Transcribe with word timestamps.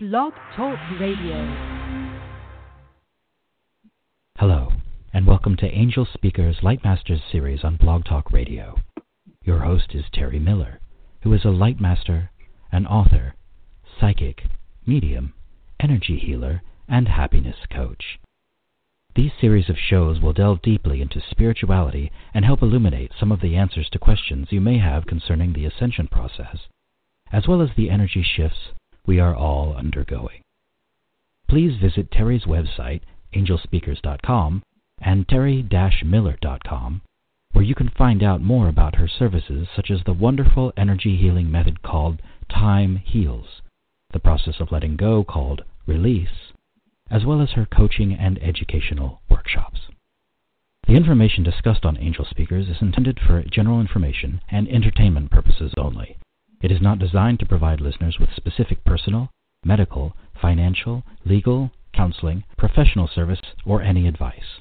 Blog 0.00 0.32
Talk 0.54 0.78
Radio. 1.00 1.34
Hello, 4.38 4.68
and 5.12 5.26
welcome 5.26 5.56
to 5.56 5.66
Angel 5.66 6.06
Speakers 6.14 6.58
Lightmasters 6.62 7.20
series 7.32 7.64
on 7.64 7.78
Blog 7.78 8.04
Talk 8.04 8.30
Radio. 8.30 8.78
Your 9.42 9.58
host 9.58 9.96
is 9.96 10.04
Terry 10.12 10.38
Miller, 10.38 10.78
who 11.22 11.32
is 11.32 11.44
a 11.44 11.48
Lightmaster, 11.48 12.28
an 12.70 12.86
author, 12.86 13.34
psychic, 13.98 14.44
medium, 14.86 15.34
energy 15.80 16.20
healer, 16.24 16.62
and 16.88 17.08
happiness 17.08 17.56
coach. 17.68 18.20
These 19.16 19.32
series 19.40 19.68
of 19.68 19.76
shows 19.76 20.20
will 20.20 20.32
delve 20.32 20.62
deeply 20.62 21.02
into 21.02 21.20
spirituality 21.28 22.12
and 22.32 22.44
help 22.44 22.62
illuminate 22.62 23.10
some 23.18 23.32
of 23.32 23.40
the 23.40 23.56
answers 23.56 23.88
to 23.90 23.98
questions 23.98 24.52
you 24.52 24.60
may 24.60 24.78
have 24.78 25.06
concerning 25.06 25.54
the 25.54 25.64
ascension 25.64 26.06
process, 26.06 26.68
as 27.32 27.48
well 27.48 27.60
as 27.60 27.70
the 27.76 27.90
energy 27.90 28.22
shifts 28.24 28.77
we 29.08 29.18
are 29.18 29.34
all 29.34 29.74
undergoing. 29.74 30.42
Please 31.48 31.80
visit 31.80 32.10
Terry's 32.10 32.44
website, 32.44 33.00
angelspeakers.com, 33.34 34.62
and 35.00 35.26
terry-miller.com, 35.26 37.00
where 37.52 37.64
you 37.64 37.74
can 37.74 37.90
find 37.96 38.22
out 38.22 38.42
more 38.42 38.68
about 38.68 38.96
her 38.96 39.08
services 39.08 39.66
such 39.74 39.90
as 39.90 40.00
the 40.04 40.12
wonderful 40.12 40.74
energy 40.76 41.16
healing 41.16 41.50
method 41.50 41.82
called 41.82 42.20
Time 42.50 42.96
Heals, 42.96 43.62
the 44.12 44.20
process 44.20 44.56
of 44.60 44.70
letting 44.70 44.96
go 44.96 45.24
called 45.24 45.62
Release, 45.86 46.52
as 47.10 47.24
well 47.24 47.40
as 47.40 47.52
her 47.52 47.64
coaching 47.64 48.12
and 48.12 48.38
educational 48.42 49.22
workshops. 49.30 49.80
The 50.86 50.94
information 50.94 51.42
discussed 51.44 51.86
on 51.86 51.96
Angel 51.96 52.26
Speakers 52.28 52.68
is 52.68 52.82
intended 52.82 53.18
for 53.26 53.42
general 53.50 53.80
information 53.80 54.42
and 54.50 54.68
entertainment 54.68 55.30
purposes 55.30 55.72
only. 55.78 56.18
It 56.60 56.72
is 56.72 56.80
not 56.80 56.98
designed 56.98 57.38
to 57.40 57.46
provide 57.46 57.80
listeners 57.80 58.18
with 58.18 58.34
specific 58.34 58.84
personal, 58.84 59.30
medical, 59.64 60.16
financial, 60.40 61.04
legal, 61.24 61.70
counseling, 61.92 62.44
professional 62.56 63.08
service, 63.08 63.40
or 63.64 63.80
any 63.82 64.08
advice. 64.08 64.60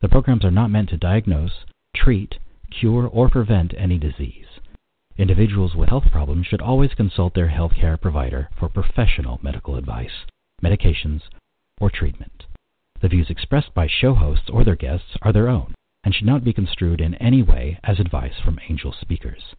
The 0.00 0.08
programs 0.08 0.44
are 0.44 0.50
not 0.50 0.70
meant 0.70 0.88
to 0.90 0.96
diagnose, 0.96 1.64
treat, 1.94 2.38
cure, 2.70 3.06
or 3.06 3.28
prevent 3.28 3.74
any 3.76 3.98
disease. 3.98 4.46
Individuals 5.18 5.74
with 5.74 5.88
health 5.88 6.10
problems 6.10 6.46
should 6.46 6.60
always 6.60 6.94
consult 6.94 7.34
their 7.34 7.48
healthcare 7.48 8.00
provider 8.00 8.50
for 8.58 8.68
professional 8.68 9.38
medical 9.42 9.76
advice, 9.76 10.26
medications, 10.62 11.22
or 11.80 11.90
treatment. 11.90 12.44
The 13.00 13.08
views 13.08 13.30
expressed 13.30 13.74
by 13.74 13.88
show 13.88 14.14
hosts 14.14 14.48
or 14.50 14.64
their 14.64 14.76
guests 14.76 15.16
are 15.22 15.32
their 15.32 15.48
own 15.48 15.74
and 16.04 16.14
should 16.14 16.26
not 16.26 16.44
be 16.44 16.52
construed 16.52 17.00
in 17.00 17.14
any 17.14 17.42
way 17.42 17.78
as 17.82 17.98
advice 17.98 18.38
from 18.42 18.60
angel 18.68 18.92
speakers. 18.92 19.54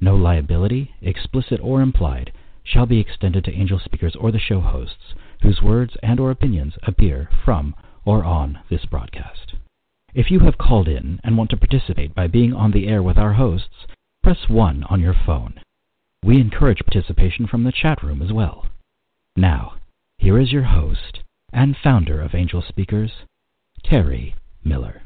No 0.00 0.14
liability, 0.14 0.94
explicit 1.00 1.60
or 1.62 1.80
implied, 1.80 2.32
shall 2.62 2.86
be 2.86 3.00
extended 3.00 3.44
to 3.44 3.52
angel 3.52 3.78
speakers 3.78 4.14
or 4.16 4.30
the 4.30 4.38
show 4.38 4.60
hosts 4.60 5.14
whose 5.42 5.62
words 5.62 5.96
and 6.02 6.20
or 6.20 6.30
opinions 6.30 6.74
appear 6.82 7.30
from 7.44 7.74
or 8.04 8.24
on 8.24 8.58
this 8.68 8.84
broadcast. 8.84 9.54
If 10.14 10.30
you 10.30 10.40
have 10.40 10.58
called 10.58 10.88
in 10.88 11.20
and 11.22 11.36
want 11.36 11.50
to 11.50 11.56
participate 11.56 12.14
by 12.14 12.26
being 12.26 12.52
on 12.52 12.72
the 12.72 12.88
air 12.88 13.02
with 13.02 13.18
our 13.18 13.34
hosts, 13.34 13.86
press 14.22 14.48
1 14.48 14.84
on 14.84 15.00
your 15.00 15.14
phone. 15.14 15.60
We 16.22 16.40
encourage 16.40 16.84
participation 16.84 17.46
from 17.46 17.64
the 17.64 17.72
chat 17.72 18.02
room 18.02 18.22
as 18.22 18.32
well. 18.32 18.66
Now, 19.36 19.74
here 20.18 20.38
is 20.38 20.52
your 20.52 20.64
host 20.64 21.20
and 21.52 21.76
founder 21.76 22.20
of 22.20 22.34
Angel 22.34 22.62
Speakers, 22.66 23.12
Terry 23.84 24.34
Miller. 24.64 25.02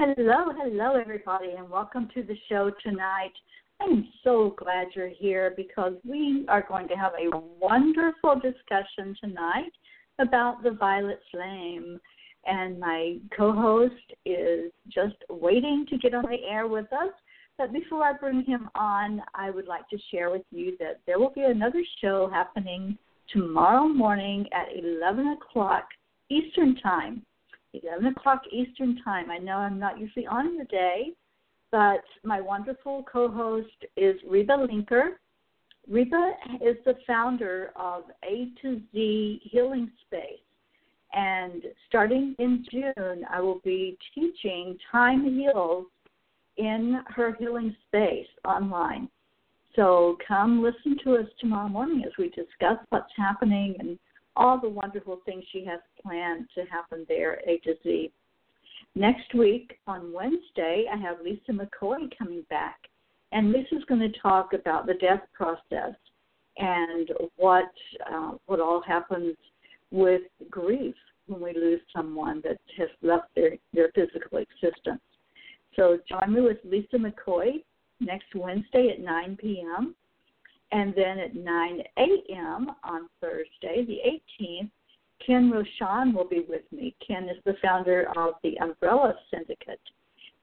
Hello, 0.00 0.52
hello, 0.56 0.94
everybody, 0.94 1.54
and 1.58 1.68
welcome 1.68 2.08
to 2.14 2.22
the 2.22 2.36
show 2.48 2.70
tonight. 2.84 3.32
I'm 3.80 4.06
so 4.22 4.54
glad 4.56 4.86
you're 4.94 5.08
here 5.08 5.54
because 5.56 5.94
we 6.08 6.44
are 6.46 6.64
going 6.68 6.86
to 6.86 6.94
have 6.94 7.14
a 7.14 7.36
wonderful 7.60 8.36
discussion 8.36 9.16
tonight 9.20 9.72
about 10.20 10.62
the 10.62 10.70
violet 10.70 11.18
flame. 11.32 11.98
And 12.46 12.78
my 12.78 13.16
co 13.36 13.50
host 13.50 14.12
is 14.24 14.70
just 14.86 15.16
waiting 15.28 15.84
to 15.90 15.98
get 15.98 16.14
on 16.14 16.22
the 16.26 16.48
air 16.48 16.68
with 16.68 16.92
us. 16.92 17.12
But 17.56 17.72
before 17.72 18.04
I 18.04 18.12
bring 18.12 18.44
him 18.44 18.70
on, 18.76 19.20
I 19.34 19.50
would 19.50 19.66
like 19.66 19.88
to 19.88 19.98
share 20.12 20.30
with 20.30 20.44
you 20.52 20.76
that 20.78 21.00
there 21.06 21.18
will 21.18 21.32
be 21.34 21.42
another 21.42 21.82
show 22.00 22.30
happening 22.32 22.96
tomorrow 23.32 23.88
morning 23.88 24.46
at 24.52 24.68
11 24.80 25.26
o'clock 25.42 25.88
Eastern 26.30 26.76
Time. 26.76 27.22
11 27.74 28.06
o'clock 28.06 28.42
Eastern 28.50 29.00
Time. 29.02 29.30
I 29.30 29.38
know 29.38 29.56
I'm 29.56 29.78
not 29.78 29.98
usually 29.98 30.26
on 30.26 30.56
the 30.56 30.64
day, 30.64 31.12
but 31.70 32.02
my 32.24 32.40
wonderful 32.40 33.04
co 33.10 33.28
host 33.30 33.84
is 33.96 34.16
Reba 34.26 34.52
Linker. 34.52 35.16
Reba 35.88 36.32
is 36.60 36.76
the 36.84 36.96
founder 37.06 37.72
of 37.76 38.04
A 38.24 38.48
to 38.62 38.80
Z 38.92 39.40
Healing 39.44 39.90
Space. 40.06 40.40
And 41.14 41.62
starting 41.88 42.34
in 42.38 42.66
June, 42.70 43.24
I 43.30 43.40
will 43.40 43.60
be 43.64 43.96
teaching 44.14 44.76
Time 44.92 45.24
Heals 45.24 45.86
in 46.58 47.00
her 47.06 47.34
healing 47.38 47.74
space 47.86 48.26
online. 48.44 49.08
So 49.76 50.18
come 50.26 50.62
listen 50.62 50.98
to 51.04 51.16
us 51.16 51.26
tomorrow 51.40 51.68
morning 51.68 52.02
as 52.04 52.12
we 52.18 52.28
discuss 52.30 52.78
what's 52.90 53.12
happening 53.16 53.76
and 53.78 53.98
all 54.38 54.58
the 54.58 54.68
wonderful 54.68 55.20
things 55.26 55.44
she 55.52 55.64
has 55.64 55.80
planned 56.00 56.46
to 56.54 56.64
happen 56.70 57.04
there, 57.08 57.40
A 57.46 57.58
to 57.64 57.74
Z. 57.82 58.12
Next 58.94 59.34
week 59.34 59.78
on 59.86 60.12
Wednesday, 60.12 60.86
I 60.90 60.96
have 60.96 61.16
Lisa 61.22 61.52
McCoy 61.52 62.08
coming 62.16 62.44
back, 62.48 62.78
and 63.32 63.52
Lisa's 63.52 63.84
going 63.88 64.00
to 64.00 64.18
talk 64.20 64.52
about 64.54 64.86
the 64.86 64.94
death 64.94 65.22
process 65.34 65.94
and 66.56 67.10
what 67.36 67.70
uh, 68.10 68.32
what 68.46 68.60
all 68.60 68.80
happens 68.80 69.36
with 69.90 70.22
grief 70.50 70.94
when 71.26 71.40
we 71.40 71.52
lose 71.52 71.80
someone 71.94 72.40
that 72.44 72.58
has 72.76 72.88
left 73.02 73.34
their 73.34 73.56
their 73.74 73.90
physical 73.94 74.38
existence. 74.38 75.00
So 75.76 75.98
join 76.08 76.32
me 76.32 76.40
with 76.40 76.58
Lisa 76.64 76.96
McCoy 76.96 77.62
next 78.00 78.34
Wednesday 78.34 78.90
at 78.90 79.00
9 79.00 79.36
p.m. 79.40 79.94
And 80.70 80.94
then 80.94 81.18
at 81.18 81.34
9 81.34 81.82
a.m. 81.96 82.70
on 82.84 83.08
Thursday, 83.20 83.84
the 83.86 84.00
18th, 84.44 84.70
Ken 85.24 85.50
Rochon 85.50 86.14
will 86.14 86.28
be 86.28 86.44
with 86.48 86.62
me. 86.70 86.94
Ken 87.06 87.28
is 87.28 87.42
the 87.44 87.56
founder 87.62 88.08
of 88.16 88.34
the 88.42 88.58
Umbrella 88.60 89.14
Syndicate, 89.32 89.80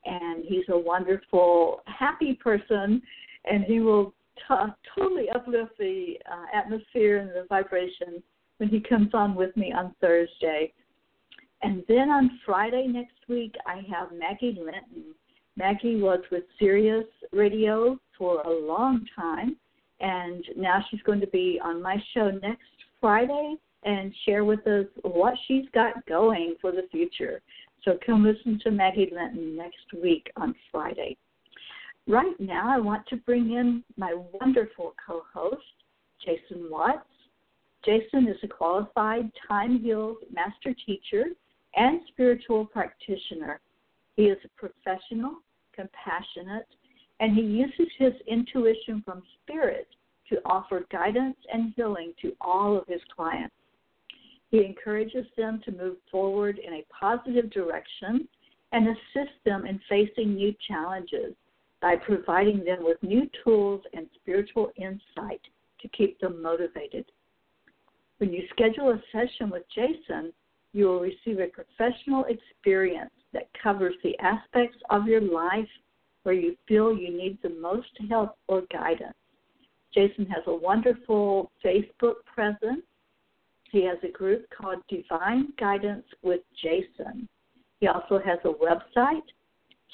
and 0.05 0.43
he's 0.45 0.65
a 0.69 0.77
wonderful, 0.77 1.81
happy 1.85 2.33
person, 2.33 3.01
and 3.45 3.63
he 3.65 3.79
will 3.79 4.13
t- 4.47 4.73
totally 4.97 5.29
uplift 5.29 5.77
the 5.77 6.15
uh, 6.29 6.57
atmosphere 6.57 7.19
and 7.19 7.29
the 7.29 7.45
vibration 7.47 8.21
when 8.57 8.69
he 8.69 8.79
comes 8.79 9.13
on 9.13 9.35
with 9.35 9.55
me 9.55 9.71
on 9.71 9.93
Thursday. 10.01 10.73
And 11.61 11.83
then 11.87 12.09
on 12.09 12.39
Friday 12.45 12.87
next 12.87 13.17
week, 13.27 13.55
I 13.65 13.81
have 13.89 14.11
Maggie 14.11 14.57
Linton. 14.59 15.13
Maggie 15.55 16.01
was 16.01 16.19
with 16.31 16.43
Sirius 16.59 17.05
Radio 17.31 17.97
for 18.17 18.41
a 18.41 18.49
long 18.49 19.05
time 19.15 19.55
and 20.05 20.45
now 20.55 20.85
she's 20.89 21.01
going 21.01 21.19
to 21.19 21.27
be 21.27 21.59
on 21.63 21.81
my 21.81 21.97
show 22.13 22.29
next 22.29 22.61
Friday 23.01 23.55
and 23.83 24.13
share 24.23 24.45
with 24.45 24.65
us 24.67 24.85
what 25.01 25.33
she's 25.47 25.65
got 25.73 26.05
going 26.05 26.55
for 26.61 26.71
the 26.71 26.87
future. 26.91 27.41
So 27.83 27.97
come 28.05 28.23
listen 28.23 28.59
to 28.63 28.71
Maggie 28.71 29.11
Linton 29.11 29.57
next 29.57 30.03
week 30.03 30.31
on 30.37 30.53
Friday. 30.71 31.17
Right 32.07 32.39
now, 32.39 32.71
I 32.71 32.79
want 32.79 33.07
to 33.07 33.17
bring 33.17 33.53
in 33.53 33.83
my 33.97 34.15
wonderful 34.39 34.93
co 35.05 35.23
host, 35.33 35.63
Jason 36.23 36.69
Watts. 36.69 37.07
Jason 37.83 38.27
is 38.27 38.37
a 38.43 38.47
qualified 38.47 39.31
Time 39.47 39.79
Heals 39.79 40.17
master 40.31 40.75
teacher 40.85 41.25
and 41.75 42.01
spiritual 42.09 42.65
practitioner. 42.65 43.59
He 44.15 44.25
is 44.25 44.37
a 44.45 44.49
professional, 44.59 45.37
compassionate, 45.75 46.67
and 47.19 47.35
he 47.35 47.41
uses 47.41 47.91
his 47.97 48.13
intuition 48.27 49.01
from 49.03 49.23
spirit 49.41 49.87
to 50.29 50.41
offer 50.45 50.85
guidance 50.91 51.37
and 51.51 51.73
healing 51.75 52.13
to 52.21 52.33
all 52.41 52.77
of 52.77 52.87
his 52.87 53.01
clients. 53.15 53.55
He 54.49 54.63
encourages 54.63 55.25
them 55.37 55.61
to 55.65 55.71
move 55.71 55.97
forward 56.11 56.59
in 56.59 56.73
a 56.73 56.85
positive 56.99 57.49
direction 57.51 58.27
and 58.71 58.87
assists 58.87 59.37
them 59.45 59.65
in 59.65 59.79
facing 59.89 60.35
new 60.35 60.53
challenges 60.67 61.33
by 61.81 61.95
providing 61.95 62.63
them 62.63 62.79
with 62.81 63.01
new 63.03 63.29
tools 63.43 63.81
and 63.93 64.07
spiritual 64.15 64.71
insight 64.77 65.41
to 65.81 65.87
keep 65.89 66.19
them 66.19 66.41
motivated. 66.41 67.05
When 68.17 68.31
you 68.31 68.43
schedule 68.49 68.89
a 68.89 69.01
session 69.11 69.49
with 69.49 69.63
Jason, 69.73 70.31
you 70.73 70.85
will 70.85 70.99
receive 70.99 71.39
a 71.39 71.47
professional 71.47 72.25
experience 72.25 73.11
that 73.33 73.49
covers 73.61 73.95
the 74.03 74.17
aspects 74.19 74.77
of 74.89 75.07
your 75.07 75.21
life 75.21 75.67
where 76.23 76.35
you 76.35 76.55
feel 76.67 76.97
you 76.97 77.15
need 77.15 77.37
the 77.43 77.49
most 77.49 77.89
help 78.09 78.37
or 78.47 78.63
guidance. 78.71 79.15
Jason 79.95 80.25
has 80.25 80.43
a 80.47 80.53
wonderful 80.53 81.49
Facebook 81.63 82.25
presence. 82.25 82.83
He 83.71 83.85
has 83.85 83.97
a 84.03 84.09
group 84.09 84.45
called 84.55 84.83
Divine 84.89 85.53
Guidance 85.57 86.05
with 86.21 86.41
Jason. 86.61 87.29
He 87.79 87.87
also 87.87 88.19
has 88.19 88.37
a 88.43 88.49
website, 88.49 89.23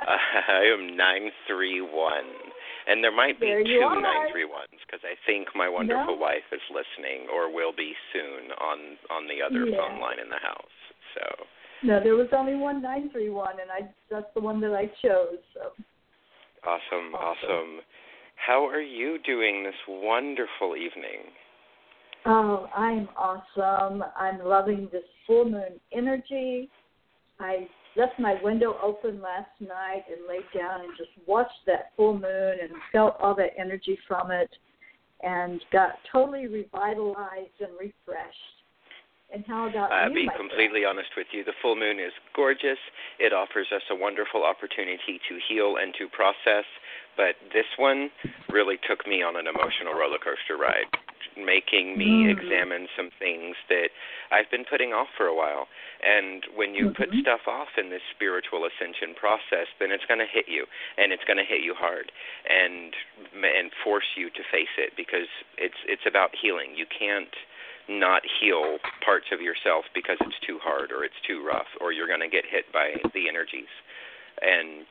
I 0.04 0.64
am 0.68 0.96
nine 0.96 1.30
three 1.48 1.80
one, 1.80 2.28
and 2.86 3.02
there 3.02 3.14
might 3.14 3.40
be 3.40 3.46
There 3.46 3.64
two 3.64 4.00
nine 4.00 4.28
three 4.30 4.44
ones 4.44 4.76
because 4.84 5.00
I 5.04 5.16
think 5.24 5.48
my 5.54 5.68
wonderful 5.68 6.16
No. 6.16 6.20
wife 6.20 6.44
is 6.52 6.60
listening 6.68 7.28
or 7.32 7.48
will 7.52 7.72
be 7.72 7.92
soon 8.12 8.52
on 8.60 8.96
on 9.08 9.26
the 9.28 9.40
other 9.40 9.64
Yeah. 9.64 9.76
phone 9.80 10.00
line 10.00 10.20
in 10.20 10.28
the 10.28 10.40
house. 10.40 10.76
So 11.16 11.24
no, 11.82 12.00
there 12.02 12.16
was 12.16 12.28
only 12.32 12.54
one 12.56 12.82
nine 12.82 13.08
three 13.10 13.30
one, 13.30 13.60
and 13.60 13.70
I 13.70 13.88
that's 14.10 14.32
the 14.34 14.40
one 14.40 14.60
that 14.60 14.74
I 14.74 14.86
chose. 15.00 15.40
So 15.54 15.72
awesome, 16.68 17.14
Awesome. 17.14 17.48
awesome. 17.48 17.80
How 18.36 18.66
are 18.66 18.80
you 18.80 19.18
doing 19.24 19.64
this 19.64 19.74
wonderful 19.88 20.76
evening? 20.76 21.32
Oh, 22.26 22.68
I'm 22.74 23.08
awesome. 23.16 24.02
I'm 24.16 24.44
loving 24.44 24.88
this 24.92 25.04
full 25.26 25.44
moon 25.44 25.80
energy. 25.92 26.70
I 27.40 27.68
left 27.96 28.18
my 28.18 28.36
window 28.42 28.76
open 28.82 29.20
last 29.20 29.50
night 29.60 30.04
and 30.08 30.26
laid 30.28 30.44
down 30.58 30.80
and 30.80 30.90
just 30.96 31.10
watched 31.26 31.52
that 31.66 31.92
full 31.96 32.14
moon 32.14 32.56
and 32.62 32.70
felt 32.92 33.16
all 33.20 33.34
that 33.36 33.50
energy 33.58 33.98
from 34.08 34.30
it 34.30 34.50
and 35.22 35.60
got 35.72 35.92
totally 36.10 36.46
revitalized 36.46 37.60
and 37.60 37.72
refreshed. 37.78 38.53
And 39.32 39.44
how 39.46 39.68
about 39.68 39.90
I'll 39.90 40.10
you, 40.10 40.30
be 40.30 40.30
completely 40.36 40.84
honest 40.84 41.10
with 41.16 41.26
you. 41.32 41.42
The 41.42 41.54
full 41.60 41.74
moon 41.74 41.98
is 41.98 42.12
gorgeous. 42.34 42.78
It 43.18 43.32
offers 43.32 43.66
us 43.74 43.82
a 43.90 43.96
wonderful 43.96 44.44
opportunity 44.44 45.20
to 45.28 45.38
heal 45.48 45.76
and 45.76 45.92
to 45.98 46.08
process. 46.08 46.64
But 47.16 47.34
this 47.52 47.66
one 47.76 48.10
really 48.50 48.78
took 48.78 49.06
me 49.06 49.22
on 49.22 49.34
an 49.34 49.46
emotional 49.46 49.94
roller 49.94 50.18
coaster 50.18 50.56
ride, 50.56 50.86
making 51.36 51.98
me 51.98 52.26
Mm. 52.26 52.30
examine 52.30 52.88
some 52.96 53.10
things 53.18 53.56
that 53.68 53.90
I've 54.30 54.50
been 54.50 54.64
putting 54.64 54.92
off 54.92 55.08
for 55.16 55.26
a 55.26 55.34
while. 55.34 55.68
And 56.02 56.44
when 56.54 56.74
you 56.74 56.90
put 56.90 57.10
Mhm. 57.10 57.20
stuff 57.20 57.48
off 57.48 57.78
in 57.78 57.90
this 57.90 58.02
spiritual 58.10 58.64
ascension 58.64 59.14
process, 59.14 59.68
then 59.78 59.90
it's 59.90 60.04
going 60.06 60.20
to 60.20 60.26
hit 60.26 60.48
you, 60.48 60.66
and 60.96 61.12
it's 61.12 61.24
going 61.24 61.38
to 61.38 61.44
hit 61.44 61.62
you 61.62 61.74
hard, 61.74 62.12
and 62.46 62.94
and 63.42 63.72
force 63.74 64.16
you 64.16 64.30
to 64.30 64.42
face 64.44 64.76
it 64.76 64.94
because 64.96 65.28
it's 65.56 65.78
it's 65.86 66.06
about 66.06 66.34
healing. 66.34 66.74
You 66.76 66.86
can't 66.86 67.34
not 67.88 68.22
heal 68.40 68.78
parts 69.04 69.26
of 69.32 69.40
yourself 69.40 69.84
because 69.94 70.16
it's 70.20 70.38
too 70.46 70.58
hard 70.62 70.90
or 70.90 71.04
it's 71.04 71.20
too 71.26 71.44
rough 71.44 71.68
or 71.80 71.92
you're 71.92 72.08
going 72.08 72.20
to 72.24 72.28
get 72.28 72.44
hit 72.48 72.64
by 72.72 72.96
the 73.12 73.28
energies. 73.28 73.70
And 74.40 74.86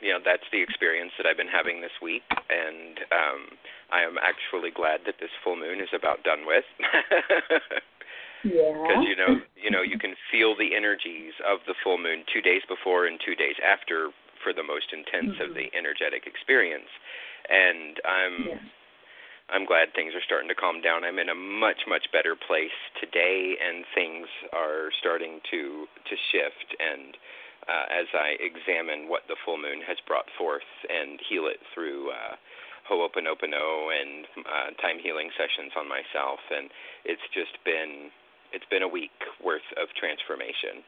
you 0.00 0.12
know, 0.12 0.20
that's 0.24 0.46
the 0.52 0.62
experience 0.62 1.10
that 1.18 1.26
I've 1.26 1.36
been 1.36 1.50
having 1.50 1.80
this 1.80 1.96
week 2.00 2.22
and 2.30 2.98
um 3.10 3.58
I 3.90 4.02
am 4.02 4.18
actually 4.20 4.70
glad 4.70 5.00
that 5.06 5.16
this 5.18 5.32
full 5.42 5.56
moon 5.56 5.80
is 5.80 5.88
about 5.92 6.22
done 6.22 6.44
with. 6.46 6.64
Yeah. 8.44 8.70
Because 8.70 9.02
you 9.02 9.16
know, 9.16 9.42
you 9.58 9.70
know, 9.70 9.82
you 9.82 9.98
can 9.98 10.14
feel 10.30 10.54
the 10.54 10.74
energies 10.76 11.34
of 11.42 11.58
the 11.66 11.74
full 11.82 11.98
moon 11.98 12.22
2 12.32 12.40
days 12.40 12.62
before 12.68 13.04
and 13.06 13.18
2 13.18 13.34
days 13.34 13.56
after 13.66 14.10
for 14.42 14.52
the 14.54 14.62
most 14.62 14.92
intense 14.94 15.34
of 15.42 15.50
Mhm. 15.50 15.54
the 15.54 15.66
energetic 15.76 16.24
experience. 16.24 16.88
And 17.50 17.98
I'm 18.04 18.46
Yeah. 18.46 18.58
I'm 19.48 19.64
glad 19.64 19.94
things 19.96 20.12
are 20.14 20.24
starting 20.24 20.48
to 20.48 20.54
calm 20.54 20.80
down. 20.84 21.04
I'm 21.04 21.18
in 21.18 21.28
a 21.32 21.34
much 21.34 21.88
much 21.88 22.04
better 22.12 22.36
place 22.36 22.74
today, 23.00 23.56
and 23.56 23.84
things 23.94 24.28
are 24.52 24.92
starting 25.00 25.40
to 25.50 25.88
to 25.88 26.14
shift. 26.32 26.68
And 26.76 27.16
uh, 27.64 27.86
as 27.88 28.08
I 28.12 28.36
examine 28.40 29.08
what 29.08 29.24
the 29.28 29.36
full 29.44 29.56
moon 29.56 29.80
has 29.88 29.96
brought 30.06 30.28
forth 30.36 30.68
and 30.88 31.18
heal 31.28 31.48
it 31.48 31.60
through 31.74 32.12
uh, 32.12 32.36
Ho'oponopono 32.88 33.92
and 33.92 34.24
uh, 34.44 34.68
time 34.80 35.00
healing 35.02 35.28
sessions 35.36 35.72
on 35.76 35.88
myself, 35.88 36.40
and 36.52 36.68
it's 37.04 37.24
just 37.32 37.56
been 37.64 38.12
it's 38.52 38.68
been 38.68 38.82
a 38.82 38.88
week 38.88 39.16
worth 39.44 39.68
of 39.80 39.88
transformation. 39.96 40.84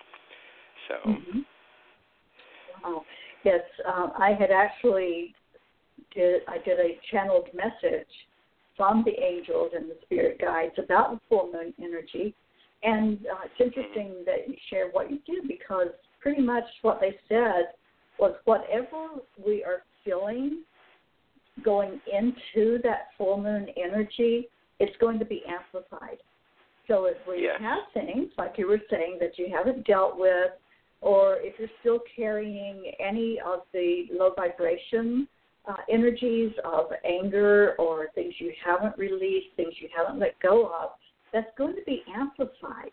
So 0.89 0.95
Mhm. 1.09 1.45
Wow. 2.85 3.05
Yes, 3.45 3.65
um, 3.87 4.13
I 4.19 4.33
had 4.33 4.51
actually 4.51 5.35
did 6.13 6.43
I 6.49 6.59
did 6.59 6.79
a 6.79 6.99
channeled 7.11 7.49
message 7.55 8.13
from 8.81 9.05
the 9.05 9.13
angels 9.23 9.73
and 9.77 9.91
the 9.91 9.97
spirit 10.01 10.41
guides 10.41 10.73
about 10.83 11.11
the 11.11 11.21
full 11.29 11.53
moon 11.53 11.75
energy, 11.79 12.35
and 12.83 13.19
uh, 13.27 13.41
it's 13.45 13.61
interesting 13.61 14.25
that 14.25 14.49
you 14.49 14.55
share 14.71 14.89
what 14.93 15.11
you 15.11 15.19
do 15.27 15.43
because 15.47 15.89
pretty 16.19 16.41
much 16.41 16.65
what 16.81 16.99
they 16.99 17.15
said 17.29 17.75
was 18.19 18.35
whatever 18.47 19.09
we 19.37 19.63
are 19.63 19.83
feeling 20.03 20.63
going 21.63 22.01
into 22.11 22.79
that 22.83 23.09
full 23.19 23.37
moon 23.37 23.67
energy, 23.77 24.49
it's 24.79 24.97
going 24.99 25.19
to 25.19 25.27
be 25.27 25.43
amplified. 25.47 26.17
So 26.89 27.05
if 27.05 27.19
we 27.29 27.43
Yes. 27.43 27.61
have 27.61 27.83
things 27.93 28.33
like 28.39 28.57
you 28.57 28.67
were 28.67 28.81
saying 28.89 29.19
that 29.21 29.39
you 29.39 29.55
haven't 29.55 29.87
dealt 29.87 30.17
with, 30.17 30.53
or 31.03 31.37
if 31.43 31.59
you're 31.59 31.69
still 31.81 32.01
carrying 32.17 32.95
any 32.99 33.39
of 33.45 33.61
the 33.75 34.07
low 34.11 34.33
vibration 34.35 35.29
uh, 35.69 35.77
energies 35.91 36.53
of 36.65 36.87
anger 37.05 37.75
or 37.79 38.09
things 38.15 38.35
you 38.39 38.53
haven't 38.65 38.97
released, 38.99 39.49
things 39.57 39.75
you 39.81 39.89
haven't 39.97 40.19
let 40.19 40.39
go 40.41 40.67
of, 40.67 40.91
that's 41.33 41.51
going 41.57 41.75
to 41.75 41.83
be 41.87 42.03
amplified. 42.15 42.91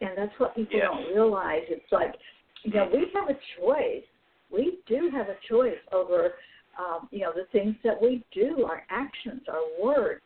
And 0.00 0.10
that's 0.16 0.38
what 0.38 0.54
people 0.54 0.76
Yes. 0.76 0.88
don't 0.90 1.14
realize. 1.14 1.62
It's 1.68 1.90
like, 1.90 2.14
you 2.62 2.72
know, 2.72 2.88
we 2.92 3.06
have 3.14 3.30
a 3.30 3.38
choice. 3.58 4.04
We 4.50 4.78
do 4.86 5.10
have 5.12 5.28
a 5.28 5.36
choice 5.48 5.78
over, 5.92 6.34
um, 6.78 7.08
you 7.10 7.20
know, 7.20 7.32
the 7.34 7.46
things 7.52 7.74
that 7.84 8.00
we 8.00 8.24
do, 8.32 8.64
our 8.64 8.84
actions, 8.90 9.42
our 9.48 9.82
words. 9.82 10.22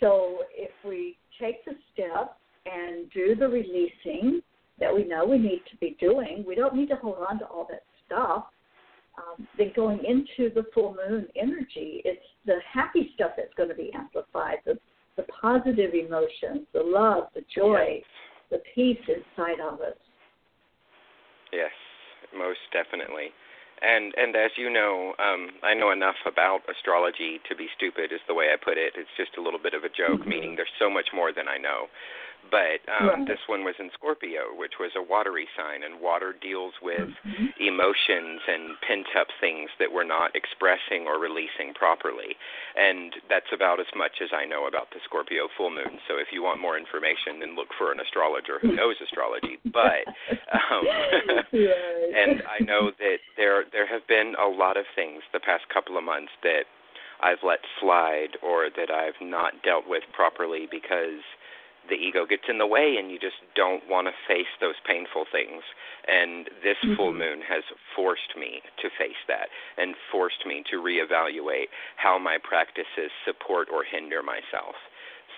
So 0.00 0.40
if 0.54 0.70
we 0.84 1.16
take 1.40 1.64
the 1.64 1.72
step 1.92 2.36
and 2.66 3.10
do 3.12 3.34
the 3.34 3.48
releasing 3.48 4.42
that 4.80 4.92
we 4.92 5.04
know 5.04 5.24
we 5.24 5.38
need 5.38 5.62
to 5.70 5.76
be 5.76 5.96
doing, 6.00 6.44
we 6.46 6.54
don't 6.54 6.74
need 6.74 6.88
to 6.88 6.96
hold 6.96 7.18
on 7.28 7.38
to 7.38 7.46
all 7.46 7.66
that 7.70 7.84
stuff. 8.06 8.46
Um, 9.16 9.46
then 9.56 9.72
going 9.76 10.00
into 10.04 10.52
the 10.52 10.64
full 10.74 10.96
moon 11.08 11.28
energy, 11.36 12.02
it's 12.04 12.24
the 12.46 12.58
happy 12.70 13.12
stuff 13.14 13.32
that's 13.36 13.54
going 13.56 13.68
to 13.68 13.74
be 13.74 13.92
amplified, 13.94 14.58
the, 14.64 14.78
the 15.16 15.24
positive 15.40 15.94
emotions, 15.94 16.66
the 16.72 16.82
love, 16.82 17.28
the 17.34 17.44
joy, 17.54 18.02
the 18.50 18.60
peace 18.74 18.98
inside 19.06 19.60
of 19.60 19.80
us. 19.80 19.94
Yes, 21.52 21.70
most 22.36 22.58
definitely. 22.72 23.30
And 23.82 24.14
and 24.16 24.34
as 24.34 24.50
you 24.56 24.70
know, 24.70 25.14
um, 25.18 25.50
I 25.62 25.74
know 25.74 25.90
enough 25.90 26.18
about 26.26 26.62
astrology 26.70 27.40
to 27.48 27.54
be 27.54 27.66
stupid 27.76 28.12
is 28.12 28.22
the 28.26 28.34
way 28.34 28.46
I 28.52 28.56
put 28.56 28.78
it. 28.78 28.94
It's 28.96 29.10
just 29.16 29.36
a 29.36 29.42
little 29.42 29.58
bit 29.58 29.74
of 29.74 29.84
a 29.84 29.90
joke, 29.90 30.22
Mhm. 30.22 30.30
meaning 30.30 30.56
there's 30.56 30.72
so 30.78 30.88
much 30.88 31.12
more 31.12 31.32
than 31.32 31.48
I 31.48 31.58
know. 31.58 31.90
But 32.50 32.80
um, 32.88 33.06
Right. 33.08 33.26
this 33.26 33.40
one 33.46 33.64
was 33.64 33.74
in 33.78 33.90
Scorpio, 33.94 34.54
which 34.54 34.78
was 34.78 34.90
a 34.96 35.02
watery 35.02 35.48
sign, 35.56 35.82
and 35.82 36.00
water 36.00 36.32
deals 36.32 36.74
with 36.82 37.10
Mhm. 37.26 37.52
emotions 37.58 38.40
and 38.46 38.80
pent 38.80 39.06
up 39.16 39.28
things 39.40 39.70
that 39.78 39.90
we're 39.90 40.04
not 40.04 40.34
expressing 40.34 41.06
or 41.06 41.18
releasing 41.18 41.74
properly. 41.74 42.36
And 42.76 43.14
that's 43.28 43.50
about 43.52 43.80
as 43.80 43.92
much 43.94 44.20
as 44.20 44.32
I 44.32 44.44
know 44.44 44.66
about 44.66 44.90
the 44.90 45.00
Scorpio 45.04 45.48
full 45.56 45.70
moon. 45.70 46.00
So 46.08 46.18
if 46.18 46.32
you 46.32 46.42
want 46.42 46.60
more 46.60 46.76
information, 46.76 47.40
then 47.40 47.54
look 47.54 47.72
for 47.74 47.92
an 47.92 48.00
astrologer 48.00 48.58
who 48.58 48.72
knows 48.76 49.00
astrology. 49.00 49.58
But 49.72 50.06
um, 50.52 50.86
Right. 51.52 52.12
and 52.14 52.42
I 52.46 52.60
know 52.60 52.90
that 52.98 53.18
there 53.36 53.64
there 53.72 53.86
have 53.86 54.06
been 54.06 54.34
a 54.38 54.46
lot 54.46 54.76
of 54.76 54.86
things 54.94 55.22
the 55.32 55.40
past 55.40 55.68
couple 55.68 55.96
of 55.96 56.04
months 56.04 56.32
that 56.42 56.64
I've 57.20 57.42
let 57.42 57.60
slide 57.80 58.36
or 58.42 58.68
that 58.76 58.90
I've 58.90 59.20
not 59.20 59.62
dealt 59.62 59.86
with 59.86 60.02
properly 60.12 60.66
because 60.70 61.22
the 61.88 61.94
ego 61.96 62.26
gets 62.26 62.44
in 62.48 62.58
the 62.58 62.66
way 62.66 62.96
and 62.98 63.10
you 63.10 63.18
just 63.18 63.36
don't 63.54 63.86
want 63.88 64.06
to 64.06 64.14
face 64.26 64.50
those 64.60 64.76
painful 64.86 65.24
things. 65.30 65.62
And 66.08 66.48
this 66.62 66.78
full 66.96 67.12
Mhm. 67.12 67.18
moon 67.18 67.40
has 67.42 67.64
forced 67.94 68.36
me 68.36 68.62
to 68.80 68.90
face 68.90 69.20
that 69.28 69.48
and 69.76 69.96
forced 70.10 70.46
me 70.46 70.62
to 70.70 70.80
reevaluate 70.80 71.68
how 71.96 72.18
my 72.18 72.38
practices 72.38 73.10
support 73.24 73.68
or 73.70 73.84
hinder 73.84 74.22
myself. 74.22 74.76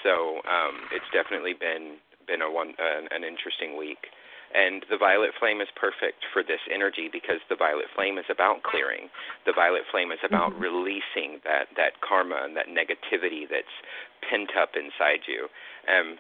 So 0.03 0.43
um, 0.47 0.89
it's 0.93 1.09
definitely 1.13 1.55
been 1.55 1.99
been 2.27 2.43
a 2.43 2.51
one 2.51 2.75
an, 2.79 3.09
an 3.11 3.25
interesting 3.25 3.77
week. 3.77 4.11
And 4.55 4.85
the 4.89 4.97
violet 4.97 5.35
flame 5.39 5.61
is 5.61 5.69
perfect 5.75 6.25
for 6.33 6.43
this 6.43 6.61
energy 6.73 7.09
because 7.11 7.41
the 7.49 7.57
violet 7.57 7.87
flame 7.95 8.17
is 8.17 8.25
about 8.31 8.63
clearing. 8.63 9.11
The 9.45 9.53
violet 9.53 9.83
flame 9.91 10.13
is 10.13 10.23
about 10.23 10.53
Mhm. 10.55 10.61
releasing 10.61 11.41
that 11.43 11.69
that 11.77 12.01
karma 12.01 12.43
and 12.45 12.57
that 12.57 12.69
negativity 12.69 13.49
that's 13.49 13.75
pent 14.23 14.57
up 14.57 14.77
inside 14.77 15.27
you. 15.27 15.49
Um, 15.89 16.19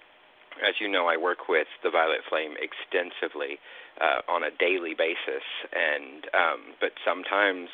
as 0.62 0.74
you 0.80 0.88
know, 0.88 1.06
I 1.06 1.16
work 1.16 1.48
with 1.48 1.66
the 1.82 1.90
violet 1.90 2.20
flame 2.28 2.54
extensively 2.60 3.58
uh, 4.00 4.20
on 4.30 4.44
a 4.44 4.50
daily 4.58 4.94
basis, 4.94 5.44
and 5.72 6.24
um, 6.34 6.60
but 6.80 6.92
sometimes 7.04 7.68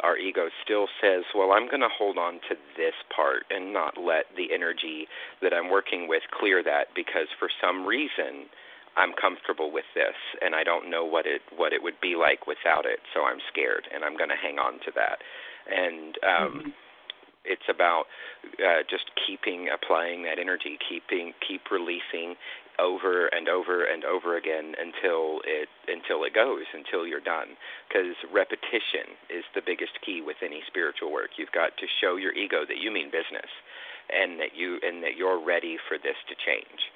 our 0.00 0.16
ego 0.16 0.48
still 0.64 0.86
says, 1.00 1.24
"Well, 1.34 1.52
I'm 1.52 1.66
going 1.66 1.82
to 1.82 1.92
hold 1.92 2.18
on 2.18 2.34
to 2.48 2.54
this 2.76 2.94
part 3.14 3.44
and 3.50 3.72
not 3.72 3.98
let 3.98 4.26
the 4.36 4.52
energy 4.52 5.08
that 5.42 5.52
I'm 5.52 5.70
working 5.70 6.08
with 6.08 6.22
clear 6.38 6.62
that 6.62 6.94
because 6.94 7.28
for 7.38 7.48
some 7.60 7.86
reason 7.86 8.46
I'm 8.96 9.12
comfortable 9.14 9.70
with 9.70 9.86
this 9.94 10.18
and 10.42 10.54
I 10.54 10.64
don't 10.64 10.90
know 10.90 11.04
what 11.04 11.26
it 11.26 11.42
what 11.56 11.72
it 11.72 11.82
would 11.82 12.00
be 12.00 12.14
like 12.14 12.46
without 12.46 12.86
it, 12.86 13.00
so 13.14 13.22
I'm 13.24 13.40
scared 13.50 13.86
and 13.94 14.04
I'm 14.04 14.16
going 14.16 14.30
to 14.30 14.40
hang 14.40 14.58
on 14.58 14.74
to 14.86 14.90
that." 14.94 15.18
And 15.70 16.14
um 16.22 16.52
mm-hmm 16.52 16.70
it's 17.44 17.68
about 17.68 18.04
uh, 18.58 18.82
just 18.88 19.10
keeping 19.26 19.68
applying 19.68 20.22
that 20.24 20.38
energy, 20.38 20.78
keeping 20.88 21.32
keep 21.46 21.70
releasing 21.70 22.36
over 22.78 23.26
and 23.26 23.48
over 23.48 23.84
and 23.84 24.04
over 24.04 24.36
again 24.36 24.74
until 24.78 25.42
it 25.44 25.68
until 25.88 26.22
it 26.24 26.34
goes 26.34 26.64
until 26.72 27.06
you're 27.06 27.20
done. 27.24 27.58
Because 27.88 28.14
repetition 28.32 29.18
is 29.30 29.44
the 29.54 29.62
biggest 29.64 29.98
key 30.04 30.22
with 30.22 30.36
any 30.42 30.62
spiritual 30.66 31.12
work. 31.12 31.36
You've 31.36 31.52
got 31.52 31.76
to 31.78 31.86
show 32.00 32.16
your 32.16 32.32
ego 32.32 32.62
that 32.66 32.78
you 32.78 32.90
mean 32.90 33.10
business 33.10 33.50
and 34.10 34.38
that 34.40 34.54
you 34.54 34.78
and 34.82 35.02
that 35.02 35.16
you're 35.16 35.42
ready 35.42 35.76
for 35.88 35.98
this 35.98 36.16
to 36.28 36.34
change 36.38 36.90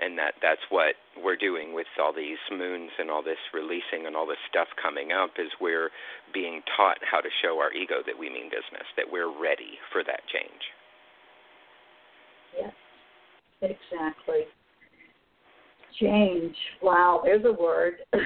and 0.00 0.18
that 0.18 0.34
that's 0.40 0.62
what 0.70 0.94
we're 1.22 1.36
doing 1.36 1.74
with 1.74 1.86
all 2.00 2.12
these 2.12 2.40
moons 2.50 2.90
and 2.98 3.10
all 3.10 3.22
this 3.22 3.40
releasing 3.52 4.06
and 4.06 4.16
all 4.16 4.26
this 4.26 4.40
stuff 4.48 4.68
coming 4.80 5.12
up 5.12 5.30
is 5.38 5.48
we're 5.60 5.90
being 6.32 6.62
taught 6.76 6.98
how 7.02 7.20
to 7.20 7.28
show 7.42 7.58
our 7.58 7.72
ego 7.72 7.96
that 8.06 8.18
we 8.18 8.28
mean 8.28 8.46
business 8.46 8.86
that 8.96 9.06
we're 9.10 9.30
ready 9.30 9.78
for 9.92 10.02
that 10.04 10.20
change. 10.32 10.62
Yes 12.58 12.72
exactly. 13.62 14.44
Change. 16.00 16.56
Wow 16.82 17.20
there's 17.24 17.44
a 17.44 17.52
word. 17.52 17.94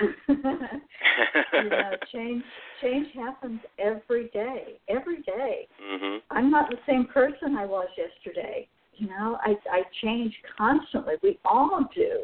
You 1.52 1.70
know 1.70 1.90
change 2.12 2.42
change 2.82 3.06
happens 3.14 3.60
every 3.78 4.28
day 4.28 4.78
every 4.88 5.22
day. 5.22 5.66
Mm-hmm. 5.82 6.18
i'm 6.30 6.50
not 6.50 6.68
the 6.68 6.76
same 6.86 7.06
person 7.06 7.56
i 7.56 7.64
was 7.64 7.88
yesterday 7.96 8.68
you 8.96 9.08
know, 9.08 9.38
I 9.42 9.54
I 9.70 9.82
change 10.02 10.34
constantly. 10.56 11.14
We 11.22 11.38
all 11.44 11.88
do, 11.94 12.20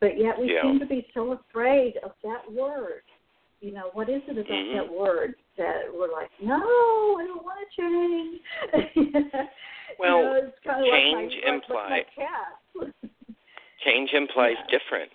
but 0.00 0.18
yet 0.18 0.38
we 0.38 0.52
yeah. 0.52 0.62
seem 0.62 0.78
to 0.78 0.86
be 0.86 1.06
so 1.14 1.32
afraid 1.32 1.94
of 2.04 2.12
that 2.22 2.50
word. 2.50 3.02
You 3.60 3.72
know, 3.72 3.90
what 3.94 4.08
is 4.08 4.22
it 4.28 4.32
about 4.32 4.46
mm-hmm. 4.46 4.76
that 4.76 4.92
word 4.92 5.34
that 5.56 5.82
we're 5.92 6.12
like, 6.12 6.30
no, 6.42 6.56
I 6.56 7.26
don't 7.26 7.42
want 7.42 7.58
to 7.66 7.80
change. 7.80 9.20
well, 9.98 10.18
you 10.18 10.42
know, 10.66 10.84
change 10.92 11.32
like 11.32 11.44
my, 11.44 11.54
implies 11.54 12.04
like 12.78 12.92
change 13.84 14.10
implies 14.12 14.56
yeah. 14.68 14.78
different 14.78 15.10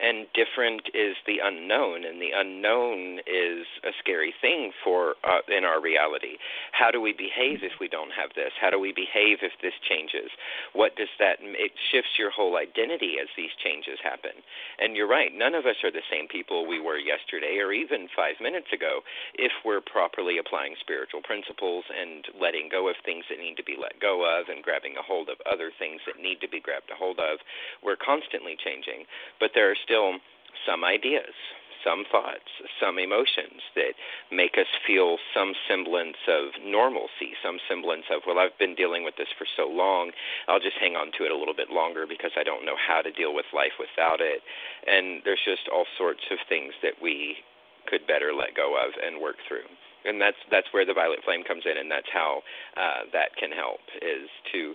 and 0.00 0.26
different 0.32 0.88
is 0.94 1.16
the 1.26 1.38
unknown 1.42 2.04
and 2.04 2.20
the 2.20 2.32
unknown 2.34 3.20
is 3.26 3.66
a 3.84 3.92
scary 4.00 4.34
thing 4.40 4.72
for 4.82 5.14
uh, 5.24 5.44
in 5.48 5.64
our 5.64 5.80
reality. 5.80 6.40
How 6.72 6.90
do 6.90 7.00
we 7.00 7.12
behave 7.12 7.62
if 7.62 7.78
we 7.80 7.88
don't 7.88 8.12
have 8.16 8.30
this? 8.34 8.52
How 8.60 8.70
do 8.70 8.78
we 8.78 8.92
behave 8.92 9.38
if 9.42 9.52
this 9.62 9.76
changes? 9.84 10.32
What 10.72 10.96
does 10.96 11.12
that 11.18 11.38
it 11.40 11.72
shifts 11.92 12.18
your 12.18 12.30
whole 12.30 12.56
identity 12.56 13.16
as 13.20 13.28
these 13.36 13.52
changes 13.62 13.98
happen. 14.02 14.32
And 14.78 14.96
you're 14.96 15.08
right 15.08 15.32
none 15.34 15.54
of 15.54 15.66
us 15.66 15.76
are 15.84 15.92
the 15.92 16.06
same 16.10 16.28
people 16.28 16.66
we 16.66 16.80
were 16.80 16.98
yesterday 16.98 17.60
or 17.60 17.72
even 17.72 18.08
5 18.16 18.40
minutes 18.40 18.72
ago 18.72 19.04
if 19.34 19.52
we're 19.64 19.84
properly 19.84 20.38
applying 20.38 20.74
spiritual 20.80 21.22
principles 21.22 21.84
and 21.92 22.24
letting 22.40 22.68
go 22.72 22.88
of 22.88 22.96
things 23.04 23.24
that 23.28 23.38
need 23.38 23.56
to 23.56 23.64
be 23.64 23.76
let 23.76 24.00
go 24.00 24.24
of 24.24 24.48
and 24.48 24.64
grabbing 24.64 24.96
a 24.96 25.04
hold 25.04 25.28
of 25.28 25.36
other 25.44 25.70
things 25.78 26.00
that 26.06 26.20
need 26.20 26.40
to 26.40 26.48
be 26.48 26.60
grabbed 26.60 26.90
a 26.90 26.96
hold 26.96 27.20
of. 27.20 27.38
We're 27.84 28.00
constantly 28.00 28.56
changing 28.56 29.04
but 29.38 29.50
there 29.54 29.70
are 29.70 29.76
still 29.90 30.22
some 30.62 30.84
ideas, 30.86 31.34
some 31.82 32.04
thoughts, 32.06 32.46
some 32.78 32.98
emotions 32.98 33.64
that 33.74 33.98
make 34.30 34.54
us 34.54 34.70
feel 34.86 35.16
some 35.34 35.54
semblance 35.66 36.20
of 36.30 36.54
normalcy, 36.62 37.34
some 37.42 37.58
semblance 37.66 38.06
of, 38.12 38.22
well, 38.26 38.38
I've 38.38 38.56
been 38.58 38.76
dealing 38.78 39.02
with 39.02 39.16
this 39.16 39.32
for 39.34 39.46
so 39.56 39.66
long, 39.66 40.12
I'll 40.46 40.62
just 40.62 40.78
hang 40.78 40.94
on 40.94 41.10
to 41.18 41.24
it 41.24 41.32
a 41.32 41.36
little 41.36 41.56
bit 41.56 41.70
longer 41.74 42.06
because 42.06 42.32
I 42.38 42.44
don't 42.44 42.64
know 42.64 42.76
how 42.78 43.02
to 43.02 43.10
deal 43.10 43.34
with 43.34 43.50
life 43.50 43.74
without 43.80 44.20
it. 44.20 44.46
And 44.86 45.22
there's 45.24 45.42
just 45.42 45.66
all 45.72 45.90
sorts 45.98 46.22
of 46.30 46.38
things 46.46 46.76
that 46.86 47.00
we 47.02 47.42
could 47.88 48.06
better 48.06 48.30
let 48.30 48.54
go 48.54 48.76
of 48.78 48.94
and 49.02 49.18
work 49.18 49.42
through 49.48 49.66
and 50.04 50.20
that's 50.20 50.38
that's 50.50 50.66
where 50.72 50.86
the 50.86 50.94
violet 50.94 51.20
flame 51.24 51.44
comes 51.44 51.64
in, 51.64 51.76
and 51.76 51.90
that's 51.90 52.08
how 52.12 52.42
uh, 52.76 53.08
that 53.12 53.34
can 53.36 53.52
help 53.52 53.80
is 54.00 54.28
to 54.52 54.74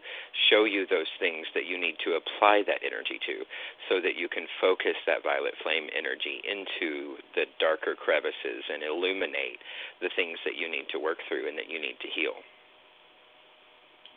show 0.50 0.66
you 0.66 0.86
those 0.90 1.10
things 1.20 1.46
that 1.54 1.66
you 1.66 1.80
need 1.80 1.96
to 2.06 2.18
apply 2.18 2.62
that 2.68 2.82
energy 2.86 3.18
to, 3.26 3.46
so 3.90 4.02
that 4.02 4.16
you 4.16 4.30
can 4.30 4.46
focus 4.62 4.98
that 5.10 5.24
violet 5.24 5.54
flame 5.64 5.90
energy 5.94 6.42
into 6.46 7.18
the 7.34 7.46
darker 7.60 7.96
crevices 7.98 8.62
and 8.70 8.84
illuminate 8.84 9.58
the 10.02 10.10
things 10.16 10.38
that 10.46 10.56
you 10.56 10.70
need 10.70 10.86
to 10.92 11.00
work 11.00 11.18
through 11.28 11.50
and 11.50 11.58
that 11.58 11.70
you 11.70 11.82
need 11.82 11.98
to 12.02 12.10
heal. 12.14 12.38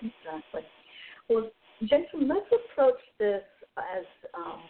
Exactly. 0.02 0.62
Well, 1.28 1.50
Jason, 1.82 2.28
let's 2.28 2.48
approach 2.52 3.00
this 3.18 3.42
as 3.76 4.04
um, 4.34 4.62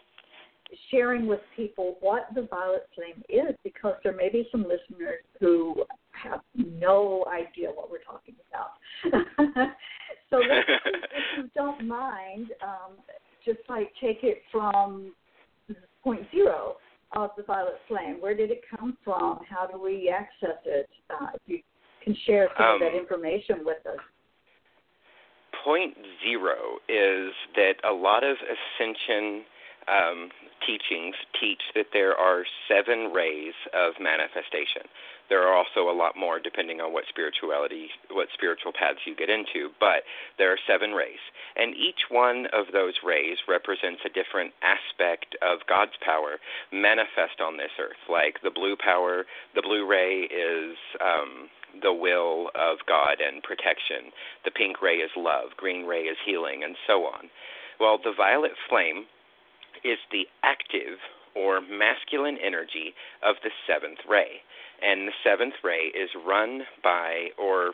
sharing 0.90 1.26
with 1.26 1.40
people 1.56 1.96
what 2.00 2.28
the 2.34 2.42
violet 2.42 2.88
flame 2.94 3.22
is 3.28 3.54
because 3.64 3.94
there 4.02 4.14
may 4.14 4.28
be 4.28 4.46
some 4.50 4.62
listeners 4.62 5.22
who 5.40 5.84
have 6.22 6.40
no 6.54 7.24
idea 7.30 7.68
what 7.68 7.90
we're 7.90 8.02
talking 8.02 8.34
about. 8.50 8.72
so 10.30 10.36
let's, 10.36 10.68
if 10.68 10.94
you 11.36 11.50
don't 11.54 11.86
mind, 11.86 12.48
um, 12.62 12.96
just 13.44 13.60
like 13.68 13.90
take 14.00 14.22
it 14.22 14.42
from 14.50 15.12
point 16.02 16.22
zero 16.30 16.76
of 17.12 17.30
the 17.36 17.42
violet 17.42 17.78
flame. 17.88 18.16
Where 18.20 18.36
did 18.36 18.50
it 18.50 18.62
come 18.70 18.96
from? 19.04 19.40
How 19.48 19.66
do 19.66 19.80
we 19.80 20.12
access 20.14 20.58
it? 20.64 20.88
Uh, 21.10 21.28
if 21.34 21.40
you 21.46 21.60
can 22.04 22.16
share 22.26 22.48
some 22.56 22.66
um, 22.66 22.74
of 22.74 22.80
that 22.80 22.96
information 22.96 23.58
with 23.64 23.84
us. 23.86 23.98
Point 25.64 25.94
zero 26.22 26.78
is 26.88 27.32
that 27.56 27.74
a 27.88 27.92
lot 27.92 28.22
of 28.24 28.36
ascension 28.36 29.42
um, 29.88 30.28
teachings 30.66 31.14
teach 31.40 31.60
that 31.74 31.86
there 31.92 32.14
are 32.14 32.44
seven 32.68 33.12
rays 33.12 33.54
of 33.74 33.94
manifestation. 34.00 34.82
There 35.28 35.46
are 35.46 35.54
also 35.54 35.90
a 35.90 35.96
lot 35.96 36.16
more 36.16 36.40
depending 36.40 36.80
on 36.80 36.92
what 36.92 37.04
spirituality, 37.08 37.88
what 38.10 38.28
spiritual 38.32 38.72
paths 38.72 39.04
you 39.04 39.14
get 39.14 39.28
into, 39.28 39.70
but 39.78 40.02
there 40.38 40.52
are 40.52 40.58
seven 40.66 40.92
rays. 40.92 41.20
And 41.56 41.74
each 41.76 42.08
one 42.08 42.46
of 42.52 42.72
those 42.72 42.94
rays 43.04 43.36
represents 43.46 44.00
a 44.04 44.14
different 44.14 44.52
aspect 44.64 45.36
of 45.42 45.66
God's 45.68 45.96
power 46.04 46.40
manifest 46.72 47.40
on 47.44 47.56
this 47.56 47.72
earth. 47.78 48.00
Like 48.08 48.40
the 48.42 48.50
blue 48.50 48.76
power, 48.76 49.24
the 49.54 49.62
blue 49.62 49.86
ray 49.86 50.24
is 50.32 50.76
um, 51.00 51.48
the 51.82 51.92
will 51.92 52.48
of 52.54 52.78
God 52.88 53.20
and 53.20 53.42
protection. 53.42 54.12
The 54.44 54.50
pink 54.50 54.80
ray 54.80 55.04
is 55.04 55.10
love, 55.16 55.52
green 55.56 55.84
ray 55.84 56.08
is 56.08 56.16
healing, 56.24 56.64
and 56.64 56.76
so 56.86 57.04
on. 57.04 57.28
Well, 57.78 57.98
the 58.02 58.16
violet 58.16 58.52
flame 58.68 59.04
is 59.84 59.98
the 60.10 60.26
active 60.42 60.98
or 61.36 61.60
masculine 61.60 62.38
energy 62.42 62.94
of 63.22 63.36
the 63.44 63.50
seventh 63.66 63.98
ray 64.08 64.42
and 64.82 65.08
the 65.08 65.12
seventh 65.24 65.54
ray 65.62 65.92
is 65.94 66.10
run 66.26 66.62
by 66.82 67.28
or 67.38 67.72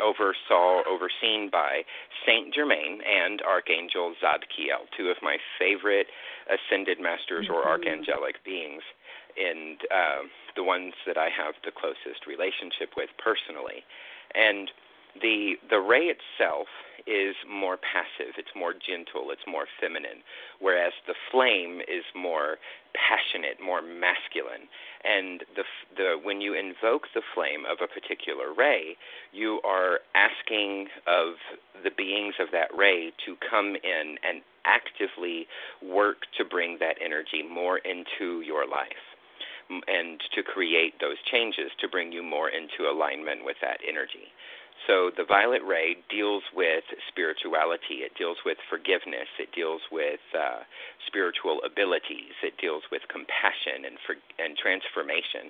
oversaw 0.00 0.82
overseen 0.88 1.50
by 1.50 1.82
Saint 2.26 2.54
Germain 2.54 3.00
and 3.04 3.42
Archangel 3.42 4.14
Zadkiel, 4.22 4.88
two 4.96 5.08
of 5.08 5.16
my 5.22 5.36
favorite 5.58 6.06
ascended 6.48 7.00
masters 7.00 7.48
or 7.50 7.62
mm-hmm. 7.62 7.82
archangelic 7.82 8.40
beings, 8.44 8.82
and 9.36 9.78
uh, 9.92 10.26
the 10.56 10.64
ones 10.64 10.94
that 11.06 11.18
I 11.18 11.28
have 11.30 11.54
the 11.64 11.72
closest 11.72 12.26
relationship 12.26 12.96
with 12.96 13.10
personally. 13.18 13.84
And 14.34 14.70
the 15.20 15.54
the 15.70 15.78
ray 15.78 16.10
itself 16.10 16.66
is 17.06 17.36
more 17.48 17.76
passive, 17.76 18.34
it's 18.38 18.54
more 18.56 18.72
gentle, 18.72 19.30
it's 19.30 19.44
more 19.46 19.66
feminine, 19.80 20.24
whereas 20.60 20.92
the 21.06 21.14
flame 21.30 21.80
is 21.80 22.04
more 22.14 22.56
passionate, 22.94 23.60
more 23.60 23.82
masculine. 23.82 24.68
And 25.04 25.44
the 25.54 25.64
the 25.96 26.16
when 26.22 26.40
you 26.40 26.54
invoke 26.54 27.08
the 27.14 27.22
flame 27.34 27.64
of 27.68 27.78
a 27.82 27.88
particular 27.88 28.54
ray, 28.56 28.96
you 29.32 29.60
are 29.64 30.00
asking 30.14 30.88
of 31.06 31.36
the 31.82 31.90
beings 31.90 32.34
of 32.40 32.48
that 32.52 32.74
ray 32.74 33.12
to 33.26 33.36
come 33.48 33.76
in 33.76 34.16
and 34.24 34.40
actively 34.64 35.46
work 35.84 36.24
to 36.38 36.44
bring 36.44 36.78
that 36.80 36.96
energy 37.04 37.42
more 37.42 37.78
into 37.78 38.40
your 38.40 38.66
life 38.66 39.04
and 39.70 40.20
to 40.34 40.42
create 40.42 40.94
those 41.00 41.16
changes 41.30 41.70
to 41.80 41.88
bring 41.88 42.12
you 42.12 42.22
more 42.22 42.48
into 42.48 42.90
alignment 42.90 43.44
with 43.44 43.56
that 43.62 43.78
energy. 43.86 44.32
So 44.86 45.10
the 45.16 45.24
violet 45.24 45.62
ray 45.64 45.96
deals 46.10 46.42
with 46.54 46.84
spirituality. 47.08 48.04
It 48.04 48.12
deals 48.18 48.38
with 48.44 48.58
forgiveness. 48.68 49.28
It 49.38 49.48
deals 49.54 49.80
with 49.90 50.20
uh, 50.36 50.60
spiritual 51.06 51.60
abilities. 51.64 52.36
It 52.42 52.58
deals 52.60 52.82
with 52.92 53.02
compassion 53.08 53.86
and 53.86 53.96
for, 54.04 54.16
and 54.38 54.56
transformation. 54.56 55.48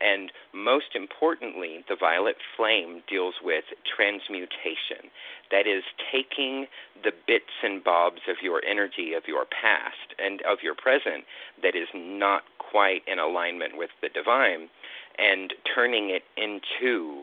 And 0.00 0.32
most 0.52 0.94
importantly, 0.94 1.84
the 1.88 1.96
violet 1.96 2.36
flame 2.56 3.02
deals 3.08 3.34
with 3.42 3.64
transmutation. 3.88 5.08
That 5.50 5.66
is 5.66 5.84
taking 6.12 6.66
the 7.02 7.12
bits 7.26 7.56
and 7.62 7.82
bobs 7.82 8.22
of 8.28 8.36
your 8.42 8.60
energy 8.68 9.14
of 9.14 9.24
your 9.26 9.46
past 9.46 10.12
and 10.18 10.42
of 10.42 10.58
your 10.62 10.74
present 10.74 11.24
that 11.62 11.74
is 11.74 11.88
not 11.94 12.42
quite 12.58 13.02
in 13.06 13.18
alignment 13.18 13.78
with 13.78 13.90
the 14.02 14.08
divine 14.08 14.68
and 15.18 15.54
turning 15.74 16.10
it 16.10 16.24
into 16.36 17.22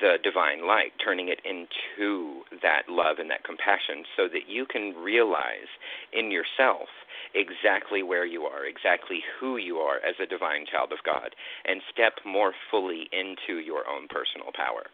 the 0.00 0.16
divine 0.22 0.66
light, 0.66 0.92
turning 1.04 1.28
it 1.28 1.40
into 1.44 2.42
that 2.62 2.88
love 2.88 3.18
and 3.18 3.30
that 3.30 3.44
compassion 3.44 4.04
so 4.16 4.28
that 4.28 4.48
you 4.48 4.66
can 4.66 4.94
realize 4.96 5.68
in 6.12 6.30
yourself 6.30 6.88
exactly 7.34 8.02
where 8.02 8.24
you 8.24 8.42
are, 8.42 8.64
exactly 8.66 9.20
who 9.38 9.56
you 9.56 9.76
are 9.76 9.96
as 9.96 10.14
a 10.22 10.26
divine 10.26 10.64
child 10.70 10.92
of 10.92 10.98
God, 11.04 11.34
and 11.64 11.80
step 11.92 12.14
more 12.24 12.52
fully 12.70 13.08
into 13.12 13.60
your 13.60 13.88
own 13.88 14.08
personal 14.08 14.50
power. 14.54 14.84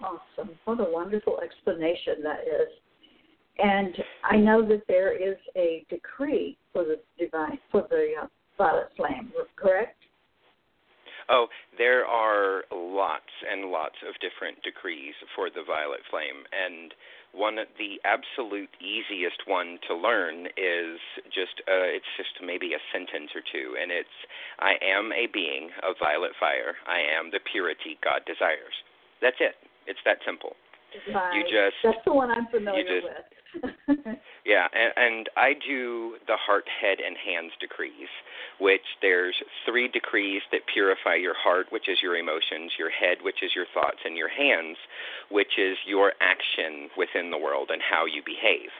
Awesome. 0.00 0.50
What 0.64 0.80
a 0.80 0.90
wonderful 0.90 1.40
explanation 1.40 2.22
that 2.24 2.40
is. 2.40 2.68
And 3.58 3.94
I 4.24 4.36
know 4.36 4.66
that 4.68 4.82
there 4.88 5.12
is 5.16 5.36
a 5.56 5.86
decree 5.88 6.58
for 6.72 6.84
the 6.84 7.00
divine 7.18 7.58
for 7.70 7.86
the 7.88 8.14
uh, 8.22 8.26
violet 8.58 8.88
flame, 8.96 9.32
correct? 9.56 10.03
Oh, 11.28 11.46
there 11.78 12.04
are 12.04 12.64
lots 12.72 13.32
and 13.50 13.70
lots 13.70 13.96
of 14.06 14.14
different 14.20 14.62
decrees 14.62 15.14
for 15.34 15.48
the 15.48 15.64
violet 15.66 16.00
flame, 16.10 16.44
and 16.52 16.92
one 17.34 17.58
of 17.58 17.66
the 17.78 17.98
absolute 18.06 18.70
easiest 18.78 19.42
one 19.46 19.78
to 19.88 19.94
learn 19.94 20.46
is 20.54 21.02
just 21.34 21.64
uh, 21.66 21.90
it's 21.90 22.08
just 22.16 22.38
maybe 22.38 22.72
a 22.78 22.82
sentence 22.94 23.34
or 23.34 23.42
two, 23.42 23.74
and 23.80 23.90
it's 23.90 24.16
I 24.62 24.78
am 24.78 25.10
a 25.10 25.26
being 25.32 25.74
of 25.82 25.98
violet 25.98 26.32
fire. 26.38 26.78
I 26.86 27.02
am 27.02 27.34
the 27.34 27.42
purity 27.42 27.98
God 28.02 28.22
desires. 28.22 28.74
That's 29.20 29.38
it. 29.40 29.58
It's 29.86 30.00
that 30.06 30.22
simple. 30.24 30.54
Right. 31.10 31.34
You 31.34 31.42
just 31.42 31.74
that's 31.82 32.04
the 32.06 32.14
one 32.14 32.30
I'm 32.30 32.46
familiar 32.54 32.86
just, 32.86 33.02
with. 33.02 33.43
Yeah, 34.44 34.68
and, 34.72 34.92
and 34.96 35.30
I 35.36 35.54
do 35.54 36.16
the 36.26 36.36
heart, 36.36 36.64
head, 36.68 36.98
and 37.04 37.16
hands 37.16 37.52
decrees, 37.60 38.08
which 38.60 38.84
there's 39.02 39.36
three 39.66 39.88
decrees 39.88 40.42
that 40.52 40.62
purify 40.72 41.14
your 41.14 41.34
heart, 41.36 41.66
which 41.70 41.88
is 41.88 41.98
your 42.02 42.16
emotions, 42.16 42.72
your 42.78 42.90
head, 42.90 43.18
which 43.22 43.42
is 43.42 43.52
your 43.54 43.66
thoughts, 43.72 43.98
and 44.04 44.16
your 44.16 44.28
hands, 44.28 44.76
which 45.30 45.58
is 45.58 45.76
your 45.86 46.12
action 46.20 46.88
within 46.96 47.30
the 47.30 47.38
world 47.38 47.70
and 47.72 47.82
how 47.82 48.06
you 48.06 48.22
behave. 48.24 48.70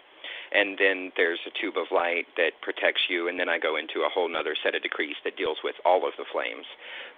And 0.54 0.78
then 0.78 1.10
there's 1.16 1.40
a 1.46 1.54
tube 1.60 1.74
of 1.76 1.90
light 1.90 2.26
that 2.36 2.60
protects 2.62 3.02
you, 3.08 3.28
and 3.28 3.40
then 3.40 3.48
I 3.48 3.58
go 3.58 3.76
into 3.76 4.06
a 4.06 4.12
whole 4.12 4.30
other 4.36 4.54
set 4.62 4.74
of 4.74 4.82
decrees 4.82 5.16
that 5.24 5.36
deals 5.36 5.58
with 5.64 5.74
all 5.84 6.06
of 6.06 6.14
the 6.16 6.24
flames. 6.30 6.66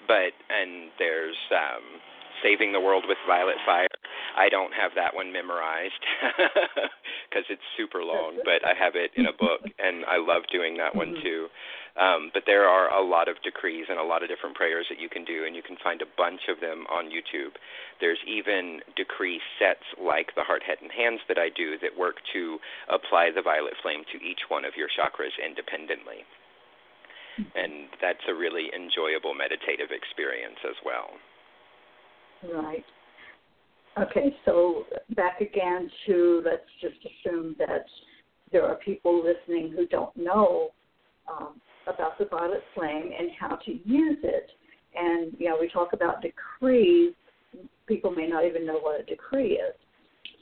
But 0.08 0.32
and 0.48 0.88
there's 0.98 1.36
um, 1.52 2.00
saving 2.46 2.70
the 2.70 2.80
world 2.80 3.04
with 3.08 3.18
violet 3.26 3.58
fire. 3.66 3.90
I 4.38 4.48
don't 4.48 4.70
have 4.70 4.94
that 4.94 5.14
one 5.18 5.34
memorized 5.34 5.98
because 7.26 7.42
it's 7.50 7.66
super 7.74 8.06
long, 8.06 8.38
but 8.46 8.62
I 8.62 8.78
have 8.78 8.94
it 8.94 9.10
in 9.18 9.26
a 9.26 9.34
book, 9.34 9.66
and 9.82 10.06
I 10.06 10.22
love 10.22 10.46
doing 10.52 10.78
that 10.78 10.94
one 10.94 11.18
mm-hmm. 11.18 11.26
too. 11.26 11.42
Um, 11.96 12.30
but 12.36 12.44
there 12.44 12.68
are 12.68 12.92
a 12.92 13.00
lot 13.00 13.26
of 13.26 13.40
decrees 13.40 13.88
and 13.88 13.98
a 13.98 14.04
lot 14.04 14.22
of 14.22 14.28
different 14.28 14.54
prayers 14.54 14.84
that 14.92 15.00
you 15.00 15.08
can 15.08 15.24
do, 15.24 15.48
and 15.48 15.56
you 15.56 15.64
can 15.64 15.80
find 15.82 16.04
a 16.04 16.12
bunch 16.20 16.44
of 16.52 16.60
them 16.60 16.84
on 16.92 17.08
YouTube. 17.08 17.56
There's 18.04 18.20
even 18.28 18.84
decree 19.00 19.40
sets 19.58 19.82
like 19.96 20.36
the 20.36 20.44
heart, 20.44 20.62
head, 20.62 20.78
and 20.84 20.92
hands 20.92 21.24
that 21.26 21.40
I 21.40 21.48
do 21.48 21.80
that 21.80 21.96
work 21.96 22.20
to 22.36 22.60
apply 22.92 23.32
the 23.32 23.40
violet 23.40 23.80
flame 23.80 24.04
to 24.12 24.20
each 24.20 24.44
one 24.52 24.68
of 24.68 24.76
your 24.76 24.92
chakras 24.92 25.32
independently. 25.40 26.28
Mm-hmm. 27.40 27.56
And 27.56 27.88
that's 28.04 28.24
a 28.28 28.36
really 28.36 28.68
enjoyable 28.76 29.32
meditative 29.32 29.88
experience 29.88 30.60
as 30.68 30.76
well. 30.84 31.16
Right. 32.42 32.84
Okay, 33.98 34.34
so 34.44 34.84
back 35.14 35.40
again 35.40 35.90
to 36.06 36.42
let's 36.44 36.62
just 36.82 36.96
assume 37.00 37.56
that 37.58 37.86
there 38.52 38.64
are 38.64 38.76
people 38.76 39.24
listening 39.24 39.72
who 39.72 39.86
don't 39.86 40.14
know 40.16 40.68
um, 41.30 41.60
about 41.86 42.18
the 42.18 42.26
violet 42.26 42.62
flame 42.74 43.10
and 43.18 43.30
how 43.38 43.56
to 43.56 43.70
use 43.70 44.18
it. 44.22 44.50
And 44.94 45.32
you 45.38 45.48
know, 45.48 45.56
we 45.58 45.68
talk 45.68 45.92
about 45.92 46.22
decrees. 46.22 47.14
People 47.86 48.10
may 48.10 48.26
not 48.26 48.44
even 48.44 48.66
know 48.66 48.78
what 48.78 49.00
a 49.00 49.04
decree 49.04 49.52
is. 49.52 49.74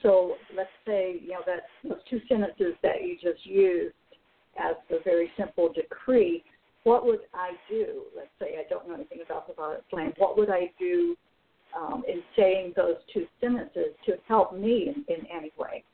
So 0.03 0.35
let's 0.57 0.69
say 0.87 1.21
you 1.23 1.31
know 1.31 1.41
that 1.47 1.61
those 1.83 2.01
two 2.11 2.21
sentences 2.29 2.75
that 2.83 3.03
you 3.03 3.15
just 3.15 3.45
used 3.47 3.95
as 4.59 4.75
the 4.91 4.99
very 5.05 5.31
simple 5.37 5.73
decree. 5.73 6.43
What 6.83 7.07
would 7.07 7.21
I 7.33 7.53
do? 7.71 8.03
Let's 8.17 8.29
say 8.41 8.59
I 8.59 8.69
don't 8.69 8.89
know 8.89 8.95
anything 8.95 9.21
about 9.25 9.47
the 9.47 9.55
violet 9.55 9.85
flame. 9.91 10.13
What 10.19 10.37
would 10.37 10.51
I 10.51 10.71
do 10.79 11.17
um, 11.77 12.03
in 12.09 12.23
saying 12.37 12.73
those 12.77 12.97
two 13.13 13.27
sentences 13.41 13.95
to 14.07 14.13
help 14.29 14.57
me 14.57 14.93
in, 14.95 15.15
in 15.15 15.27
any 15.27 15.53
way. 15.59 15.85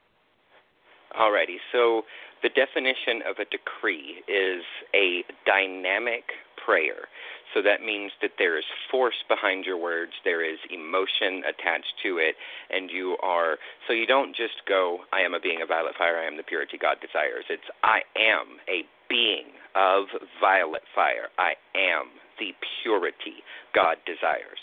Alrighty, 1.18 1.56
so 1.72 2.02
the 2.42 2.50
definition 2.50 3.22
of 3.28 3.36
a 3.38 3.44
decree 3.50 4.22
is 4.28 4.62
a 4.94 5.24
dynamic 5.44 6.24
prayer. 6.64 7.08
So 7.54 7.62
that 7.62 7.82
means 7.82 8.12
that 8.22 8.38
there 8.38 8.56
is 8.56 8.64
force 8.90 9.18
behind 9.28 9.64
your 9.64 9.76
words, 9.76 10.12
there 10.24 10.44
is 10.44 10.58
emotion 10.70 11.42
attached 11.42 11.94
to 12.04 12.18
it, 12.18 12.36
and 12.70 12.90
you 12.90 13.16
are, 13.22 13.58
so 13.88 13.92
you 13.92 14.06
don't 14.06 14.36
just 14.36 14.62
go, 14.68 14.98
I 15.12 15.20
am 15.20 15.34
a 15.34 15.40
being 15.40 15.60
of 15.60 15.68
violet 15.68 15.94
fire, 15.98 16.16
I 16.16 16.26
am 16.26 16.36
the 16.36 16.44
purity 16.44 16.78
God 16.78 16.98
desires. 17.02 17.44
It's, 17.50 17.66
I 17.82 18.00
am 18.14 18.62
a 18.68 18.86
being 19.08 19.50
of 19.74 20.06
violet 20.40 20.82
fire, 20.94 21.26
I 21.38 21.54
am 21.74 22.06
the 22.38 22.54
purity 22.82 23.42
God 23.74 23.96
desires. 24.06 24.62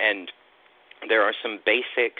And 0.00 0.32
there 1.08 1.22
are 1.22 1.34
some 1.42 1.58
basic 1.64 2.18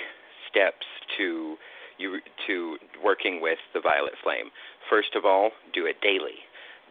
steps 0.51 0.87
to 1.19 1.57
you 1.99 2.19
to 2.47 2.77
working 3.05 3.41
with 3.41 3.59
the 3.75 3.81
violet 3.81 4.15
flame. 4.23 4.51
First 4.91 5.15
of 5.15 5.25
all, 5.25 5.51
do 5.73 5.87
it 5.87 6.01
daily 6.01 6.43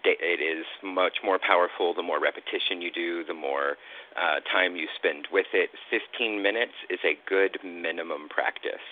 it 0.05 0.41
is 0.41 0.65
much 0.83 1.17
more 1.23 1.39
powerful 1.39 1.93
the 1.93 2.03
more 2.03 2.19
repetition 2.19 2.81
you 2.81 2.91
do, 2.91 3.23
the 3.25 3.33
more 3.33 3.77
uh, 4.15 4.39
time 4.51 4.75
you 4.75 4.87
spend 4.95 5.27
with 5.31 5.47
it. 5.53 5.69
15 5.89 6.41
minutes 6.41 6.73
is 6.89 6.99
a 7.03 7.17
good 7.27 7.57
minimum 7.63 8.27
practice. 8.29 8.83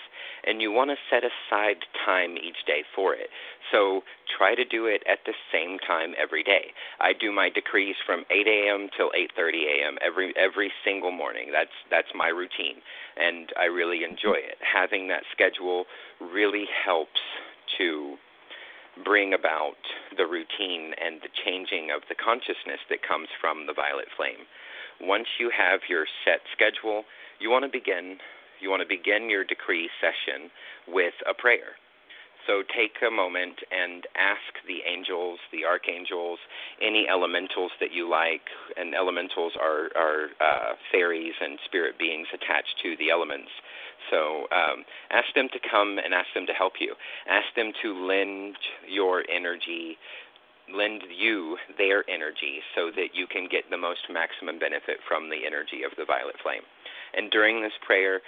And 0.46 0.62
you 0.62 0.72
want 0.72 0.90
to 0.90 0.96
set 1.10 1.22
aside 1.24 1.84
time 2.06 2.36
each 2.36 2.64
day 2.66 2.82
for 2.94 3.14
it. 3.14 3.28
So 3.72 4.02
try 4.38 4.54
to 4.54 4.64
do 4.64 4.86
it 4.86 5.02
at 5.06 5.18
the 5.26 5.34
same 5.52 5.78
time 5.86 6.14
every 6.20 6.42
day. 6.42 6.72
I 6.98 7.12
do 7.12 7.30
my 7.32 7.50
decrees 7.50 7.96
from 8.06 8.24
8 8.30 8.46
a.m. 8.46 8.88
till 8.96 9.10
8:30 9.10 9.66
a.m. 9.68 9.98
every 10.00 10.32
every 10.36 10.72
single 10.84 11.12
morning. 11.12 11.50
That's 11.52 11.76
that's 11.90 12.08
my 12.14 12.28
routine, 12.28 12.80
and 13.16 13.52
I 13.58 13.64
really 13.64 14.02
enjoy 14.02 14.38
it. 14.40 14.56
Having 14.60 15.08
that 15.08 15.24
schedule 15.32 15.84
really 16.20 16.64
helps 16.84 17.20
to 17.78 18.16
bring 19.04 19.34
about 19.34 19.80
the 20.16 20.26
routine 20.26 20.94
and 20.98 21.20
the 21.22 21.32
changing 21.44 21.90
of 21.90 22.02
the 22.08 22.14
consciousness 22.14 22.80
that 22.88 23.06
comes 23.06 23.28
from 23.40 23.66
the 23.66 23.72
violet 23.72 24.08
flame. 24.16 24.46
Once 25.00 25.26
you 25.38 25.50
have 25.50 25.80
your 25.88 26.06
set 26.24 26.40
schedule, 26.52 27.04
you 27.38 27.50
want 27.50 27.64
to 27.64 27.70
begin 27.70 28.18
you 28.60 28.68
want 28.68 28.82
to 28.82 28.88
begin 28.88 29.30
your 29.30 29.42
decree 29.42 29.88
session 30.04 30.50
with 30.86 31.14
a 31.24 31.32
prayer. 31.32 31.80
So 32.46 32.62
take 32.62 32.96
a 33.06 33.10
moment 33.10 33.56
and 33.70 34.06
ask 34.16 34.52
the 34.66 34.80
angels, 34.88 35.38
the 35.52 35.64
archangels, 35.64 36.38
any 36.80 37.06
elementals 37.08 37.70
that 37.80 37.92
you 37.92 38.08
like, 38.08 38.44
and 38.76 38.94
elementals 38.94 39.52
are, 39.60 39.92
are 39.96 40.28
uh, 40.40 40.72
fairies 40.90 41.34
and 41.40 41.58
spirit 41.64 41.98
beings 41.98 42.28
attached 42.32 42.80
to 42.82 42.96
the 42.96 43.10
elements. 43.10 43.50
So 44.10 44.46
um, 44.50 44.84
ask 45.10 45.32
them 45.34 45.48
to 45.52 45.60
come 45.70 45.98
and 46.02 46.12
ask 46.12 46.28
them 46.34 46.46
to 46.46 46.52
help 46.52 46.74
you. 46.80 46.94
Ask 47.28 47.46
them 47.56 47.72
to 47.82 47.94
lend 47.94 48.56
your 48.88 49.24
energy, 49.30 49.96
lend 50.72 51.02
you 51.08 51.56
their 51.78 52.04
energy 52.10 52.60
so 52.74 52.90
that 52.94 53.14
you 53.14 53.26
can 53.26 53.48
get 53.50 53.70
the 53.70 53.78
most 53.78 54.10
maximum 54.10 54.58
benefit 54.58 54.98
from 55.06 55.30
the 55.30 55.46
energy 55.46 55.82
of 55.84 55.92
the 55.96 56.04
violet 56.04 56.36
flame. 56.42 56.62
And 57.14 57.30
during 57.30 57.62
this 57.62 57.74
prayer, 57.84 58.20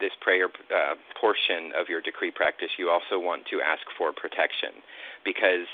this 0.00 0.12
prayer 0.20 0.46
uh, 0.74 0.94
portion 1.20 1.72
of 1.78 1.88
your 1.88 2.00
decree 2.00 2.30
practice, 2.30 2.70
you 2.78 2.90
also 2.90 3.18
want 3.18 3.46
to 3.50 3.60
ask 3.60 3.82
for 3.96 4.12
protection 4.12 4.82
because 5.24 5.66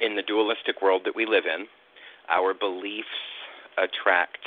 in 0.00 0.16
the 0.16 0.22
dualistic 0.22 0.82
world 0.82 1.02
that 1.04 1.14
we 1.14 1.26
live 1.26 1.44
in, 1.44 1.66
our 2.28 2.54
beliefs 2.54 3.06
attract 3.78 4.42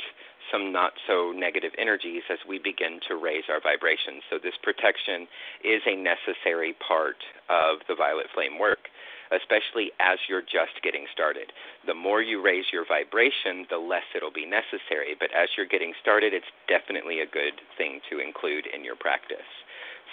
some 0.52 0.72
not 0.72 0.92
so 1.06 1.32
negative 1.34 1.72
energies 1.78 2.22
as 2.30 2.38
we 2.48 2.58
begin 2.58 3.00
to 3.08 3.16
raise 3.16 3.44
our 3.48 3.60
vibrations. 3.60 4.22
So, 4.30 4.38
this 4.42 4.54
protection 4.62 5.26
is 5.64 5.82
a 5.86 5.96
necessary 5.96 6.74
part 6.86 7.22
of 7.48 7.78
the 7.88 7.94
violet 7.94 8.26
flame 8.34 8.58
work. 8.58 8.88
especially 9.30 9.92
as 10.00 10.18
you're 10.28 10.42
just 10.42 10.74
getting 10.82 11.06
started. 11.12 11.52
The 11.86 11.94
more 11.94 12.20
you 12.20 12.42
raise 12.42 12.66
your 12.72 12.84
vibration, 12.84 13.66
the 13.70 13.78
less 13.78 14.06
it'll 14.14 14.34
be 14.34 14.46
necessary. 14.46 15.14
But 15.18 15.30
as 15.30 15.48
you're 15.56 15.70
getting 15.70 15.94
started, 16.02 16.34
it's 16.34 16.50
definitely 16.66 17.20
a 17.20 17.30
good 17.30 17.54
thing 17.78 18.00
to 18.10 18.18
include 18.18 18.66
in 18.66 18.84
your 18.84 18.96
practice. 18.96 19.46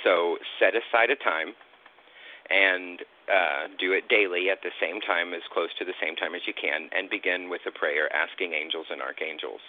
So 0.03 0.37
set 0.59 0.73
aside 0.77 1.09
a 1.09 1.17
time 1.17 1.57
and 2.49 3.01
uh, 3.27 3.67
do 3.79 3.91
it 3.91 4.07
daily 4.07 4.49
at 4.49 4.61
the 4.63 4.71
same 4.79 5.01
time, 5.01 5.33
as 5.33 5.41
close 5.51 5.69
to 5.79 5.83
the 5.85 5.97
same 5.99 6.15
time 6.15 6.33
as 6.33 6.47
you 6.47 6.53
can, 6.53 6.87
and 6.95 7.09
begin 7.09 7.49
with 7.49 7.61
a 7.67 7.73
prayer 7.73 8.07
asking 8.15 8.53
angels 8.53 8.87
and 8.89 9.01
archangels. 9.01 9.59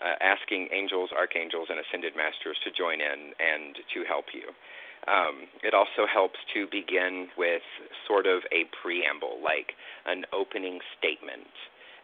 Uh, 0.00 0.16
asking 0.24 0.68
angels, 0.72 1.10
archangels, 1.12 1.68
and 1.68 1.78
ascended 1.78 2.16
masters 2.16 2.56
to 2.64 2.72
join 2.72 3.02
in 3.04 3.36
and 3.36 3.76
to 3.92 4.00
help 4.08 4.32
you. 4.32 4.48
Um, 5.04 5.44
it 5.62 5.74
also 5.74 6.08
helps 6.08 6.40
to 6.54 6.64
begin 6.72 7.28
with 7.36 7.60
sort 8.08 8.24
of 8.24 8.40
a 8.48 8.64
preamble, 8.80 9.36
like 9.44 9.76
an 10.06 10.24
opening 10.32 10.80
statement. 10.96 11.52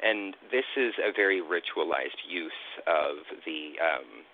And 0.05 0.37
this 0.53 0.69
is 0.77 0.93
a 1.01 1.09
very 1.09 1.41
ritualized 1.41 2.21
use 2.29 2.65
of 2.87 3.25
the 3.49 3.81
um, 3.81 4.29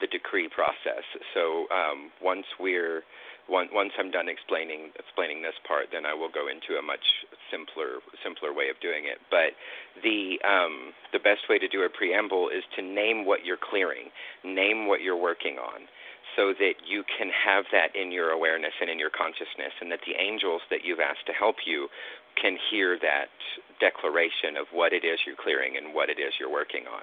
the 0.00 0.06
decree 0.06 0.48
process. 0.48 1.04
So 1.34 1.66
um, 1.72 2.12
once 2.22 2.46
we're 2.60 3.02
once 3.48 3.92
I'm 3.98 4.10
done 4.10 4.28
explaining 4.28 4.92
explaining 4.98 5.42
this 5.42 5.56
part, 5.66 5.88
then 5.92 6.04
I 6.04 6.12
will 6.12 6.28
go 6.28 6.48
into 6.48 6.78
a 6.78 6.84
much 6.84 7.24
simpler 7.50 8.04
simpler 8.22 8.52
way 8.52 8.68
of 8.68 8.76
doing 8.80 9.08
it. 9.08 9.18
But 9.32 9.56
the 10.04 10.36
um, 10.44 10.92
the 11.12 11.18
best 11.18 11.48
way 11.48 11.58
to 11.58 11.68
do 11.68 11.82
a 11.82 11.88
preamble 11.88 12.48
is 12.52 12.62
to 12.76 12.82
name 12.82 13.24
what 13.24 13.44
you're 13.44 13.60
clearing, 13.60 14.12
name 14.44 14.86
what 14.86 15.00
you're 15.00 15.18
working 15.18 15.56
on, 15.56 15.88
so 16.36 16.52
that 16.60 16.84
you 16.84 17.04
can 17.08 17.32
have 17.32 17.64
that 17.72 17.96
in 17.96 18.12
your 18.12 18.30
awareness 18.30 18.76
and 18.80 18.90
in 18.90 18.98
your 18.98 19.10
consciousness, 19.10 19.72
and 19.80 19.90
that 19.90 20.04
the 20.04 20.20
angels 20.20 20.60
that 20.70 20.84
you've 20.84 21.00
asked 21.00 21.24
to 21.26 21.32
help 21.32 21.56
you 21.64 21.88
can 22.36 22.56
hear 22.70 22.98
that 23.00 23.32
declaration 23.80 24.60
of 24.60 24.68
what 24.72 24.92
it 24.92 25.04
is 25.04 25.18
you're 25.26 25.40
clearing 25.40 25.76
and 25.76 25.94
what 25.94 26.10
it 26.10 26.20
is 26.20 26.36
you're 26.38 26.52
working 26.52 26.84
on. 26.86 27.02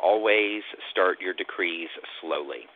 Always 0.00 0.62
start 0.90 1.20
your 1.20 1.34
decrees 1.34 1.90
slowly 2.20 2.66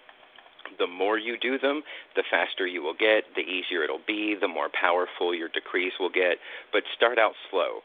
the 0.78 0.87
more 0.87 1.18
you 1.18 1.38
do 1.38 1.59
them, 1.59 1.83
the 2.16 2.24
faster 2.31 2.66
you 2.66 2.83
will 2.83 2.94
get, 2.94 3.24
the 3.35 3.42
easier 3.42 3.83
it'll 3.83 4.00
be, 4.07 4.37
the 4.40 4.48
more 4.48 4.68
powerful 4.68 5.35
your 5.35 5.48
decrees 5.48 5.92
will 5.98 6.11
get. 6.11 6.38
But 6.72 6.83
start 6.94 7.18
out 7.18 7.35
slow 7.50 7.81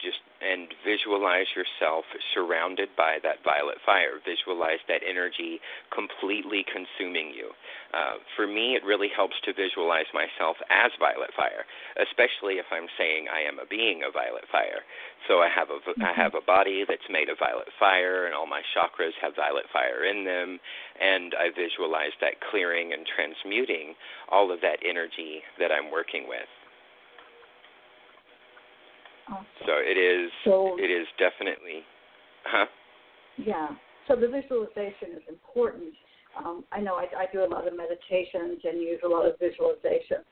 just 0.00 0.20
and 0.44 0.68
visualize 0.84 1.48
yourself 1.56 2.04
surrounded 2.36 2.92
by 2.96 3.16
that 3.24 3.40
violet 3.40 3.80
fire. 3.80 4.20
Visualize 4.20 4.82
that 4.88 5.00
energy 5.00 5.58
completely 5.88 6.66
consuming 6.68 7.32
you. 7.32 7.48
Uh, 7.96 8.20
for 8.36 8.46
me, 8.46 8.76
it 8.76 8.84
really 8.84 9.08
helps 9.08 9.38
to 9.46 9.56
visualize 9.56 10.10
myself 10.12 10.60
as 10.68 10.92
violet 11.00 11.32
fire, 11.32 11.64
especially 11.96 12.60
if 12.60 12.68
I'm 12.68 12.90
saying 12.98 13.32
I 13.32 13.46
am 13.46 13.56
a 13.56 13.64
being 13.64 14.04
of 14.04 14.12
violet 14.12 14.44
fire. 14.52 14.84
So 15.24 15.40
I 15.40 15.48
have 15.48 15.72
a 15.72 15.80
mm-hmm. 15.80 16.04
I 16.04 16.12
have 16.12 16.36
a 16.36 16.44
body 16.44 16.84
that's 16.84 17.08
made 17.08 17.32
of 17.32 17.40
violet 17.40 17.72
fire, 17.80 18.26
and 18.26 18.34
all 18.34 18.46
my 18.46 18.60
chakras 18.76 19.16
have 19.24 19.36
violet 19.36 19.64
fire 19.72 20.04
in 20.04 20.28
them, 20.28 20.60
and 21.00 21.32
I 21.32 21.48
visualize 21.54 22.12
that 22.20 22.44
clearing 22.50 22.92
and 22.92 23.08
transmuting 23.08 23.96
all 24.28 24.52
of 24.52 24.60
that 24.60 24.84
energy 24.84 25.40
that 25.56 25.72
I'm 25.72 25.88
working 25.88 26.28
with. 26.28 26.50
So 29.28 29.72
it 29.80 29.96
is. 29.96 30.30
So, 30.44 30.76
it 30.78 30.90
is 30.90 31.06
definitely. 31.18 31.80
Huh. 32.44 32.66
Yeah. 33.36 33.68
So 34.06 34.16
the 34.16 34.28
visualization 34.28 35.16
is 35.16 35.22
important. 35.28 35.94
Um, 36.36 36.64
I 36.72 36.80
know 36.80 36.94
I, 36.94 37.06
I 37.16 37.26
do 37.32 37.44
a 37.44 37.48
lot 37.48 37.66
of 37.66 37.76
meditations 37.76 38.60
and 38.64 38.80
use 38.80 39.00
a 39.04 39.08
lot 39.08 39.26
of 39.26 39.34
visualizations 39.38 40.26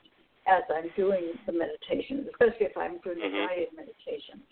as 0.46 0.62
I'm 0.74 0.90
doing 0.96 1.32
the 1.46 1.52
meditations, 1.52 2.26
especially 2.32 2.66
if 2.66 2.76
I'm 2.76 2.98
doing 2.98 3.18
mm-hmm. 3.18 3.36
a 3.36 3.46
guided 3.46 3.68
meditation. 3.76 4.42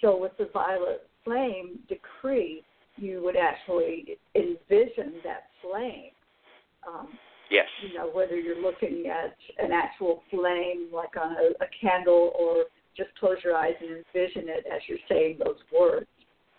So 0.00 0.16
with 0.16 0.32
the 0.38 0.48
violet 0.52 1.08
flame 1.24 1.80
decree, 1.88 2.62
you 2.96 3.22
would 3.24 3.36
actually 3.36 4.18
envision 4.34 5.14
that 5.24 5.48
flame. 5.62 6.10
Um, 6.86 7.08
yes. 7.50 7.66
You 7.82 7.98
know, 7.98 8.10
whether 8.12 8.38
you're 8.38 8.60
looking 8.60 9.06
at 9.06 9.36
an 9.62 9.72
actual 9.72 10.22
flame, 10.30 10.88
like 10.92 11.16
on 11.20 11.32
a, 11.32 11.64
a 11.64 11.68
candle, 11.80 12.32
or 12.38 12.64
just 12.96 13.10
close 13.18 13.36
your 13.44 13.56
eyes 13.56 13.74
and 13.80 13.90
envision 13.90 14.48
it 14.48 14.64
as 14.72 14.80
you're 14.88 14.98
saying 15.08 15.38
those 15.42 15.56
words 15.76 16.06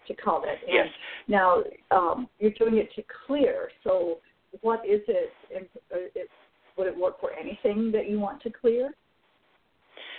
to 0.07 0.13
call 0.15 0.41
that 0.41 0.67
in. 0.67 0.75
Yes. 0.75 0.87
Now, 1.27 1.63
um, 1.91 2.27
you're 2.39 2.51
doing 2.51 2.77
it 2.77 2.89
to 2.95 3.03
clear. 3.25 3.69
So, 3.83 4.19
what 4.61 4.85
is 4.85 5.01
it? 5.07 5.33
Uh, 5.55 5.97
it? 6.15 6.29
Would 6.77 6.87
it 6.87 6.97
work 6.97 7.19
for 7.19 7.31
anything 7.33 7.91
that 7.91 8.09
you 8.09 8.19
want 8.19 8.41
to 8.43 8.49
clear? 8.49 8.91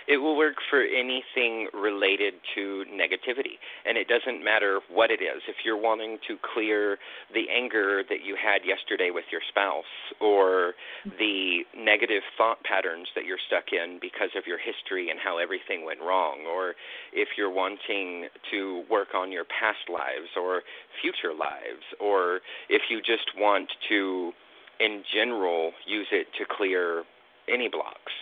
It 0.07 0.17
will 0.17 0.37
work 0.37 0.55
for 0.69 0.81
anything 0.81 1.67
related 1.73 2.33
to 2.55 2.85
negativity. 2.91 3.57
And 3.85 3.97
it 3.97 4.07
doesn't 4.07 4.43
matter 4.43 4.79
what 4.91 5.11
it 5.11 5.21
is. 5.21 5.41
If 5.47 5.57
you're 5.65 5.79
wanting 5.79 6.17
to 6.27 6.37
clear 6.53 6.97
the 7.33 7.45
anger 7.49 8.03
that 8.09 8.23
you 8.23 8.35
had 8.35 8.65
yesterday 8.65 9.09
with 9.11 9.25
your 9.31 9.41
spouse, 9.49 9.83
or 10.19 10.73
the 11.19 11.61
negative 11.77 12.23
thought 12.37 12.63
patterns 12.63 13.07
that 13.15 13.25
you're 13.25 13.41
stuck 13.47 13.71
in 13.71 13.99
because 14.01 14.29
of 14.37 14.43
your 14.45 14.57
history 14.57 15.09
and 15.09 15.19
how 15.19 15.37
everything 15.37 15.85
went 15.85 15.99
wrong, 16.01 16.45
or 16.47 16.75
if 17.13 17.29
you're 17.37 17.51
wanting 17.51 18.27
to 18.51 18.83
work 18.89 19.15
on 19.15 19.31
your 19.31 19.45
past 19.45 19.89
lives 19.89 20.29
or 20.35 20.61
future 21.01 21.33
lives, 21.33 21.83
or 21.99 22.39
if 22.69 22.83
you 22.89 22.99
just 22.99 23.31
want 23.37 23.69
to, 23.89 24.31
in 24.79 25.03
general, 25.13 25.71
use 25.87 26.07
it 26.11 26.27
to 26.37 26.45
clear 26.49 27.03
any 27.47 27.69
blocks 27.69 28.13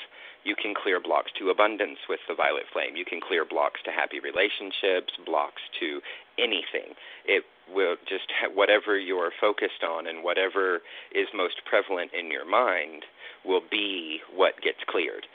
you 0.43 0.55
can 0.55 0.73
clear 0.73 0.99
blocks 0.99 1.31
to 1.39 1.49
abundance 1.49 1.99
with 2.09 2.19
the 2.27 2.35
violet 2.35 2.65
flame. 2.73 2.95
You 2.95 3.05
can 3.05 3.21
clear 3.21 3.45
blocks 3.45 3.79
to 3.85 3.91
happy 3.91 4.19
relationships, 4.19 5.13
blocks 5.25 5.61
to 5.79 6.01
anything. 6.37 6.97
It 7.25 7.43
will 7.69 7.95
just 8.07 8.25
whatever 8.53 8.97
you're 8.97 9.31
focused 9.39 9.83
on 9.87 10.07
and 10.07 10.23
whatever 10.23 10.81
is 11.13 11.27
most 11.33 11.61
prevalent 11.65 12.11
in 12.17 12.31
your 12.31 12.45
mind 12.45 13.05
will 13.45 13.61
be 13.69 14.19
what 14.33 14.61
gets 14.61 14.79
cleared. 14.87 15.25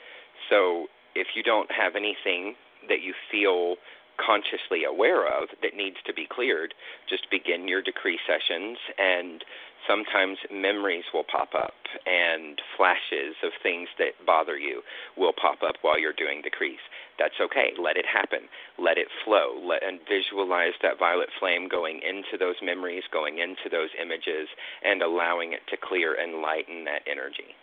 So 0.49 0.87
if 1.15 1.27
you 1.35 1.43
don't 1.43 1.71
have 1.71 1.95
anything 1.95 2.55
that 2.87 3.01
you 3.01 3.13
feel 3.31 3.75
consciously 4.17 4.83
aware 4.83 5.25
of 5.25 5.49
that 5.61 5.75
needs 5.75 5.97
to 6.05 6.13
be 6.13 6.27
cleared, 6.29 6.73
just 7.09 7.29
begin 7.29 7.67
your 7.67 7.81
decree 7.81 8.19
sessions 8.25 8.77
and 8.97 9.43
sometimes 9.87 10.37
memories 10.51 11.03
will 11.13 11.23
pop 11.23 11.53
up 11.53 11.75
and 12.05 12.59
flashes 12.75 13.35
of 13.43 13.51
things 13.61 13.87
that 13.99 14.13
bother 14.25 14.57
you 14.57 14.81
will 15.17 15.33
pop 15.33 15.61
up 15.61 15.75
while 15.81 15.99
you're 15.99 16.13
doing 16.13 16.41
decrees. 16.41 16.81
That's 17.19 17.37
okay. 17.41 17.73
Let 17.77 17.97
it 17.97 18.05
happen. 18.05 18.47
Let 18.77 18.97
it 18.97 19.07
flow. 19.25 19.59
Let 19.61 19.83
and 19.83 19.99
visualize 20.07 20.73
that 20.81 20.99
violet 20.99 21.29
flame 21.39 21.67
going 21.67 22.01
into 22.01 22.37
those 22.37 22.55
memories, 22.63 23.03
going 23.11 23.39
into 23.39 23.69
those 23.71 23.89
images, 24.01 24.47
and 24.83 25.01
allowing 25.01 25.53
it 25.53 25.61
to 25.69 25.77
clear 25.77 26.15
and 26.15 26.41
lighten 26.41 26.85
that 26.85 27.01
energy. 27.09 27.55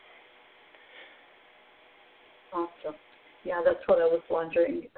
Awesome. 2.52 2.98
Yeah, 3.44 3.60
that's 3.64 3.84
what 3.86 4.00
I 4.00 4.06
was 4.06 4.22
wondering 4.30 4.88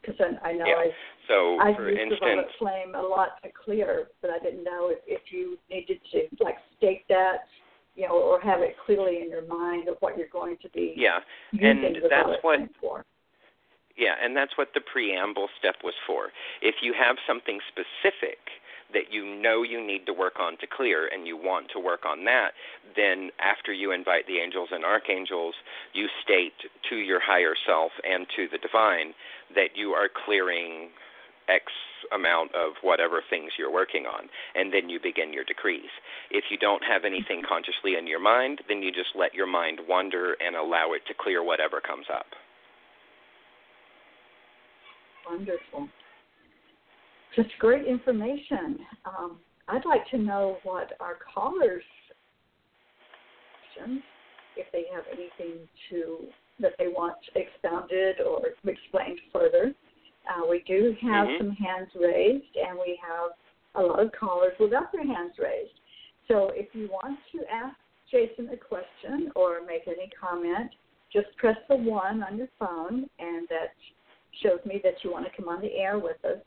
because 0.00 0.20
um, 0.20 0.38
I, 0.42 0.50
I 0.50 0.52
know 0.52 0.66
yeah. 0.66 0.74
I 0.74 0.90
so 1.28 1.58
I 1.60 1.74
for 1.74 1.90
used 1.90 2.02
instance, 2.02 2.20
the 2.22 2.42
flame 2.58 2.94
a 2.94 3.02
lot 3.02 3.42
to 3.42 3.50
clear, 3.64 4.06
but 4.22 4.30
I 4.30 4.38
didn't 4.38 4.62
know 4.62 4.90
if, 4.90 4.98
if 5.06 5.32
you 5.32 5.58
needed 5.70 5.98
to 6.12 6.44
like 6.44 6.56
state 6.78 7.02
that, 7.08 7.50
you 7.96 8.06
know, 8.06 8.14
or 8.14 8.40
have 8.40 8.60
it 8.60 8.76
clearly 8.86 9.22
in 9.22 9.30
your 9.30 9.46
mind 9.46 9.88
of 9.88 9.96
what 10.00 10.16
you're 10.16 10.28
going 10.28 10.56
to 10.62 10.68
be. 10.70 10.94
Yeah, 10.96 11.18
using 11.50 11.84
and 11.84 11.96
the 11.96 12.08
that's 12.08 12.38
what. 12.42 12.60
For. 12.80 13.04
Yeah, 13.96 14.14
and 14.22 14.36
that's 14.36 14.52
what 14.58 14.68
the 14.74 14.82
preamble 14.82 15.48
step 15.58 15.76
was 15.82 15.94
for. 16.06 16.28
If 16.60 16.76
you 16.82 16.92
have 16.92 17.16
something 17.26 17.58
specific 17.72 18.38
that 18.92 19.10
you 19.10 19.24
know 19.24 19.62
you 19.62 19.84
need 19.84 20.06
to 20.06 20.12
work 20.12 20.38
on 20.40 20.56
to 20.58 20.66
clear 20.66 21.08
and 21.08 21.26
you 21.26 21.36
want 21.36 21.66
to 21.72 21.80
work 21.80 22.04
on 22.06 22.24
that, 22.24 22.50
then 22.94 23.30
after 23.40 23.72
you 23.72 23.92
invite 23.92 24.26
the 24.26 24.38
angels 24.38 24.68
and 24.72 24.84
archangels, 24.84 25.54
you 25.92 26.06
state 26.22 26.54
to 26.88 26.96
your 26.96 27.20
higher 27.20 27.54
self 27.66 27.92
and 28.04 28.26
to 28.36 28.46
the 28.50 28.58
divine 28.58 29.12
that 29.54 29.74
you 29.74 29.90
are 29.90 30.08
clearing 30.24 30.90
X 31.48 31.64
amount 32.12 32.54
of 32.54 32.74
whatever 32.82 33.22
things 33.28 33.52
you're 33.58 33.72
working 33.72 34.06
on, 34.06 34.28
and 34.54 34.72
then 34.72 34.88
you 34.88 34.98
begin 35.02 35.32
your 35.32 35.44
decrees. 35.44 35.90
If 36.30 36.44
you 36.50 36.58
don't 36.58 36.82
have 36.84 37.04
anything 37.04 37.42
consciously 37.46 37.96
in 37.98 38.06
your 38.06 38.20
mind, 38.20 38.62
then 38.68 38.82
you 38.82 38.90
just 38.90 39.14
let 39.14 39.34
your 39.34 39.46
mind 39.46 39.80
wander 39.88 40.36
and 40.44 40.54
allow 40.54 40.92
it 40.92 41.02
to 41.08 41.14
clear 41.18 41.42
whatever 41.42 41.80
comes 41.80 42.06
up. 42.12 42.26
Wonderful. 45.28 45.88
Just 47.36 47.50
great 47.58 47.86
information. 47.86 48.78
Um, 49.04 49.36
I'd 49.68 49.84
like 49.84 50.08
to 50.10 50.18
know 50.18 50.56
what 50.64 50.92
our 51.00 51.18
callers 51.34 51.82
if 54.56 54.66
they 54.72 54.84
have 54.94 55.04
anything 55.12 55.68
to 55.90 56.18
that 56.58 56.72
they 56.78 56.88
want 56.88 57.16
expounded 57.34 58.16
or 58.20 58.40
explained 58.64 59.20
further. 59.32 59.74
Uh, 60.26 60.46
we 60.48 60.64
do 60.66 60.96
have 61.02 61.26
mm-hmm. 61.26 61.48
some 61.48 61.50
hands 61.52 61.88
raised, 61.94 62.56
and 62.56 62.78
we 62.78 62.98
have 63.06 63.32
a 63.74 63.86
lot 63.86 64.00
of 64.00 64.10
callers 64.18 64.54
without 64.58 64.90
their 64.92 65.06
hands 65.06 65.34
raised. 65.38 65.78
So 66.28 66.50
if 66.54 66.68
you 66.72 66.88
want 66.90 67.18
to 67.32 67.40
ask 67.52 67.76
Jason 68.10 68.48
a 68.52 68.56
question 68.56 69.30
or 69.36 69.60
make 69.66 69.86
any 69.86 70.10
comment, 70.18 70.70
just 71.12 71.28
press 71.36 71.56
the 71.68 71.76
one 71.76 72.22
on 72.22 72.38
your 72.38 72.48
phone, 72.58 73.06
and 73.18 73.46
that 73.48 73.74
shows 74.42 74.58
me 74.64 74.80
that 74.82 74.94
you 75.04 75.12
want 75.12 75.26
to 75.26 75.30
come 75.36 75.48
on 75.48 75.60
the 75.60 75.74
air 75.76 75.98
with 75.98 76.24
us. 76.24 76.38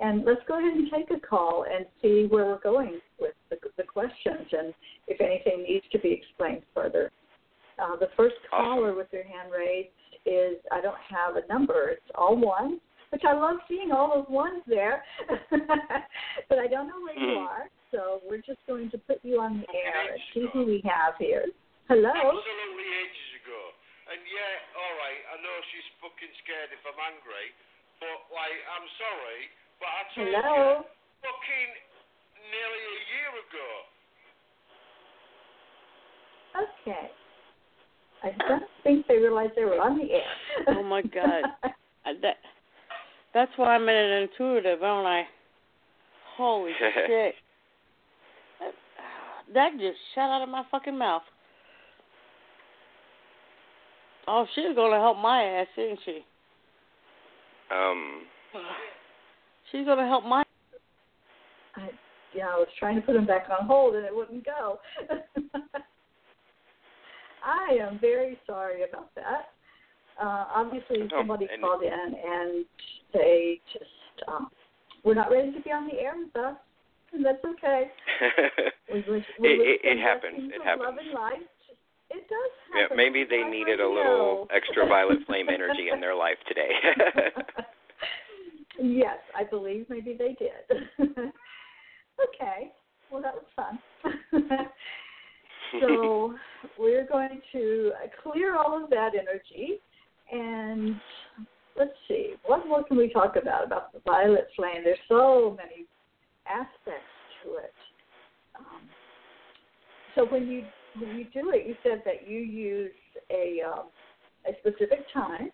And 0.00 0.24
let's 0.24 0.40
go 0.46 0.58
ahead 0.58 0.74
and 0.74 0.88
take 0.90 1.10
a 1.10 1.18
call 1.18 1.66
and 1.66 1.84
see 2.00 2.26
where 2.30 2.46
we're 2.46 2.60
going 2.60 3.00
with 3.18 3.34
the, 3.50 3.56
the 3.76 3.82
questions 3.82 4.46
and 4.52 4.72
if 5.08 5.20
anything 5.20 5.64
needs 5.68 5.84
to 5.90 5.98
be 5.98 6.12
explained 6.12 6.62
further. 6.74 7.10
Uh, 7.78 7.96
the 7.96 8.08
first 8.16 8.36
caller 8.50 8.94
with 8.94 9.10
their 9.10 9.26
hand 9.26 9.50
raised 9.50 9.90
is 10.26 10.58
I 10.70 10.80
don't 10.80 10.98
have 11.10 11.36
a 11.36 11.46
number. 11.46 11.90
It's 11.90 12.10
all 12.14 12.36
one, 12.36 12.78
which 13.10 13.22
I 13.26 13.34
love 13.34 13.58
seeing 13.66 13.90
all 13.90 14.22
those 14.22 14.30
ones 14.30 14.62
there, 14.66 15.02
but 16.48 16.58
I 16.58 16.66
don't 16.66 16.86
know 16.86 17.00
where 17.02 17.18
you 17.18 17.38
Hmm. 17.38 17.46
are. 17.46 17.64
So 17.90 18.20
we're 18.28 18.44
just 18.44 18.60
going 18.68 18.92
to 18.92 18.98
put 18.98 19.18
you 19.24 19.40
on 19.40 19.64
the 19.64 19.70
air 19.72 20.12
and 20.12 20.20
see 20.34 20.44
who 20.52 20.66
we 20.68 20.84
have 20.84 21.16
here. 21.16 21.48
Hello. 21.88 22.12
Absolutely 22.12 22.88
ages 23.00 23.30
ago. 23.40 23.60
And 24.12 24.20
yeah, 24.28 24.54
all 24.76 24.94
right, 25.00 25.22
I 25.32 25.36
know 25.40 25.56
she's 25.72 25.88
fucking 26.04 26.34
scared 26.44 26.68
if 26.76 26.84
I'm 26.84 27.00
angry, 27.00 27.48
but 27.96 28.28
like, 28.28 28.60
I'm 28.76 28.84
sorry, 29.00 29.40
but 29.80 29.88
I 29.88 30.02
told 30.14 30.28
Hello. 30.30 30.78
you 30.78 30.84
fucking 31.22 31.70
nearly 32.50 32.82
a 32.82 32.98
year 33.14 33.30
ago. 33.46 33.68
Okay. 36.58 37.10
I 38.24 38.30
don't 38.48 38.64
think 38.82 39.06
they 39.06 39.16
realized 39.18 39.52
they 39.54 39.64
were 39.64 39.80
on 39.80 39.98
the 39.98 40.10
air. 40.12 40.32
Oh, 40.68 40.82
my 40.82 41.02
God. 41.02 41.44
That 42.22 42.36
that's 43.34 43.52
why 43.56 43.74
I'm 43.74 43.86
an 43.86 44.22
intuitive, 44.22 44.82
aren't 44.82 45.06
I? 45.06 45.24
Holy 46.38 46.72
shit! 47.06 47.34
That, 48.58 48.72
that 49.52 49.72
just 49.72 49.98
shot 50.14 50.34
out 50.34 50.42
of 50.42 50.48
my 50.48 50.62
fucking 50.70 50.96
mouth. 50.96 51.20
Oh, 54.26 54.46
she's 54.54 54.74
gonna 54.74 54.96
help 54.96 55.18
my 55.18 55.42
ass, 55.42 55.66
isn't 55.76 55.98
she? 56.06 56.24
Um, 57.70 58.22
She's 59.72 59.84
gonna 59.86 60.06
help 60.06 60.24
my. 60.24 60.42
I, 61.76 61.88
yeah, 62.34 62.48
I 62.48 62.56
was 62.56 62.68
trying 62.78 62.96
to 62.96 63.02
put 63.02 63.16
him 63.16 63.26
back 63.26 63.46
on 63.50 63.66
hold 63.66 63.94
and 63.94 64.04
it 64.04 64.14
wouldn't 64.14 64.44
go. 64.44 64.78
I 67.44 67.74
am 67.80 67.98
very 68.00 68.38
sorry 68.46 68.82
about 68.88 69.14
that. 69.14 69.50
Uh, 70.20 70.44
obviously, 70.54 71.02
Oh, 71.02 71.08
somebody 71.18 71.46
and- 71.52 71.62
called 71.62 71.82
in 71.82 71.92
and 71.92 72.64
they 73.14 73.60
just 73.72 74.28
um, 74.28 74.48
we're 75.04 75.14
not 75.14 75.30
ready 75.30 75.52
to 75.52 75.60
be 75.60 75.70
on 75.70 75.86
the 75.86 75.94
air 75.94 76.14
with 76.18 76.34
us, 76.36 76.56
and 77.12 77.24
that's 77.24 77.44
okay. 77.44 77.90
We 78.92 79.04
wish, 79.08 79.24
we 79.38 79.48
It- 79.48 79.60
it- 79.60 79.80
it 79.84 79.98
happens. 80.00 80.50
It 80.52 80.60
of 80.60 80.66
Love 80.80 80.94
happens. 80.94 81.00
and 81.04 81.14
light. 81.14 81.46
It 82.10 82.26
does 82.26 82.50
yeah, 82.74 82.96
maybe 82.96 83.24
they 83.28 83.42
needed 83.44 83.80
a 83.80 83.88
little 83.88 84.48
extra 84.50 84.86
violet 84.86 85.18
flame 85.26 85.48
energy 85.52 85.90
in 85.92 86.00
their 86.00 86.14
life 86.14 86.38
today. 86.48 86.70
yes, 88.78 89.18
I 89.36 89.44
believe 89.44 89.86
maybe 89.88 90.16
they 90.18 90.36
did. 90.38 90.88
okay, 91.00 92.72
well 93.10 93.22
that 93.22 93.34
was 93.34 93.44
fun. 93.54 93.78
so 95.80 96.34
we're 96.78 97.06
going 97.06 97.40
to 97.52 97.92
clear 98.22 98.56
all 98.56 98.82
of 98.82 98.90
that 98.90 99.10
energy 99.14 99.80
and 100.30 100.96
let's 101.76 101.92
see 102.06 102.34
what 102.44 102.66
more 102.66 102.84
can 102.84 102.96
we 102.96 103.10
talk 103.10 103.36
about 103.40 103.64
about 103.64 103.92
the 103.92 104.00
violet 104.04 104.48
flame 104.56 104.82
there's 104.84 104.98
so 105.08 105.56
many 105.56 105.86
aspects 106.46 107.08
to 107.42 107.56
it 107.56 107.72
um, 108.58 108.82
so 110.14 110.26
when 110.26 110.46
you 110.46 110.64
when 111.00 111.16
you 111.16 111.24
do 111.32 111.50
it 111.50 111.66
you 111.66 111.74
said 111.82 112.02
that 112.04 112.28
you 112.28 112.38
use 112.38 112.90
a 113.30 113.60
um, 113.66 113.86
a 114.46 114.52
specific 114.60 115.00
time 115.12 115.50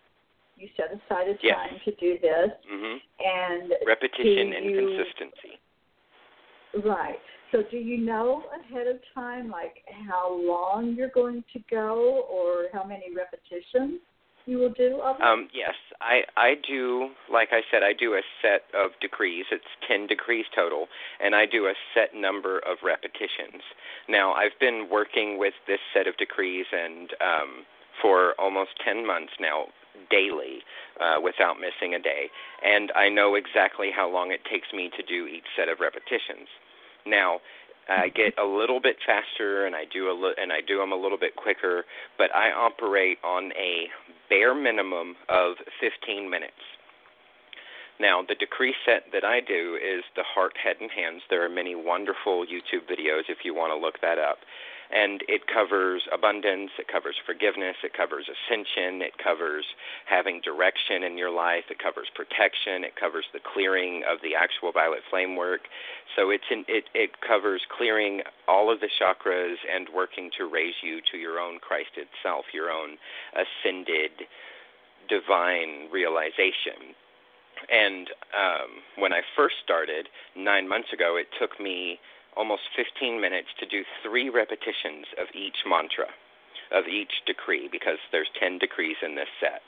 you 0.57 0.69
set 0.77 0.91
aside 0.91 1.27
a 1.27 1.37
Yes. 1.41 1.57
time 1.57 1.79
to 1.85 1.91
do 1.95 2.17
this 2.19 2.51
hmm 2.67 2.97
and 3.19 3.73
Repetition 3.85 4.53
and 4.53 4.65
you- 4.65 4.75
consistency. 4.77 5.59
Right. 6.83 7.19
So 7.51 7.63
do 7.63 7.77
you 7.77 7.97
know 7.97 8.43
ahead 8.51 8.87
of 8.87 8.99
time 9.13 9.49
like 9.49 9.83
how 10.07 10.33
long 10.33 10.93
you're 10.95 11.09
going 11.09 11.43
to 11.53 11.59
go 11.69 12.25
or 12.29 12.67
how 12.73 12.83
many 12.83 13.13
repetitions 13.13 14.01
you 14.45 14.57
will 14.57 14.73
do 14.73 14.99
of? 15.01 15.19
Um, 15.21 15.49
yes, 15.53 15.73
I 16.01 16.23
I 16.35 16.55
do. 16.67 17.09
Like 17.31 17.49
I 17.51 17.61
said, 17.71 17.81
I 17.81 17.93
do 17.93 18.15
a 18.15 18.21
set 18.41 18.63
of 18.73 18.91
decrees. 18.99 19.45
It's 19.51 19.63
ten 19.87 20.05
decrees 20.05 20.45
total, 20.53 20.87
and 21.19 21.33
I 21.33 21.45
do 21.45 21.67
a 21.67 21.73
set 21.93 22.13
number 22.13 22.59
of 22.59 22.77
repetitions. 22.83 23.63
Now, 24.09 24.33
I've 24.33 24.57
been 24.59 24.87
working 24.91 25.37
with 25.37 25.53
this 25.67 25.79
set 25.93 26.07
of 26.07 26.17
decrees 26.17 26.65
and 26.71 27.09
um, 27.21 27.65
for 28.01 28.33
almost 28.37 28.71
ten 28.83 29.05
months 29.05 29.33
now, 29.39 29.67
daily, 30.09 30.63
uh, 30.99 31.19
without 31.21 31.57
missing 31.59 31.93
a 31.95 31.99
day, 31.99 32.29
and 32.63 32.91
I 32.95 33.09
know 33.09 33.35
exactly 33.35 33.91
how 33.95 34.09
long 34.09 34.31
it 34.31 34.41
takes 34.45 34.67
me 34.73 34.89
to 34.95 35.03
do 35.03 35.27
each 35.27 35.45
set 35.55 35.69
of 35.69 35.79
repetitions. 35.79 36.47
Now, 37.05 37.39
I 37.87 38.09
get 38.09 38.33
a 38.39 38.45
little 38.45 38.79
bit 38.79 38.97
faster, 39.05 39.65
and 39.65 39.75
I 39.75 39.85
do 39.85 40.09
a 40.09 40.13
li- 40.13 40.33
and 40.37 40.51
I 40.51 40.61
do 40.61 40.79
them 40.79 40.91
a 40.91 40.95
little 40.95 41.19
bit 41.19 41.35
quicker, 41.35 41.85
but 42.17 42.33
I 42.33 42.51
operate 42.51 43.19
on 43.23 43.51
a 43.53 43.87
bare 44.29 44.55
minimum 44.55 45.15
of 45.29 45.57
15 45.79 46.29
minutes. 46.29 46.61
Now, 47.99 48.21
the 48.27 48.35
decrees 48.35 48.75
set 48.85 49.11
that 49.13 49.23
I 49.23 49.39
do 49.39 49.77
is 49.79 50.03
the 50.15 50.23
heart, 50.23 50.57
head, 50.57 50.77
and 50.81 50.91
hands. 50.91 51.21
There 51.29 51.45
are 51.45 51.49
many 51.49 51.75
wonderful 51.75 52.45
YouTube 52.45 52.89
videos 52.91 53.29
if 53.29 53.45
you 53.45 53.53
want 53.53 53.71
to 53.71 53.77
look 53.77 54.01
that 54.01 54.17
up. 54.17 54.39
And 54.91 55.23
it 55.27 55.47
covers 55.47 56.03
abundance, 56.13 56.71
it 56.77 56.87
covers 56.87 57.15
forgiveness, 57.25 57.75
it 57.83 57.93
covers 57.93 58.29
ascension, 58.29 59.01
it 59.01 59.17
covers 59.17 59.65
having 60.05 60.41
direction 60.41 61.03
in 61.03 61.17
your 61.17 61.31
life, 61.31 61.65
it 61.69 61.79
covers 61.79 62.07
protection, 62.13 62.83
it 62.83 62.95
covers 62.95 63.25
the 63.33 63.39
clearing 63.41 64.03
of 64.09 64.19
the 64.21 64.35
actual 64.35 64.71
violet 64.71 65.01
flame 65.09 65.35
work. 65.35 65.61
So 66.15 66.29
it's 66.29 66.45
in, 66.51 66.65
it 66.67 66.85
it 66.93 67.21
covers 67.25 67.61
clearing 67.75 68.21
all 68.47 68.71
of 68.71 68.79
the 68.79 68.89
chakras 69.01 69.57
and 69.65 69.87
working 69.93 70.29
to 70.37 70.45
raise 70.45 70.75
you 70.83 71.01
to 71.11 71.17
your 71.17 71.39
own 71.39 71.59
Christed 71.59 72.07
self, 72.21 72.45
your 72.53 72.69
own 72.69 72.97
ascended 73.33 74.11
divine 75.09 75.89
realization. 75.91 76.93
And 77.71 78.09
um, 78.35 78.69
when 78.97 79.13
I 79.13 79.21
first 79.35 79.55
started 79.63 80.09
nine 80.35 80.67
months 80.67 80.89
ago, 80.93 81.17
it 81.17 81.27
took 81.39 81.59
me 81.59 81.99
almost 82.37 82.63
15 82.75 83.19
minutes 83.21 83.49
to 83.59 83.65
do 83.65 83.83
three 84.03 84.29
repetitions 84.29 85.07
of 85.19 85.27
each 85.33 85.63
mantra, 85.67 86.07
of 86.71 86.85
each 86.87 87.23
decree, 87.25 87.67
because 87.71 87.99
there's 88.11 88.29
10 88.39 88.59
decrees 88.59 88.97
in 89.01 89.15
this 89.15 89.29
set. 89.39 89.61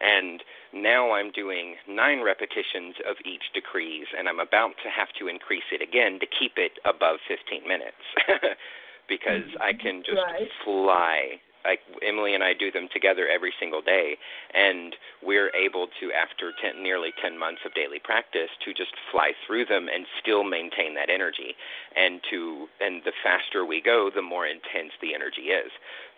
And 0.00 0.42
now 0.74 1.12
I'm 1.12 1.30
doing 1.32 1.76
nine 1.88 2.20
repetitions 2.22 2.96
of 3.08 3.16
each 3.24 3.52
decrees, 3.54 4.06
and 4.16 4.28
I'm 4.28 4.40
about 4.40 4.76
to 4.84 4.90
have 4.90 5.08
to 5.18 5.26
increase 5.28 5.68
it 5.72 5.80
again 5.80 6.20
to 6.20 6.26
keep 6.26 6.58
it 6.58 6.72
above 6.84 7.18
15 7.26 7.66
minutes, 7.66 8.04
because 9.08 9.48
I 9.60 9.72
can 9.72 10.02
just 10.04 10.20
Right. 10.20 10.48
fly 10.64 11.40
like 11.66 11.80
Emily 12.06 12.34
and 12.34 12.44
I 12.44 12.54
do 12.54 12.70
them 12.70 12.88
together 12.92 13.26
every 13.26 13.52
single 13.58 13.82
day, 13.82 14.16
and 14.54 14.94
we're 15.22 15.50
able 15.50 15.88
to, 15.98 16.14
after 16.14 16.52
ten, 16.62 16.82
nearly 16.82 17.10
10 17.20 17.38
months 17.38 17.62
of 17.66 17.74
daily 17.74 17.98
practice, 17.98 18.50
to 18.64 18.72
just 18.72 18.94
fly 19.10 19.32
through 19.46 19.66
them 19.66 19.88
and 19.92 20.06
still 20.22 20.44
maintain 20.44 20.94
that 20.94 21.10
energy. 21.10 21.58
And 21.96 22.20
to 22.30 22.68
and 22.80 23.02
the 23.04 23.12
faster 23.22 23.66
we 23.66 23.82
go, 23.82 24.10
the 24.14 24.22
more 24.22 24.46
intense 24.46 24.94
the 25.02 25.14
energy 25.14 25.50
is. 25.50 25.72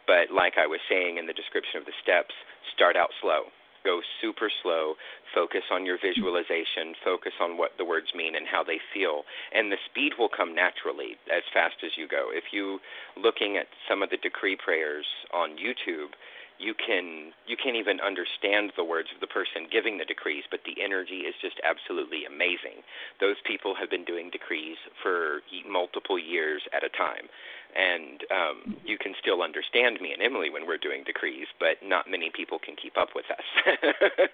But 0.06 0.30
like 0.32 0.54
I 0.60 0.66
was 0.66 0.80
saying 0.88 1.16
in 1.16 1.26
the 1.26 1.32
description 1.32 1.80
of 1.80 1.86
the 1.86 1.96
steps, 2.02 2.34
start 2.74 2.96
out 2.96 3.10
slow. 3.20 3.48
Go 3.88 4.04
super 4.20 4.52
slow. 4.60 5.00
Focus 5.34 5.64
on 5.72 5.86
your 5.86 5.96
visualization. 5.96 6.92
Focus 7.02 7.32
on 7.40 7.56
what 7.56 7.72
the 7.78 7.88
words 7.88 8.12
mean 8.14 8.36
and 8.36 8.44
how 8.44 8.62
they 8.62 8.76
feel. 8.92 9.24
And 9.56 9.72
the 9.72 9.80
speed 9.88 10.12
will 10.18 10.28
come 10.28 10.54
naturally 10.54 11.16
as 11.32 11.40
fast 11.56 11.76
as 11.80 11.92
you 11.96 12.06
go. 12.06 12.28
If 12.28 12.52
you 12.52 12.80
looking 13.16 13.56
at 13.56 13.72
some 13.88 14.02
of 14.02 14.10
the 14.10 14.18
decree 14.18 14.58
prayers 14.60 15.06
on 15.32 15.56
YouTube, 15.56 16.12
you 16.58 16.74
can 16.74 17.32
you 17.46 17.56
can't 17.56 17.76
even 17.76 18.00
understand 18.00 18.72
the 18.76 18.84
words 18.84 19.08
of 19.14 19.20
the 19.20 19.26
person 19.26 19.70
giving 19.70 19.98
the 19.98 20.04
decrees, 20.04 20.44
but 20.50 20.60
the 20.66 20.82
energy 20.82 21.22
is 21.24 21.34
just 21.40 21.56
absolutely 21.62 22.26
amazing. 22.26 22.82
Those 23.20 23.36
people 23.46 23.74
have 23.78 23.88
been 23.88 24.04
doing 24.04 24.30
decrees 24.30 24.76
for 25.02 25.40
multiple 25.70 26.18
years 26.18 26.62
at 26.74 26.82
a 26.82 26.90
time, 26.90 27.30
and 27.74 28.22
um, 28.34 28.76
you 28.84 28.98
can 28.98 29.14
still 29.20 29.42
understand 29.42 30.00
me 30.02 30.12
and 30.12 30.22
Emily 30.22 30.50
when 30.50 30.66
we're 30.66 30.82
doing 30.82 31.04
decrees, 31.06 31.46
but 31.58 31.78
not 31.82 32.10
many 32.10 32.30
people 32.34 32.58
can 32.58 32.74
keep 32.74 32.98
up 32.98 33.14
with 33.14 33.26
us. 33.30 33.46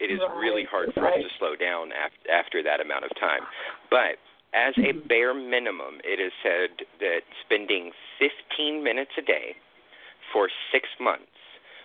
it 0.00 0.10
is 0.10 0.20
really 0.36 0.64
hard 0.64 0.92
for 0.94 1.06
us 1.06 1.20
to 1.20 1.28
slow 1.38 1.54
down 1.54 1.92
af- 1.92 2.24
after 2.32 2.62
that 2.62 2.80
amount 2.80 3.04
of 3.04 3.12
time, 3.20 3.44
but 3.90 4.16
as 4.54 4.72
a 4.78 4.92
bare 5.06 5.34
minimum, 5.34 6.00
it 6.04 6.18
is 6.18 6.32
said 6.42 6.88
that 7.00 7.20
spending 7.44 7.92
15 8.18 8.82
minutes 8.82 9.12
a 9.18 9.22
day 9.22 9.54
for 10.32 10.48
six 10.72 10.88
months 10.98 11.37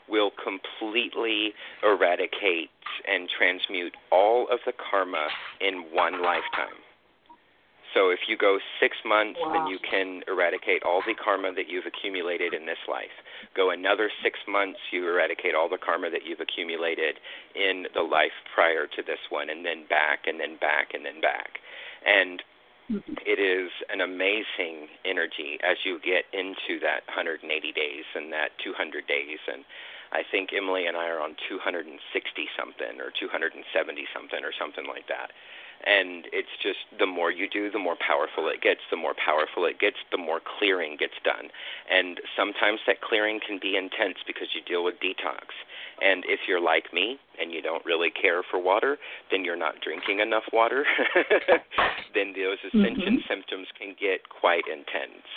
will 0.09 0.31
completely 0.43 1.53
eradicate 1.83 2.69
and 3.07 3.29
transmute 3.29 3.95
all 4.11 4.47
of 4.51 4.59
the 4.65 4.73
karma 4.89 5.27
in 5.61 5.85
one 5.93 6.21
lifetime. 6.21 6.79
So 7.93 8.09
if 8.09 8.25
you 8.27 8.37
go 8.37 8.57
six 8.81 8.97
months, 9.05 9.39
wow. 9.39 9.53
then 9.53 9.67
you 9.67 9.77
can 9.77 10.21
eradicate 10.27 10.81
all 10.81 11.01
the 11.05 11.13
karma 11.13 11.53
that 11.53 11.69
you've 11.69 11.85
accumulated 11.85 12.53
in 12.53 12.65
this 12.65 12.81
life. 12.89 13.13
Go 13.55 13.69
another 13.69 14.09
six 14.23 14.39
months, 14.47 14.79
you 14.91 15.07
eradicate 15.07 15.53
all 15.53 15.69
the 15.69 15.77
karma 15.77 16.09
that 16.09 16.25
you've 16.25 16.41
accumulated 16.41 17.21
in 17.53 17.85
the 17.93 18.01
life 18.01 18.33
prior 18.55 18.87
to 18.87 19.01
this 19.05 19.21
one, 19.29 19.49
and 19.49 19.63
then 19.63 19.85
back, 19.87 20.25
and 20.25 20.39
then 20.39 20.57
back, 20.57 20.93
and 20.93 21.05
then 21.05 21.21
back. 21.21 21.61
And 22.01 22.41
it 23.25 23.39
is 23.39 23.71
an 23.89 24.01
amazing 24.01 24.89
energy 25.05 25.57
as 25.63 25.77
you 25.85 25.99
get 26.03 26.27
into 26.33 26.81
that 26.81 27.07
180 27.07 27.47
days 27.71 28.05
and 28.15 28.33
that 28.33 28.51
200 28.63 29.07
days 29.07 29.39
and 29.47 29.63
I 30.13 30.21
think 30.29 30.53
Emily 30.55 30.85
and 30.85 30.95
I 30.95 31.09
are 31.09 31.19
on 31.19 31.35
260 31.49 31.89
something 32.55 33.01
or 33.01 33.09
270 33.19 33.65
something 34.13 34.43
or 34.45 34.53
something 34.53 34.85
like 34.87 35.07
that. 35.09 35.33
And 35.85 36.27
it's 36.31 36.53
just 36.63 36.79
the 36.97 37.05
more 37.09 37.29
you 37.29 37.49
do, 37.49 37.69
the 37.69 37.81
more 37.81 37.97
powerful 37.99 38.47
it 38.47 38.61
gets. 38.61 38.79
The 38.89 38.95
more 38.95 39.13
powerful 39.13 39.65
it 39.65 39.79
gets, 39.83 39.97
the 40.11 40.17
more 40.17 40.39
clearing 40.39 40.95
gets 40.95 41.19
done. 41.25 41.51
And 41.91 42.21
sometimes 42.37 42.79
that 42.87 43.01
clearing 43.01 43.41
can 43.45 43.59
be 43.59 43.75
intense 43.75 44.15
because 44.25 44.47
you 44.55 44.61
deal 44.63 44.85
with 44.85 44.95
detox. 45.03 45.51
And 45.99 46.23
if 46.25 46.47
you're 46.47 46.61
like 46.63 46.93
me 46.93 47.19
and 47.35 47.51
you 47.51 47.61
don't 47.61 47.83
really 47.83 48.11
care 48.11 48.43
for 48.49 48.63
water, 48.63 48.97
then 49.29 49.43
you're 49.43 49.59
not 49.59 49.81
drinking 49.83 50.19
enough 50.21 50.47
water. 50.53 50.85
then 52.15 52.31
those 52.31 52.63
ascension 52.63 53.19
Mhm. 53.19 53.27
symptoms 53.27 53.67
can 53.77 53.93
get 53.99 54.29
quite 54.29 54.63
intense 54.71 55.27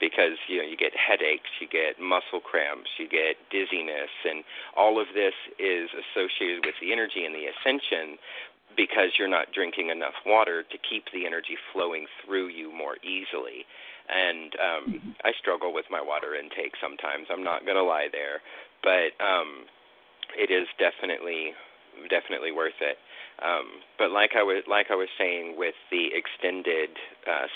because 0.00 0.36
you 0.48 0.58
know 0.58 0.66
you 0.66 0.76
get 0.76 0.92
headaches, 0.96 1.50
you 1.60 1.68
get 1.68 2.00
muscle 2.00 2.40
cramps, 2.40 2.90
you 2.98 3.08
get 3.08 3.36
dizziness, 3.50 4.12
and 4.24 4.44
all 4.76 5.00
of 5.00 5.08
this 5.14 5.34
is 5.58 5.88
associated 5.92 6.64
with 6.66 6.74
the 6.80 6.92
energy 6.92 7.24
in 7.24 7.32
the 7.32 7.46
ascension 7.50 8.18
because 8.76 9.14
you're 9.18 9.30
not 9.30 9.52
drinking 9.54 9.90
enough 9.90 10.14
water 10.26 10.62
to 10.62 10.78
keep 10.78 11.04
the 11.12 11.26
energy 11.26 11.56
flowing 11.72 12.06
through 12.24 12.48
you 12.48 12.74
more 12.74 12.96
easily. 13.02 13.62
And 14.08 14.52
um, 14.58 15.14
I 15.24 15.32
struggle 15.38 15.72
with 15.72 15.86
my 15.90 16.02
water 16.02 16.34
intake 16.34 16.74
sometimes. 16.82 17.26
I'm 17.30 17.44
not 17.44 17.64
going 17.64 17.78
to 17.78 17.86
lie 17.86 18.08
there, 18.12 18.42
but 18.82 19.14
um, 19.22 19.64
it 20.36 20.50
is 20.50 20.66
definitely 20.78 21.54
definitely 22.10 22.52
worth 22.52 22.78
it. 22.80 22.98
Um, 23.42 23.82
but 23.98 24.10
like 24.10 24.30
I 24.36 24.42
was 24.42 24.62
like 24.68 24.86
I 24.90 24.94
was 24.94 25.08
saying 25.18 25.56
with 25.58 25.74
the 25.90 26.08
extended 26.14 26.90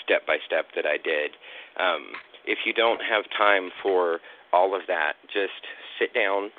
step 0.03 0.27
by 0.27 0.37
step 0.45 0.67
that 0.75 0.85
I 0.85 0.97
did, 0.97 1.31
um, 1.79 2.19
if 2.45 2.59
you 2.65 2.73
don't 2.73 3.01
have 3.01 3.23
time 3.37 3.71
for 3.81 4.19
all 4.51 4.75
of 4.75 4.81
that, 4.87 5.13
just 5.31 5.63
sit 5.97 6.13
down. 6.13 6.51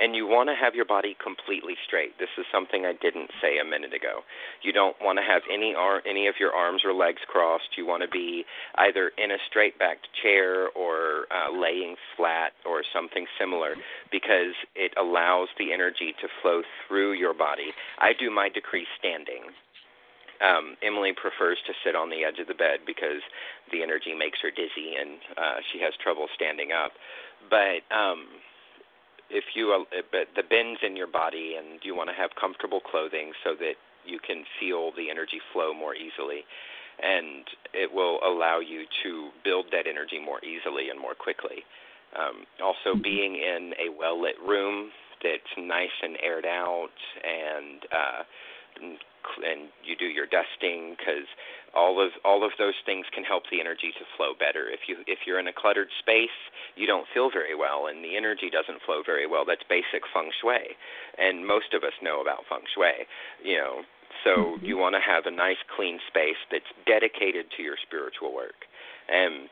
And 0.00 0.16
you 0.16 0.26
want 0.26 0.48
to 0.48 0.56
have 0.56 0.74
your 0.74 0.86
body 0.86 1.14
completely 1.22 1.74
straight. 1.86 2.18
This 2.18 2.32
is 2.38 2.46
something 2.50 2.86
I 2.86 2.94
didn't 2.96 3.30
say 3.42 3.58
a 3.60 3.64
minute 3.68 3.92
ago. 3.92 4.24
You 4.62 4.72
don't 4.72 4.96
want 4.98 5.18
to 5.18 5.22
have 5.22 5.42
any 5.52 5.74
ar- 5.76 6.00
any 6.08 6.26
of 6.26 6.36
your 6.40 6.52
arms 6.52 6.82
or 6.86 6.94
legs 6.94 7.20
crossed. 7.28 7.76
You 7.76 7.84
want 7.84 8.02
to 8.02 8.08
be 8.08 8.44
either 8.76 9.12
in 9.18 9.30
a 9.30 9.36
straight 9.50 9.78
backed 9.78 10.08
chair 10.22 10.68
or 10.72 11.28
uh, 11.28 11.52
laying 11.52 11.96
flat 12.16 12.52
or 12.64 12.82
something 12.94 13.26
similar 13.38 13.76
because 14.10 14.56
it 14.74 14.92
allows 14.98 15.48
the 15.58 15.70
energy 15.70 16.14
to 16.22 16.28
flow 16.40 16.62
through 16.88 17.12
your 17.12 17.34
body. 17.34 17.76
I 17.98 18.12
do 18.18 18.30
my 18.30 18.48
decree 18.48 18.86
standing. 18.98 19.52
Um, 20.40 20.76
Emily 20.82 21.12
prefers 21.12 21.58
to 21.66 21.74
sit 21.84 21.94
on 21.94 22.08
the 22.08 22.24
edge 22.24 22.40
of 22.40 22.48
the 22.48 22.56
bed 22.56 22.80
because 22.86 23.20
the 23.70 23.82
energy 23.82 24.16
makes 24.16 24.38
her 24.40 24.50
dizzy 24.50 24.96
and 24.96 25.20
uh, 25.36 25.60
she 25.70 25.78
has 25.84 25.92
trouble 26.02 26.28
standing 26.34 26.72
up. 26.72 26.92
But 27.52 27.84
um, 27.94 28.24
if 29.30 29.44
you, 29.54 29.72
uh, 29.72 30.02
but 30.10 30.28
the 30.36 30.42
bends 30.42 30.80
in 30.82 30.96
your 30.96 31.06
body 31.06 31.54
and 31.58 31.80
you 31.82 31.94
want 31.94 32.10
to 32.10 32.14
have 32.14 32.30
comfortable 32.40 32.80
clothing 32.80 33.32
so 33.44 33.54
that 33.58 33.74
you 34.04 34.18
can 34.18 34.44
feel 34.58 34.92
the 34.96 35.10
energy 35.10 35.40
flow 35.52 35.72
more 35.72 35.94
easily, 35.94 36.42
and 37.02 37.44
it 37.72 37.92
will 37.92 38.18
allow 38.24 38.60
you 38.60 38.84
to 39.04 39.30
build 39.44 39.66
that 39.72 39.86
energy 39.86 40.18
more 40.18 40.42
easily 40.44 40.90
and 40.90 40.98
more 40.98 41.14
quickly. 41.14 41.64
Um, 42.18 42.44
also, 42.62 42.98
being 43.00 43.36
in 43.36 43.72
a 43.78 43.88
well 43.96 44.20
lit 44.20 44.34
room 44.44 44.90
that's 45.22 45.52
nice 45.56 45.94
and 46.02 46.16
aired 46.24 46.46
out 46.46 46.96
and 47.22 47.80
uh, 47.92 48.22
and 49.44 49.68
you 49.84 49.96
do 49.96 50.06
your 50.06 50.26
dusting 50.26 50.96
because 50.96 51.28
all 51.74 52.02
of 52.02 52.10
all 52.24 52.44
of 52.44 52.52
those 52.58 52.74
things 52.84 53.06
can 53.14 53.24
help 53.24 53.44
the 53.50 53.60
energy 53.60 53.92
to 53.98 54.04
flow 54.16 54.34
better. 54.34 54.68
If 54.68 54.88
you 54.88 54.98
if 55.06 55.20
you're 55.26 55.38
in 55.38 55.48
a 55.48 55.52
cluttered 55.52 55.88
space, 55.98 56.34
you 56.76 56.86
don't 56.86 57.06
feel 57.12 57.30
very 57.30 57.54
well, 57.54 57.86
and 57.86 58.04
the 58.04 58.16
energy 58.16 58.50
doesn't 58.50 58.82
flow 58.82 59.02
very 59.04 59.26
well. 59.26 59.44
That's 59.46 59.62
basic 59.68 60.02
feng 60.12 60.30
shui, 60.40 60.76
and 61.18 61.46
most 61.46 61.74
of 61.74 61.84
us 61.84 61.94
know 62.02 62.20
about 62.20 62.46
feng 62.48 62.66
shui. 62.74 63.06
You 63.42 63.58
know, 63.58 63.84
so 64.24 64.58
Mhm. 64.58 64.66
you 64.66 64.76
want 64.76 64.94
to 64.94 65.00
have 65.00 65.26
a 65.26 65.30
nice 65.30 65.62
clean 65.74 66.00
space 66.08 66.40
that's 66.50 66.72
dedicated 66.86 67.50
to 67.56 67.62
your 67.62 67.76
spiritual 67.76 68.32
work, 68.34 68.66
and 69.08 69.48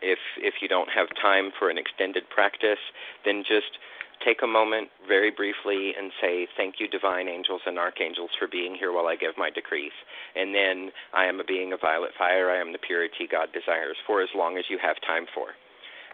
if 0.00 0.18
if 0.36 0.60
you 0.60 0.68
don't 0.68 0.90
have 0.90 1.08
time 1.14 1.50
for 1.58 1.70
an 1.70 1.78
extended 1.78 2.28
practice, 2.30 2.82
then 3.24 3.42
just 3.42 3.78
take 4.24 4.42
a 4.42 4.46
moment 4.46 4.88
very 5.06 5.30
briefly 5.30 5.92
and 5.98 6.12
say, 6.20 6.46
Thank 6.56 6.76
you, 6.78 6.88
divine 6.88 7.28
angels 7.28 7.60
and 7.66 7.78
archangels, 7.78 8.30
for 8.38 8.48
being 8.48 8.74
here 8.74 8.92
while 8.92 9.06
I 9.06 9.16
give 9.16 9.36
my 9.36 9.50
decrees. 9.50 9.92
And 10.36 10.54
then, 10.54 10.90
I 11.12 11.26
am 11.26 11.40
a 11.40 11.44
being 11.44 11.72
of 11.72 11.80
violet 11.80 12.10
fire. 12.16 12.50
I 12.50 12.60
am 12.60 12.72
the 12.72 12.78
purity 12.78 13.26
God 13.30 13.48
desires 13.52 13.96
for 14.06 14.22
as 14.22 14.28
long 14.34 14.56
as 14.58 14.64
you 14.68 14.78
have 14.82 14.96
time 15.06 15.26
for. 15.34 15.48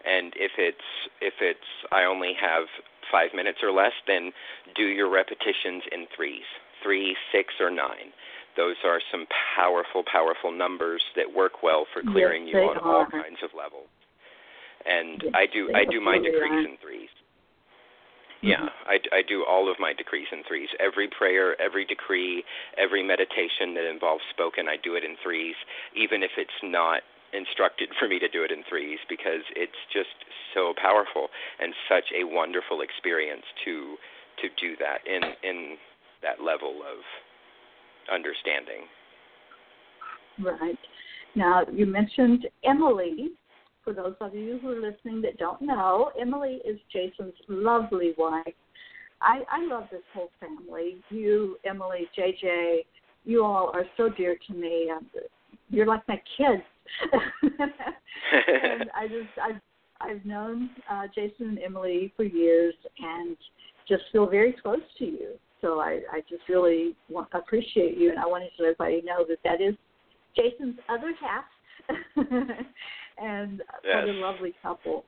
And 0.05 0.33
if 0.37 0.51
it's 0.57 0.89
if 1.21 1.33
it's 1.41 1.69
I 1.91 2.03
only 2.03 2.33
have 2.39 2.65
five 3.11 3.29
minutes 3.35 3.59
or 3.63 3.71
less, 3.71 3.93
then 4.07 4.31
do 4.75 4.83
your 4.83 5.09
repetitions 5.09 5.83
in 5.91 6.05
threes, 6.15 6.45
three, 6.83 7.15
six, 7.31 7.53
or 7.59 7.69
nine. 7.69 8.13
Those 8.55 8.75
are 8.85 8.99
some 9.11 9.25
powerful, 9.55 10.03
powerful 10.09 10.51
numbers 10.51 11.03
that 11.15 11.27
work 11.33 11.63
well 11.63 11.85
for 11.93 12.01
Yes, 12.03 12.11
clearing 12.13 12.47
you 12.47 12.53
they 12.53 12.63
on 12.63 12.77
all 12.79 13.05
kinds 13.11 13.39
of 13.43 13.51
levels. 13.55 13.87
And 14.85 15.21
Yes, 15.23 15.33
I 15.35 15.45
do 15.51 15.69
I 15.75 15.83
do 15.85 15.99
my 15.99 16.17
decrees 16.17 16.51
are. 16.51 16.67
in 16.67 16.77
threes. 16.81 17.09
Yeah, 18.41 18.69
I, 18.87 18.99
I 19.11 19.21
do 19.27 19.43
all 19.43 19.69
of 19.69 19.77
my 19.79 19.93
decrees 19.93 20.27
in 20.31 20.43
threes. 20.47 20.69
Every 20.79 21.09
prayer, 21.09 21.59
every 21.61 21.85
decree, 21.85 22.43
every 22.77 23.03
meditation 23.03 23.73
that 23.75 23.89
involves 23.89 24.23
spoken, 24.29 24.67
I 24.69 24.77
do 24.81 24.95
it 24.95 25.03
in 25.03 25.15
threes, 25.21 25.55
even 25.95 26.23
if 26.23 26.31
it's 26.37 26.59
not 26.63 27.01
instructed 27.33 27.89
for 27.99 28.07
me 28.07 28.17
to 28.19 28.29
do 28.29 28.43
it 28.43 28.51
in 28.51 28.63
threes, 28.69 28.99
because 29.09 29.43
it's 29.55 29.77
just 29.91 30.15
so 30.53 30.73
powerful 30.81 31.27
and 31.59 31.73
such 31.87 32.05
a 32.15 32.23
wonderful 32.23 32.81
experience 32.81 33.43
to 33.65 33.95
to 34.41 34.47
do 34.59 34.75
that 34.79 35.03
in 35.05 35.21
in 35.43 35.77
that 36.23 36.43
level 36.43 36.81
of 36.81 37.03
understanding. 38.11 38.87
Right. 40.39 40.79
Now, 41.35 41.63
you 41.71 41.85
mentioned 41.85 42.47
Emily. 42.63 43.29
For 43.83 43.93
those 43.93 44.15
of 44.21 44.35
you 44.35 44.59
who 44.61 44.71
are 44.71 44.81
listening 44.81 45.21
that 45.21 45.37
don't 45.37 45.61
know, 45.61 46.11
Emily 46.19 46.59
is 46.65 46.77
Jason's 46.91 47.33
lovely 47.47 48.13
wife. 48.17 48.53
I, 49.21 49.41
I 49.51 49.65
love 49.65 49.85
this 49.91 50.01
whole 50.13 50.29
family. 50.39 50.97
You, 51.09 51.57
Emily, 51.65 52.07
JJ, 52.17 52.85
you 53.25 53.43
all 53.43 53.71
are 53.73 53.85
so 53.97 54.09
dear 54.09 54.37
to 54.47 54.53
me. 54.53 54.91
Um, 54.95 55.07
You're 55.69 55.85
like 55.85 56.07
my 56.07 56.21
kids. 56.37 56.63
and 58.47 58.89
I 58.95 59.07
just, 59.07 59.29
I've, 59.41 59.61
I've 60.01 60.25
known 60.25 60.69
uh, 60.89 61.03
Jason 61.13 61.49
and 61.49 61.59
Emily 61.59 62.13
for 62.15 62.23
years 62.23 62.73
and 62.99 63.35
just 63.87 64.03
feel 64.11 64.27
very 64.27 64.55
close 64.61 64.79
to 64.99 65.05
you. 65.05 65.29
So 65.61 65.79
I, 65.79 65.99
I 66.11 66.21
just 66.29 66.43
really 66.47 66.95
want, 67.09 67.27
appreciate 67.33 67.97
you, 67.97 68.11
and 68.11 68.19
I 68.19 68.25
wanted 68.25 68.49
to 68.57 68.63
let 68.63 68.75
everybody 68.79 69.01
know 69.05 69.25
that 69.27 69.39
that 69.43 69.61
is 69.61 69.75
Jason's 70.35 70.77
other 70.87 71.13
half, 71.19 71.43
and 73.21 73.61
what 73.85 74.09
a 74.09 74.11
lovely 74.13 74.53
couple, 74.61 75.05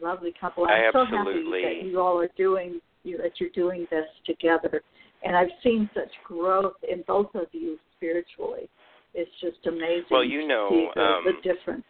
lovely 0.00 0.34
couple. 0.40 0.64
I 0.64 0.86
I'm 0.86 0.92
so 0.92 1.04
happy 1.04 1.44
that 1.62 1.86
you 1.86 2.00
all 2.00 2.18
are 2.20 2.30
doing 2.36 2.80
you, 3.04 3.18
that 3.18 3.32
you're 3.38 3.50
doing 3.50 3.86
this 3.90 4.06
together, 4.26 4.82
and 5.24 5.36
I've 5.36 5.50
seen 5.62 5.88
such 5.94 6.10
growth 6.24 6.74
in 6.88 7.04
both 7.06 7.34
of 7.34 7.46
you 7.52 7.78
spiritually. 7.96 8.68
It's 9.14 9.30
just 9.40 9.66
amazing. 9.66 10.04
Well, 10.10 10.24
you 10.24 10.46
know, 10.46 10.88
the, 10.94 11.00
um, 11.00 11.24
the 11.24 11.32
difference. 11.42 11.84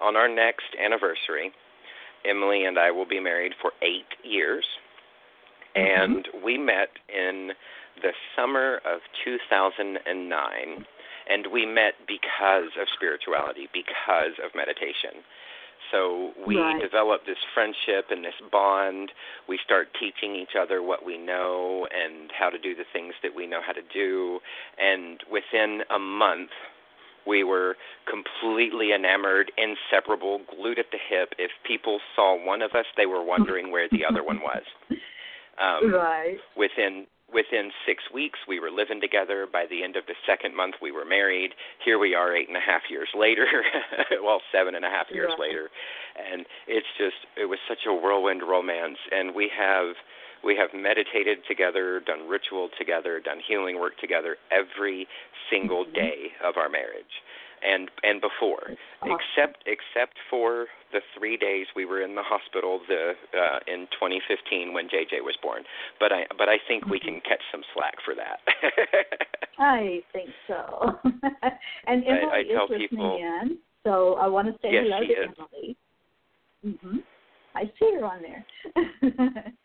on 0.00 0.16
our 0.16 0.28
next 0.28 0.64
anniversary, 0.82 1.52
Emily 2.28 2.64
and 2.64 2.78
I 2.78 2.90
will 2.90 3.06
be 3.08 3.20
married 3.20 3.52
for 3.60 3.72
eight 3.82 4.08
years. 4.24 4.64
And 5.74 6.28
we 6.44 6.58
met 6.58 6.90
in 7.08 7.50
the 8.02 8.10
summer 8.36 8.76
of 8.86 9.00
2009. 9.24 10.84
And 11.32 11.46
we 11.46 11.64
met 11.64 11.94
because 12.06 12.70
of 12.80 12.88
spirituality, 12.94 13.68
because 13.72 14.32
of 14.44 14.54
meditation. 14.54 15.24
So 15.90 16.32
we 16.46 16.58
Right. 16.58 16.80
develop 16.80 17.24
this 17.24 17.38
friendship 17.54 18.10
and 18.10 18.24
this 18.24 18.38
bond. 18.50 19.12
We 19.46 19.58
start 19.58 19.92
teaching 19.94 20.36
each 20.36 20.54
other 20.56 20.82
what 20.82 21.04
we 21.04 21.18
know 21.18 21.86
and 21.90 22.30
how 22.32 22.50
to 22.50 22.58
do 22.58 22.74
the 22.74 22.84
things 22.84 23.14
that 23.22 23.34
we 23.34 23.46
know 23.46 23.60
how 23.60 23.72
to 23.72 23.82
do. 23.82 24.40
And 24.78 25.22
within 25.30 25.84
a 25.90 25.98
month, 25.98 26.50
we 27.24 27.44
were 27.44 27.76
completely 28.06 28.92
enamored, 28.92 29.52
inseparable, 29.56 30.38
glued 30.38 30.78
at 30.78 30.90
the 30.90 30.98
hip. 30.98 31.34
If 31.38 31.50
people 31.62 32.00
saw 32.14 32.34
one 32.34 32.62
of 32.62 32.74
us, 32.74 32.86
they 32.96 33.06
were 33.06 33.22
wondering 33.22 33.70
where 33.70 33.88
the 33.88 34.04
other 34.04 34.22
one 34.22 34.40
was. 34.40 34.64
Um, 35.58 35.92
right. 35.92 36.38
Within 36.56 37.06
within 37.32 37.70
six 37.86 38.04
weeks, 38.12 38.38
we 38.46 38.60
were 38.60 38.70
living 38.70 39.00
together. 39.00 39.46
By 39.50 39.66
the 39.68 39.82
end 39.82 39.96
of 39.96 40.06
the 40.06 40.14
second 40.26 40.54
month, 40.54 40.76
we 40.80 40.92
were 40.92 41.04
married. 41.04 41.52
Here 41.84 41.98
we 41.98 42.14
are, 42.14 42.36
eight 42.36 42.48
and 42.48 42.56
a 42.56 42.64
half 42.64 42.82
years 42.90 43.08
later. 43.18 43.46
well, 44.22 44.40
seven 44.52 44.74
and 44.74 44.84
a 44.84 44.90
half 44.90 45.06
years 45.10 45.32
right. 45.38 45.48
later, 45.48 45.70
and 46.16 46.46
it's 46.66 46.86
just 46.98 47.26
it 47.36 47.46
was 47.46 47.58
such 47.68 47.86
a 47.86 47.92
whirlwind 47.94 48.42
romance. 48.42 48.98
And 49.10 49.34
we 49.34 49.50
have 49.56 49.96
we 50.44 50.56
have 50.56 50.70
meditated 50.74 51.38
together, 51.48 52.00
done 52.04 52.28
ritual 52.28 52.68
together, 52.78 53.20
done 53.20 53.38
healing 53.46 53.78
work 53.80 53.98
together 53.98 54.36
every 54.50 55.06
single 55.50 55.84
mm-hmm. 55.84 55.94
day 55.94 56.16
of 56.44 56.56
our 56.56 56.68
marriage 56.68 57.14
and 57.64 57.90
and 58.02 58.20
before 58.20 58.74
awesome. 59.02 59.16
except 59.16 59.62
except 59.66 60.14
for 60.28 60.66
the 60.92 60.98
3 61.16 61.36
days 61.36 61.66
we 61.76 61.84
were 61.84 62.02
in 62.02 62.14
the 62.16 62.22
hospital 62.22 62.80
the 62.88 63.12
uh 63.38 63.58
in 63.68 63.86
2015 63.92 64.72
when 64.72 64.86
JJ 64.88 65.22
was 65.22 65.36
born 65.42 65.62
but 66.00 66.12
I 66.12 66.26
but 66.36 66.48
I 66.48 66.56
think 66.66 66.86
we 66.86 66.98
can 66.98 67.14
Mm-hmm. 67.14 67.28
catch 67.28 67.42
some 67.52 67.62
slack 67.74 67.94
for 68.04 68.14
that 68.16 68.40
I 69.58 70.00
think 70.12 70.30
so. 70.48 70.98
and 71.86 72.02
Emily 72.04 72.32
I 72.32 72.40
is 72.40 72.46
tell 72.52 72.66
listening 72.68 72.88
people- 72.88 73.18
in, 73.20 73.58
so 73.84 74.14
I 74.14 74.26
want 74.26 74.48
to 74.48 74.54
say 74.62 74.72
Yes, 74.72 74.84
hello 74.88 75.00
to 75.06 75.12
is. 75.12 75.28
Emily. 75.38 75.76
Mhm. 76.66 77.02
I 77.54 77.64
see 77.78 77.92
her 77.98 78.04
on 78.04 78.22
there. 78.22 78.44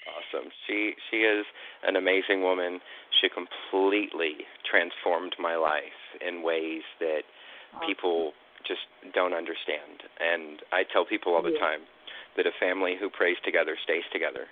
awesome 0.07 0.49
she 0.65 0.93
she 1.09 1.17
is 1.17 1.45
an 1.83 1.95
amazing 1.95 2.41
woman 2.41 2.79
she 3.21 3.29
completely 3.29 4.45
transformed 4.69 5.35
my 5.39 5.55
life 5.55 5.97
in 6.25 6.43
ways 6.43 6.83
that 6.99 7.21
people 7.85 8.33
just 8.67 8.81
don't 9.13 9.33
understand. 9.33 10.03
And 10.19 10.59
I 10.71 10.83
tell 10.91 11.05
people 11.05 11.33
all 11.33 11.41
the 11.43 11.51
Yeah. 11.53 11.59
time 11.59 11.81
that 12.35 12.45
a 12.45 12.51
family 12.59 12.95
who 12.99 13.09
prays 13.09 13.37
together 13.43 13.75
stays 13.83 14.03
together. 14.11 14.45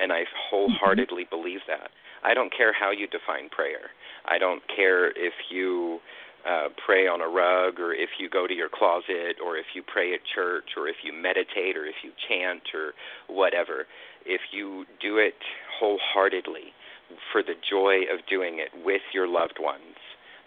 And 0.00 0.12
I 0.12 0.24
wholeheartedly 0.50 1.24
Mm-hmm. 1.24 1.36
believe 1.36 1.60
that. 1.66 1.90
I 2.22 2.34
don't 2.34 2.52
care 2.56 2.72
how 2.72 2.90
you 2.90 3.06
define 3.06 3.48
prayer. 3.50 3.90
I 4.26 4.38
don't 4.38 4.62
care 4.74 5.10
if 5.10 5.34
you 5.50 5.98
uh, 6.46 6.68
pray 6.84 7.06
on 7.06 7.20
a 7.20 7.28
rug 7.28 7.80
or 7.80 7.92
if 7.92 8.10
you 8.18 8.28
go 8.28 8.46
to 8.46 8.54
your 8.54 8.68
closet 8.68 9.36
or 9.44 9.56
if 9.56 9.66
you 9.74 9.82
pray 9.82 10.14
at 10.14 10.20
church 10.34 10.76
or 10.76 10.88
if 10.88 10.96
you 11.02 11.12
meditate 11.12 11.76
or 11.76 11.84
if 11.84 11.96
you 12.02 12.12
chant 12.28 12.62
or 12.74 12.92
whatever. 13.26 13.86
If 14.24 14.40
you 14.52 14.84
do 15.00 15.18
it 15.18 15.34
wholeheartedly 15.78 16.74
for 17.32 17.42
the 17.42 17.54
joy 17.68 18.02
of 18.12 18.26
doing 18.28 18.58
it 18.58 18.68
with 18.84 19.02
your 19.12 19.26
loved 19.26 19.58
ones, 19.58 19.96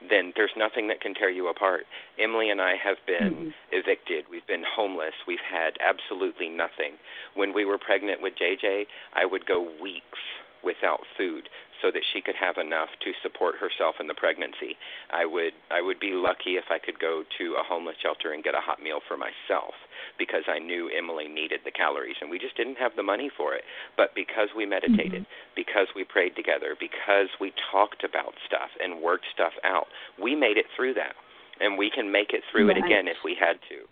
then 0.10 0.34
there's 0.36 0.52
nothing 0.58 0.88
that 0.88 1.02
can 1.02 1.14
tear 1.14 1.30
you 1.30 1.48
apart. 1.48 1.86
Emily 2.18 2.50
and 2.50 2.62
I 2.62 2.76
have 2.76 2.98
been 3.06 3.46
Mhm. 3.46 3.54
evicted. 3.72 4.28
We've 4.30 4.46
been 4.48 4.64
homeless. 4.64 5.14
We've 5.28 5.40
had 5.40 5.78
absolutely 5.80 6.50
nothing. 6.50 6.98
When 7.36 7.54
we 7.54 7.66
were 7.66 7.78
pregnant 7.78 8.22
with 8.22 8.36
JJ, 8.36 8.88
I 9.14 9.26
would 9.26 9.46
go 9.46 9.60
weeks 9.60 10.20
without 10.64 11.06
food 11.18 11.50
so 11.82 11.90
that 11.92 12.06
she 12.14 12.22
could 12.22 12.38
have 12.38 12.58
enough 12.58 12.90
to 13.02 13.12
support 13.22 13.56
herself 13.58 13.96
in 14.00 14.08
the 14.08 14.14
pregnancy. 14.14 14.78
I 15.10 15.26
would 15.26 15.54
I 15.70 15.82
would 15.82 16.00
be 16.00 16.14
lucky 16.14 16.56
if 16.62 16.70
I 16.70 16.78
could 16.78 17.00
go 17.00 17.24
to 17.38 17.46
a 17.58 17.64
homeless 17.66 17.98
shelter 18.02 18.34
and 18.34 18.44
get 18.44 18.54
a 18.54 18.62
hot 18.62 18.82
meal 18.82 19.02
for 19.08 19.18
myself 19.18 19.74
because 20.18 20.46
I 20.48 20.60
knew 20.60 20.90
Emily 20.94 21.28
needed 21.28 21.62
the 21.66 21.72
calories 21.72 22.16
and 22.22 22.30
we 22.30 22.38
just 22.38 22.56
didn't 22.56 22.78
have 22.78 22.94
the 22.96 23.04
money 23.04 23.30
for 23.36 23.54
it. 23.54 23.64
But 23.98 24.14
because 24.14 24.50
we 24.56 24.66
meditated, 24.66 25.26
because 25.56 25.88
we 25.96 26.04
prayed 26.04 26.36
together, 26.36 26.76
because 26.80 27.30
we 27.40 27.52
talked 27.72 28.04
about 28.04 28.38
stuff 28.46 28.70
and 28.80 29.02
worked 29.02 29.26
stuff 29.34 29.54
out, 29.64 29.88
we 30.22 30.36
made 30.36 30.58
it 30.58 30.66
through 30.76 30.94
that. 30.96 31.18
And 31.60 31.78
we 31.78 31.92
can 31.94 32.12
make 32.12 32.34
it 32.34 32.42
through 32.50 32.70
it 32.70 32.78
again 32.78 33.08
if 33.08 33.18
we 33.24 33.36
had 33.38 33.62
to. 33.70 33.86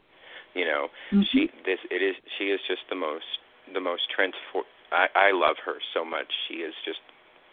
You 0.58 0.66
know, 0.66 0.90
Mhm. 1.12 1.28
she 1.30 1.52
this 1.66 1.80
it 1.90 2.02
is 2.02 2.16
she 2.38 2.50
is 2.50 2.62
just 2.68 2.88
the 2.90 2.96
most 2.96 3.40
the 3.74 3.80
most 3.80 4.10
transform 4.10 4.66
I 4.92 5.08
I 5.16 5.32
love 5.32 5.58
her 5.60 5.78
so 5.94 6.04
much. 6.04 6.34
She 6.48 6.66
is 6.66 6.74
just 6.84 7.00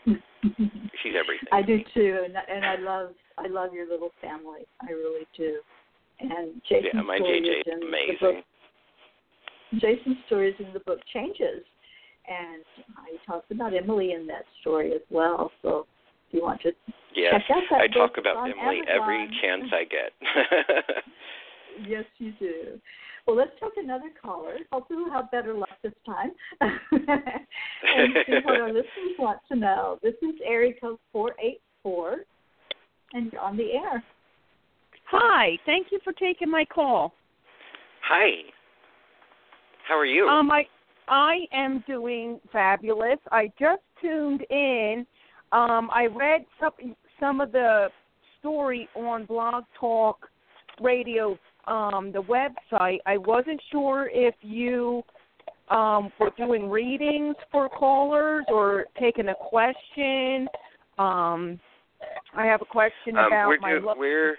she's 0.06 1.14
everything. 1.18 1.48
I 1.52 1.62
do 1.62 1.78
too, 1.94 2.20
and 2.24 2.34
and 2.48 2.64
I 2.64 2.76
love 2.76 3.10
I 3.38 3.48
love 3.48 3.72
your 3.72 3.88
little 3.88 4.10
family. 4.20 4.66
I 4.80 4.92
really 4.92 5.26
do. 5.36 5.58
And 6.20 6.60
Jason's 6.68 6.92
yeah, 6.94 7.02
my 7.02 7.16
story 7.16 7.40
JJ 7.40 7.60
is 7.60 7.66
in 7.72 7.80
the 7.80 7.86
amazing. 7.86 8.16
book. 8.20 8.36
Jason's 9.80 10.16
story 10.26 10.50
is 10.50 10.56
in 10.58 10.72
the 10.72 10.80
book 10.80 11.00
Changes, 11.12 11.64
and 12.28 12.62
I 12.96 13.16
talked 13.26 13.50
about 13.50 13.74
Emily 13.74 14.12
in 14.12 14.26
that 14.28 14.44
story 14.60 14.92
as 14.94 15.02
well. 15.10 15.50
So 15.62 15.86
if 16.28 16.34
you 16.34 16.42
want 16.42 16.62
to 16.62 16.72
Yes. 17.14 17.32
check 17.48 17.56
out 17.56 17.62
that 17.70 17.80
I 17.80 17.86
talk 17.88 18.14
book, 18.14 18.18
it's 18.18 18.26
about 18.26 18.50
Emily 18.50 18.82
every 18.88 19.28
chance 19.40 19.64
I 19.72 19.84
get. 19.84 20.12
Yes, 21.86 22.04
you 22.18 22.32
do. 22.38 22.80
Well, 23.26 23.36
let's 23.36 23.50
take 23.60 23.82
another 23.82 24.10
caller. 24.22 24.54
Hopefully, 24.70 25.00
we'll 25.02 25.12
have 25.12 25.30
better 25.32 25.52
luck 25.52 25.68
this 25.82 25.92
time. 26.04 26.30
and 26.60 28.14
see 28.26 28.34
what 28.44 28.60
our 28.60 28.68
listeners 28.68 29.16
want 29.18 29.40
to 29.50 29.56
know. 29.56 29.98
This 30.02 30.14
is 30.22 30.34
area 30.44 30.72
code 30.80 30.98
484, 31.12 32.18
and 33.14 33.32
you're 33.32 33.42
on 33.42 33.56
the 33.56 33.72
air. 33.72 34.02
Hi, 35.10 35.58
thank 35.66 35.88
you 35.90 35.98
for 36.04 36.12
taking 36.12 36.50
my 36.50 36.64
call. 36.64 37.14
Hi. 38.02 38.42
How 39.88 39.96
are 39.96 40.06
you? 40.06 40.26
Um, 40.26 40.50
I 40.50 40.64
I 41.08 41.46
am 41.52 41.82
doing 41.86 42.40
fabulous. 42.52 43.18
I 43.30 43.52
just 43.58 43.82
tuned 44.00 44.44
in. 44.50 45.06
Um, 45.52 45.90
I 45.92 46.06
read 46.06 46.44
some 46.60 46.94
some 47.20 47.40
of 47.40 47.52
the 47.52 47.88
story 48.38 48.88
on 48.94 49.24
Blog 49.26 49.64
Talk 49.78 50.28
Radio, 50.80 51.38
um, 51.66 52.12
the 52.12 52.22
website. 52.22 52.98
I 53.06 53.16
wasn't 53.16 53.60
sure 53.70 54.10
if 54.12 54.34
you 54.42 55.02
um, 55.70 56.12
were 56.20 56.30
doing 56.36 56.70
readings 56.70 57.36
for 57.50 57.68
callers 57.68 58.44
or 58.48 58.86
taking 59.00 59.28
a 59.28 59.34
question. 59.34 60.48
Um, 60.98 61.60
I 62.34 62.46
have 62.46 62.62
a 62.62 62.66
question 62.66 63.16
um, 63.16 63.26
about 63.26 63.48
we're 63.48 63.60
my. 63.60 63.72
do, 63.78 63.86
lo- 63.86 63.94
we're 63.96 64.36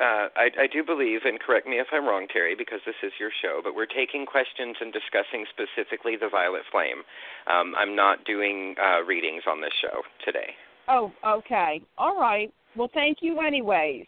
uh, 0.00 0.28
I, 0.36 0.50
I 0.56 0.66
do 0.72 0.84
believe, 0.84 1.20
and 1.24 1.40
correct 1.40 1.66
me 1.66 1.76
if 1.76 1.88
I'm 1.92 2.06
wrong, 2.06 2.28
Terry, 2.32 2.54
because 2.56 2.78
this 2.86 2.94
is 3.02 3.10
your 3.18 3.30
show, 3.42 3.60
but 3.64 3.74
we're 3.74 3.86
taking 3.86 4.26
questions 4.26 4.76
and 4.80 4.92
discussing 4.92 5.44
specifically 5.50 6.14
the 6.14 6.28
Violet 6.28 6.62
Flame. 6.70 7.02
Um, 7.50 7.74
I'm 7.76 7.96
not 7.96 8.24
doing 8.24 8.76
uh, 8.80 9.02
readings 9.02 9.42
on 9.48 9.60
this 9.60 9.72
show 9.82 10.02
today. 10.24 10.54
oh, 10.86 11.12
okay. 11.26 11.82
All 11.96 12.16
right. 12.16 12.52
Well, 12.76 12.90
thank 12.94 13.18
you, 13.22 13.40
anyways. 13.40 14.06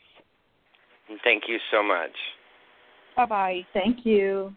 Thank 1.24 1.44
you 1.48 1.58
so 1.70 1.82
much. 1.82 2.10
Bye 3.16 3.26
bye. 3.26 3.66
Thank 3.72 4.06
you. 4.06 4.54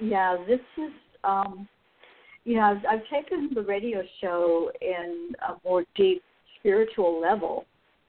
Yeah, 0.00 0.36
this 0.46 0.60
is, 0.76 0.92
um, 1.24 1.68
you 2.44 2.56
know, 2.56 2.62
I've, 2.62 2.84
I've 2.88 3.08
taken 3.08 3.50
the 3.54 3.62
radio 3.62 4.02
show 4.20 4.70
in 4.80 5.32
a 5.48 5.54
more 5.68 5.84
deep 5.96 6.22
spiritual 6.58 7.20
level 7.20 7.66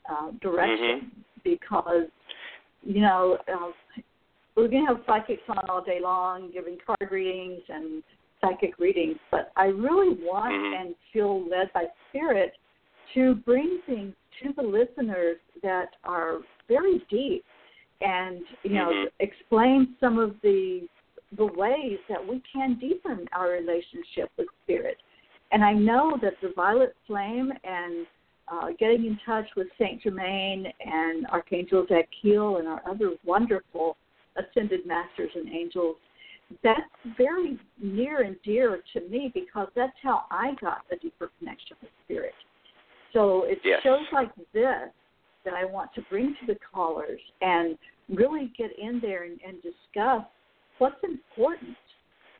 uh, 0.09 0.31
direction 0.41 1.11
because, 1.43 2.07
you 2.83 3.01
know, 3.01 3.37
uh, 3.51 3.71
we're 4.55 4.67
going 4.67 4.85
to 4.85 4.93
have 4.93 5.03
psychics 5.07 5.41
on 5.47 5.69
all 5.69 5.83
day 5.83 5.99
long 6.01 6.51
giving 6.53 6.77
card 6.85 7.11
readings 7.11 7.61
and 7.69 8.03
psychic 8.41 8.77
readings, 8.77 9.17
but 9.31 9.51
I 9.55 9.65
really 9.65 10.15
want 10.21 10.53
Mhm. 10.53 10.79
and 10.79 10.95
feel 11.11 11.47
led 11.47 11.71
by 11.73 11.87
spirit 12.09 12.55
to 13.13 13.35
bring 13.35 13.79
things 13.85 14.13
to 14.41 14.53
the 14.55 14.61
listeners 14.61 15.37
that 15.61 15.89
are 16.03 16.39
very 16.67 16.99
deep 17.09 17.43
and 18.01 18.41
you 18.63 18.71
know 18.71 18.91
Mhm. 18.91 19.11
explain 19.19 19.95
some 19.99 20.17
of 20.17 20.39
the 20.41 20.87
the 21.33 21.45
ways 21.45 21.99
that 22.07 22.25
we 22.25 22.39
can 22.51 22.75
deepen 22.75 23.27
our 23.33 23.49
relationship 23.49 24.31
with 24.37 24.47
spirit 24.63 24.97
and 25.51 25.63
i 25.63 25.73
know 25.73 26.17
that 26.21 26.39
the 26.41 26.49
violet 26.55 26.95
flame 27.05 27.51
and 27.63 28.07
uh, 28.47 28.71
getting 28.79 29.05
in 29.05 29.19
touch 29.25 29.47
with 29.55 29.67
saint 29.77 30.01
germain 30.01 30.71
and 30.79 31.27
archangel 31.27 31.85
Zadkiel 31.85 32.59
and 32.59 32.67
our 32.67 32.81
other 32.89 33.15
wonderful 33.25 33.97
ascended 34.37 34.85
masters 34.85 35.31
and 35.35 35.49
angels 35.49 35.97
that's 36.63 36.81
very 37.17 37.59
near 37.79 38.21
and 38.21 38.35
dear 38.43 38.81
to 38.93 39.01
me 39.01 39.29
because 39.33 39.67
that's 39.75 39.97
how 40.01 40.25
i 40.31 40.55
got 40.61 40.81
a 40.91 40.95
deeper 40.95 41.29
connection 41.37 41.75
with 41.81 41.91
spirit 42.05 42.33
so 43.13 43.43
it's 43.45 43.61
Yes. 43.63 43.81
shows 43.83 44.05
like 44.11 44.29
this 44.53 44.89
that 45.45 45.53
I 45.53 45.65
want 45.65 45.93
to 45.95 46.01
bring 46.03 46.35
to 46.41 46.45
the 46.47 46.57
callers 46.73 47.21
and 47.41 47.77
really 48.09 48.51
get 48.57 48.77
in 48.77 48.99
there 48.99 49.23
and, 49.23 49.39
and 49.45 49.57
discuss 49.61 50.25
what's 50.77 51.01
important. 51.03 51.77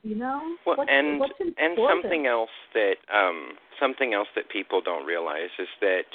You 0.01 0.15
know, 0.15 0.55
Well, 0.65 0.77
what's, 0.77 0.89
and 0.89 1.19
what's 1.19 1.33
and 1.39 1.77
something 1.77 2.25
else 2.25 2.49
that 2.73 2.95
um, 3.13 3.57
something 3.81 4.13
else 4.13 4.29
that 4.33 4.47
people 4.49 4.79
don't 4.79 5.05
realize 5.05 5.49
is 5.59 5.67
that 5.81 6.05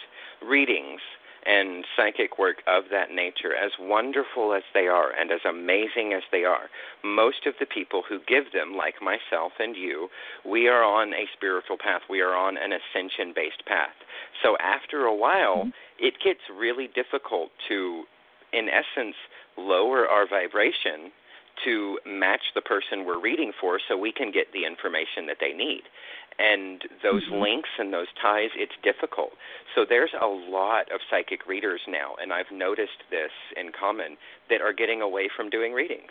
readings 0.42 1.00
and 1.47 1.84
psychic 1.97 2.38
work 2.38 2.62
of 2.66 2.84
that 2.90 3.11
nature, 3.11 3.55
as 3.55 3.72
wonderful 3.78 4.55
as 4.55 4.62
they 4.72 4.86
are 4.86 5.11
and 5.11 5.30
as 5.30 5.40
amazing 5.49 6.12
as 6.14 6.22
they 6.32 6.45
are, 6.45 6.70
most 7.03 7.47
of 7.47 7.55
the 7.61 7.66
people 7.66 8.03
who 8.09 8.18
give 8.26 8.53
them, 8.53 8.76
like 8.76 8.95
myself 9.03 9.53
and 9.59 9.76
you, 9.76 10.09
we 10.45 10.68
are 10.68 10.82
on 10.82 11.12
a 11.12 11.26
spiritual 11.36 11.76
path. 11.78 12.03
We 12.09 12.20
are 12.20 12.34
on 12.34 12.57
an 12.57 12.72
ascension 12.72 13.32
based 13.34 13.64
path. 13.66 13.95
So 14.42 14.57
after 14.59 15.05
a 15.05 15.14
while, 15.14 15.68
mm-hmm. 15.68 15.70
it 15.99 16.14
gets 16.24 16.40
really 16.55 16.88
difficult 16.95 17.51
to, 17.68 18.05
in 18.53 18.68
essence, 18.68 19.16
lower 19.57 20.07
our 20.09 20.26
vibration 20.28 21.12
to 21.64 21.99
match 22.05 22.42
the 22.55 22.61
person 22.61 23.05
we're 23.07 23.20
reading 23.20 23.53
for 23.61 23.78
so 23.88 23.97
we 23.97 24.12
can 24.12 24.32
get 24.32 24.47
the 24.53 24.66
information 24.66 25.26
that 25.26 25.36
they 25.40 25.53
need. 25.53 25.82
And 26.39 26.82
those 27.03 27.22
mm-hmm. 27.24 27.43
links 27.43 27.68
and 27.78 27.93
those 27.93 28.09
ties, 28.20 28.51
it's 28.57 28.74
difficult. 28.82 29.30
So 29.74 29.85
there's 29.89 30.11
a 30.20 30.26
lot 30.26 30.91
of 30.93 31.01
psychic 31.09 31.47
readers 31.47 31.80
now, 31.87 32.14
and 32.20 32.32
I've 32.32 32.51
noticed 32.53 33.07
this 33.11 33.30
in 33.57 33.70
common, 33.78 34.16
that 34.51 34.61
are 34.61 34.72
getting 34.72 35.01
away 35.01 35.28
from 35.35 35.49
doing 35.49 35.72
readings. 35.72 36.11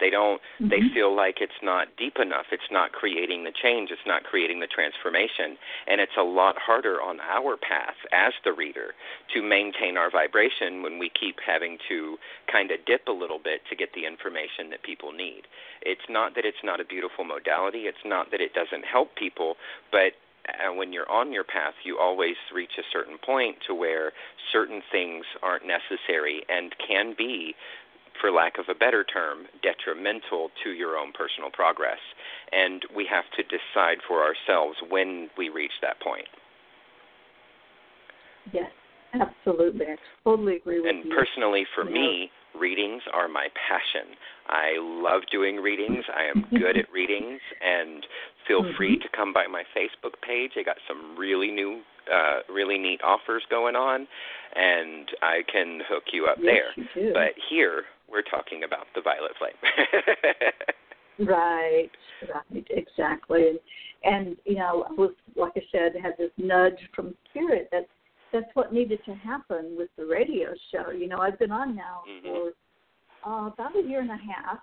They 0.00 0.10
don't 0.10 0.40
mm-hmm. 0.60 0.68
they 0.68 0.80
feel 0.92 1.14
like 1.14 1.38
it's 1.40 1.60
not 1.62 1.88
deep 1.96 2.16
enough. 2.20 2.46
It's 2.52 2.70
not 2.70 2.92
creating 2.92 3.44
the 3.44 3.52
change, 3.52 3.90
it's 3.90 4.06
not 4.06 4.24
creating 4.24 4.60
the 4.60 4.66
transformation, 4.66 5.56
and 5.86 6.00
it's 6.00 6.16
a 6.18 6.22
lot 6.22 6.56
harder 6.58 7.00
on 7.00 7.20
our 7.20 7.56
path 7.56 7.96
as 8.12 8.32
the 8.44 8.52
reader 8.52 8.92
to 9.34 9.42
maintain 9.42 9.96
our 9.96 10.10
vibration 10.10 10.82
when 10.82 10.98
we 10.98 11.10
keep 11.10 11.36
having 11.44 11.78
to 11.88 12.16
kind 12.50 12.70
of 12.70 12.84
dip 12.86 13.08
a 13.08 13.12
little 13.12 13.40
bit 13.42 13.60
to 13.70 13.76
get 13.76 13.92
the 13.94 14.06
information 14.06 14.70
that 14.70 14.82
people 14.82 15.12
need. 15.12 15.42
It's 15.82 16.08
not 16.08 16.34
that 16.34 16.44
it's 16.44 16.64
not 16.64 16.80
a 16.80 16.84
beautiful 16.84 17.24
modality, 17.24 17.88
it's 17.88 18.04
not 18.04 18.30
that 18.30 18.40
it 18.40 18.52
doesn't 18.54 18.84
help 18.84 19.16
people, 19.16 19.56
but 19.90 20.12
uh, 20.48 20.72
when 20.72 20.92
you're 20.92 21.10
on 21.10 21.32
your 21.32 21.44
path, 21.44 21.74
you 21.84 21.98
always 21.98 22.36
reach 22.54 22.78
a 22.78 22.86
certain 22.92 23.18
point 23.18 23.56
to 23.66 23.74
where 23.74 24.12
certain 24.52 24.82
things 24.92 25.24
aren't 25.42 25.64
necessary 25.66 26.42
and 26.48 26.74
can 26.86 27.14
be 27.16 27.54
for 28.26 28.32
lack 28.32 28.58
of 28.58 28.64
a 28.68 28.74
better 28.74 29.04
term, 29.04 29.46
detrimental 29.62 30.50
to 30.64 30.70
your 30.70 30.96
own 30.96 31.12
personal 31.12 31.50
progress. 31.52 31.98
And 32.50 32.82
we 32.94 33.06
have 33.08 33.24
to 33.36 33.42
decide 33.44 33.98
for 34.08 34.22
ourselves 34.22 34.76
when 34.88 35.28
we 35.38 35.48
reach 35.48 35.70
that 35.80 36.00
point. 36.00 36.26
Yes, 38.52 38.70
absolutely. 39.14 39.86
I 39.86 39.96
totally 40.24 40.56
agree 40.56 40.80
with 40.80 40.90
and 40.90 41.04
you. 41.04 41.10
And 41.10 41.12
personally, 41.12 41.66
for 41.74 41.84
yeah. 41.84 41.92
me, 41.92 42.30
readings 42.58 43.02
are 43.12 43.28
my 43.28 43.46
passion. 43.68 44.16
I 44.48 44.74
love 44.80 45.22
doing 45.30 45.56
readings. 45.56 46.04
I 46.12 46.24
am 46.24 46.46
good 46.50 46.76
at 46.76 46.90
readings, 46.92 47.40
and 47.60 48.04
feel 48.48 48.62
mm-hmm. 48.62 48.76
free 48.76 48.98
to 48.98 49.08
come 49.14 49.32
by 49.32 49.46
my 49.46 49.62
Facebook 49.76 50.14
page. 50.26 50.52
I 50.56 50.64
got 50.64 50.78
some 50.88 51.16
really 51.16 51.50
new, 51.50 51.82
uh, 52.12 52.40
really 52.52 52.78
neat 52.78 53.00
offers 53.04 53.42
going 53.50 53.76
on, 53.76 54.06
and 54.54 55.08
I 55.22 55.42
can 55.50 55.80
hook 55.88 56.04
you 56.12 56.26
up 56.26 56.38
yes, 56.40 56.54
there. 56.74 56.84
You 56.84 57.08
do. 57.08 57.12
But 57.12 57.34
here, 57.50 57.84
we're 58.10 58.22
talking 58.22 58.64
about 58.64 58.86
the 58.94 59.00
violet 59.00 59.32
flame. 59.38 61.28
right, 61.28 61.90
right, 62.32 62.66
exactly. 62.70 63.48
And, 63.48 63.58
and 64.04 64.36
you 64.44 64.56
know, 64.56 64.86
I 64.88 64.92
was 64.92 65.12
like 65.34 65.52
I 65.56 65.62
said, 65.72 65.92
had 66.00 66.14
this 66.18 66.30
nudge 66.38 66.78
from 66.94 67.14
spirit 67.30 67.68
that 67.72 67.86
that's 68.32 68.46
what 68.54 68.72
needed 68.72 69.00
to 69.06 69.14
happen 69.14 69.74
with 69.76 69.88
the 69.96 70.04
radio 70.04 70.48
show. 70.72 70.90
You 70.90 71.08
know, 71.08 71.18
I've 71.18 71.38
been 71.38 71.52
on 71.52 71.74
now 71.74 72.02
mm-hmm. 72.08 72.26
for 72.26 72.52
uh, 73.26 73.48
about 73.48 73.76
a 73.76 73.82
year 73.82 74.00
and 74.00 74.10
a 74.10 74.16
half, 74.16 74.58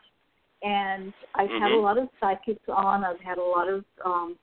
and 0.61 1.13
I've 1.35 1.49
mm-hmm. 1.49 1.63
had 1.63 1.71
a 1.71 1.79
lot 1.79 1.97
of 1.97 2.07
psychics 2.19 2.63
on. 2.67 3.03
I've 3.03 3.19
had 3.19 3.37
a 3.37 3.43
lot 3.43 3.67
of, 3.67 3.83
um, 4.05 4.37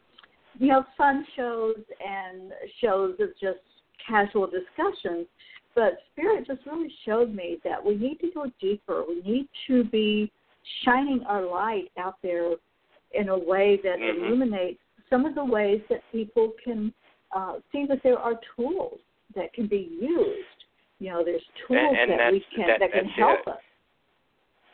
you 0.58 0.68
know, 0.68 0.84
fun 0.96 1.24
shows 1.36 1.76
and 2.06 2.52
shows 2.82 3.14
of 3.20 3.28
just 3.40 3.60
casual 4.06 4.46
discussions. 4.46 5.26
But 5.74 5.98
Spirit 6.12 6.46
just 6.46 6.66
really 6.66 6.92
showed 7.04 7.34
me 7.34 7.58
that 7.64 7.84
we 7.84 7.96
need 7.96 8.18
to 8.20 8.30
go 8.34 8.46
deeper. 8.60 9.04
We 9.08 9.22
need 9.22 9.48
to 9.68 9.84
be 9.84 10.30
shining 10.84 11.22
our 11.26 11.44
light 11.44 11.90
out 11.98 12.16
there 12.22 12.52
in 13.12 13.28
a 13.28 13.38
way 13.38 13.78
that 13.82 13.98
mm-hmm. 13.98 14.24
illuminates 14.24 14.80
some 15.08 15.24
of 15.24 15.34
the 15.34 15.44
ways 15.44 15.80
that 15.88 16.00
people 16.12 16.52
can 16.62 16.92
uh, 17.34 17.54
see 17.72 17.86
that 17.88 17.98
there 18.02 18.18
are 18.18 18.34
tools 18.56 18.98
that 19.34 19.52
can 19.52 19.66
be 19.66 19.88
used. 20.00 20.46
You 20.98 21.10
know, 21.10 21.24
there's 21.24 21.42
tools 21.66 21.96
and, 21.98 22.10
and 22.10 22.20
that 22.20 22.32
we 22.32 22.44
can 22.54 22.66
that, 22.66 22.80
that 22.80 22.92
can 22.92 23.06
help 23.06 23.40
it. 23.46 23.48
us. 23.48 23.58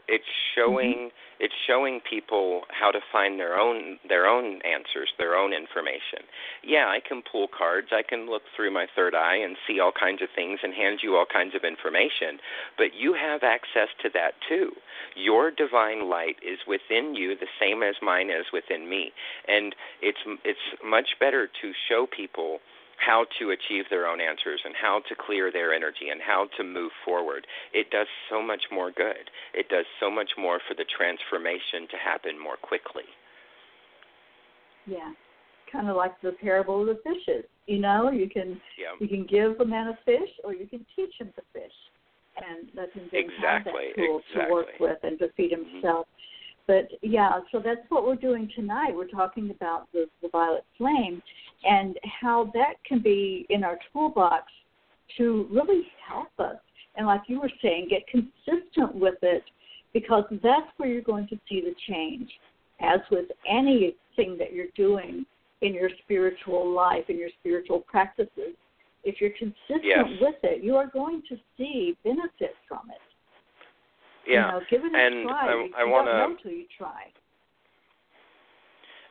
It's 0.08 0.24
showing 0.54 1.10
mm-hmm. 1.10 1.40
it's 1.40 1.54
showing 1.66 2.00
people 2.00 2.62
how 2.68 2.90
to 2.92 3.00
find 3.12 3.40
their 3.40 3.58
own 3.58 3.98
their 4.08 4.26
own 4.26 4.60
answers, 4.62 5.10
their 5.18 5.34
own 5.34 5.52
information. 5.52 6.22
Yeah, 6.62 6.86
I 6.86 7.00
can 7.06 7.22
pull 7.22 7.48
cards, 7.48 7.88
I 7.90 8.02
can 8.02 8.30
look 8.30 8.42
through 8.54 8.70
my 8.70 8.86
third 8.94 9.14
eye 9.14 9.36
and 9.36 9.56
see 9.66 9.80
all 9.80 9.92
kinds 9.92 10.22
of 10.22 10.28
things 10.34 10.60
and 10.62 10.72
hand 10.74 11.00
you 11.02 11.16
all 11.16 11.26
kinds 11.26 11.54
of 11.54 11.64
information, 11.64 12.38
but 12.78 12.94
you 12.94 13.14
have 13.14 13.42
access 13.42 13.88
to 14.02 14.10
that 14.14 14.34
too. 14.48 14.72
Your 15.16 15.50
divine 15.50 16.08
light 16.08 16.36
is 16.42 16.60
within 16.68 17.14
you 17.14 17.34
the 17.36 17.50
same 17.60 17.82
as 17.82 17.96
mine 18.00 18.30
is 18.30 18.46
within 18.52 18.88
me. 18.88 19.12
And 19.48 19.74
it's 20.00 20.22
it's 20.44 20.66
much 20.84 21.18
better 21.18 21.48
to 21.48 21.72
show 21.88 22.06
people 22.06 22.60
how 22.98 23.26
to 23.38 23.50
achieve 23.50 23.84
their 23.90 24.06
own 24.06 24.20
answers 24.20 24.60
and 24.64 24.74
how 24.80 25.00
to 25.08 25.14
clear 25.14 25.52
their 25.52 25.72
energy 25.72 26.08
and 26.10 26.20
how 26.20 26.48
to 26.56 26.64
move 26.64 26.90
forward. 27.04 27.46
It 27.72 27.90
does 27.90 28.06
so 28.30 28.42
much 28.42 28.62
more 28.72 28.90
good. 28.90 29.30
It 29.54 29.68
does 29.68 29.84
so 30.00 30.10
much 30.10 30.30
more 30.38 30.60
for 30.66 30.74
the 30.74 30.84
transformation 30.96 31.86
to 31.90 31.96
happen 31.96 32.38
more 32.38 32.56
quickly. 32.56 33.04
Yeah, 34.86 35.12
kind 35.70 35.88
of 35.88 35.96
like 35.96 36.20
the 36.22 36.32
parable 36.32 36.80
of 36.80 36.86
the 36.86 36.98
fishes. 37.02 37.44
You 37.66 37.80
know, 37.80 38.10
you 38.10 38.28
can 38.30 38.60
yeah. 38.78 38.94
you 39.00 39.08
can 39.08 39.26
give 39.26 39.60
a 39.60 39.64
man 39.64 39.88
a 39.88 39.98
fish, 40.04 40.30
or 40.44 40.54
you 40.54 40.66
can 40.66 40.86
teach 40.94 41.12
him 41.18 41.32
to 41.34 41.42
fish, 41.52 41.72
and 42.36 42.68
let 42.74 42.92
him 42.92 43.10
exactly, 43.12 43.32
have 43.42 43.64
that 43.64 43.94
tool 43.96 44.20
exactly. 44.30 44.46
to 44.46 44.52
work 44.52 44.66
with 44.78 44.98
and 45.02 45.18
to 45.18 45.28
feed 45.36 45.52
Mm-hmm. 45.52 45.74
himself. 45.74 46.06
Mm-hmm. 46.06 46.35
But 46.66 46.88
yeah, 47.02 47.40
so 47.52 47.60
that's 47.64 47.88
what 47.88 48.04
we're 48.04 48.16
doing 48.16 48.50
tonight. 48.54 48.90
We're 48.94 49.06
talking 49.06 49.50
about 49.50 49.90
the, 49.92 50.06
the 50.20 50.28
violet 50.28 50.64
flame 50.76 51.22
and 51.64 51.96
how 52.20 52.50
that 52.54 52.74
can 52.84 53.00
be 53.00 53.46
in 53.50 53.62
our 53.62 53.78
toolbox 53.92 54.44
to 55.16 55.46
really 55.50 55.82
help 56.08 56.28
us. 56.38 56.56
And 56.96 57.06
like 57.06 57.22
you 57.28 57.40
were 57.40 57.50
saying, 57.62 57.88
get 57.90 58.06
consistent 58.08 58.94
with 58.94 59.16
it 59.22 59.44
because 59.92 60.24
that's 60.42 60.66
where 60.76 60.88
you're 60.88 61.02
going 61.02 61.28
to 61.28 61.36
see 61.48 61.60
the 61.60 61.74
change. 61.88 62.30
As 62.80 63.00
with 63.10 63.26
anything 63.48 64.36
that 64.38 64.52
you're 64.52 64.66
doing 64.76 65.24
in 65.62 65.72
your 65.72 65.90
spiritual 66.02 66.70
life, 66.70 67.04
in 67.08 67.18
your 67.18 67.30
spiritual 67.40 67.80
practices, 67.80 68.54
if 69.04 69.20
you're 69.20 69.30
consistent 69.38 69.84
yes. 69.84 70.04
with 70.20 70.34
it, 70.42 70.62
you 70.62 70.74
are 70.76 70.88
going 70.88 71.22
to 71.28 71.36
see 71.56 71.96
benefit 72.04 72.54
from 72.68 72.90
it. 72.90 73.00
Yeah, 74.26 74.46
you 74.46 74.52
know, 74.52 74.60
give 74.70 74.84
it 74.84 74.92
a 74.92 74.98
and 74.98 75.28
try. 75.28 75.46
I, 75.76 75.82
I 75.82 75.84
want 75.84 76.40
to 76.42 76.50
you 76.50 76.66
try. 76.76 77.12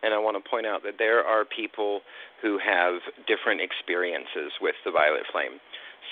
And 0.03 0.13
I 0.13 0.19
want 0.19 0.37
to 0.37 0.49
point 0.49 0.67
out 0.67 0.83
that 0.83 0.95
there 0.99 1.23
are 1.25 1.45
people 1.45 2.01
who 2.41 2.59
have 2.61 3.01
different 3.25 3.61
experiences 3.61 4.53
with 4.61 4.75
the 4.85 4.91
violet 4.91 5.23
flame. 5.31 5.57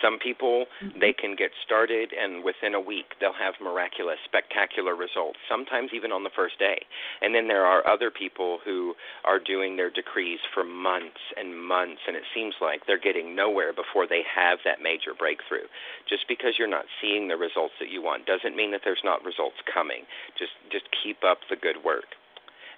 Some 0.01 0.19
people, 0.19 0.65
mm-hmm. 0.81 0.99
they 0.99 1.13
can 1.13 1.35
get 1.35 1.51
started, 1.65 2.11
and 2.13 2.43
within 2.43 2.73
a 2.73 2.79
week, 2.79 3.15
they'll 3.19 3.37
have 3.37 3.55
miraculous, 3.61 4.17
spectacular 4.25 4.95
results, 4.95 5.39
sometimes 5.49 5.91
even 5.93 6.11
on 6.11 6.23
the 6.23 6.33
first 6.35 6.59
day. 6.59 6.85
And 7.21 7.33
then 7.33 7.47
there 7.47 7.65
are 7.65 7.85
other 7.87 8.11
people 8.11 8.59
who 8.63 8.95
are 9.25 9.39
doing 9.39 9.77
their 9.77 9.89
decrees 9.89 10.39
for 10.53 10.63
months 10.63 11.21
and 11.37 11.57
months, 11.57 12.01
and 12.07 12.15
it 12.15 12.23
seems 12.33 12.55
like 12.61 12.85
they're 12.85 12.99
getting 12.99 13.35
nowhere 13.35 13.73
before 13.73 14.07
they 14.07 14.23
have 14.23 14.59
that 14.65 14.81
major 14.81 15.13
breakthrough. 15.17 15.67
Just 16.07 16.27
because 16.27 16.55
you're 16.57 16.67
not 16.67 16.85
seeing 17.01 17.27
the 17.27 17.37
results 17.37 17.73
that 17.79 17.89
you 17.89 18.01
want 18.01 18.25
doesn't 18.25 18.55
mean 18.55 18.71
that 18.71 18.81
there's 18.83 19.03
not 19.03 19.23
results 19.23 19.57
coming. 19.71 20.03
Just, 20.37 20.53
just 20.71 20.85
keep 21.03 21.23
up 21.23 21.39
the 21.49 21.55
good 21.55 21.83
work. 21.83 22.17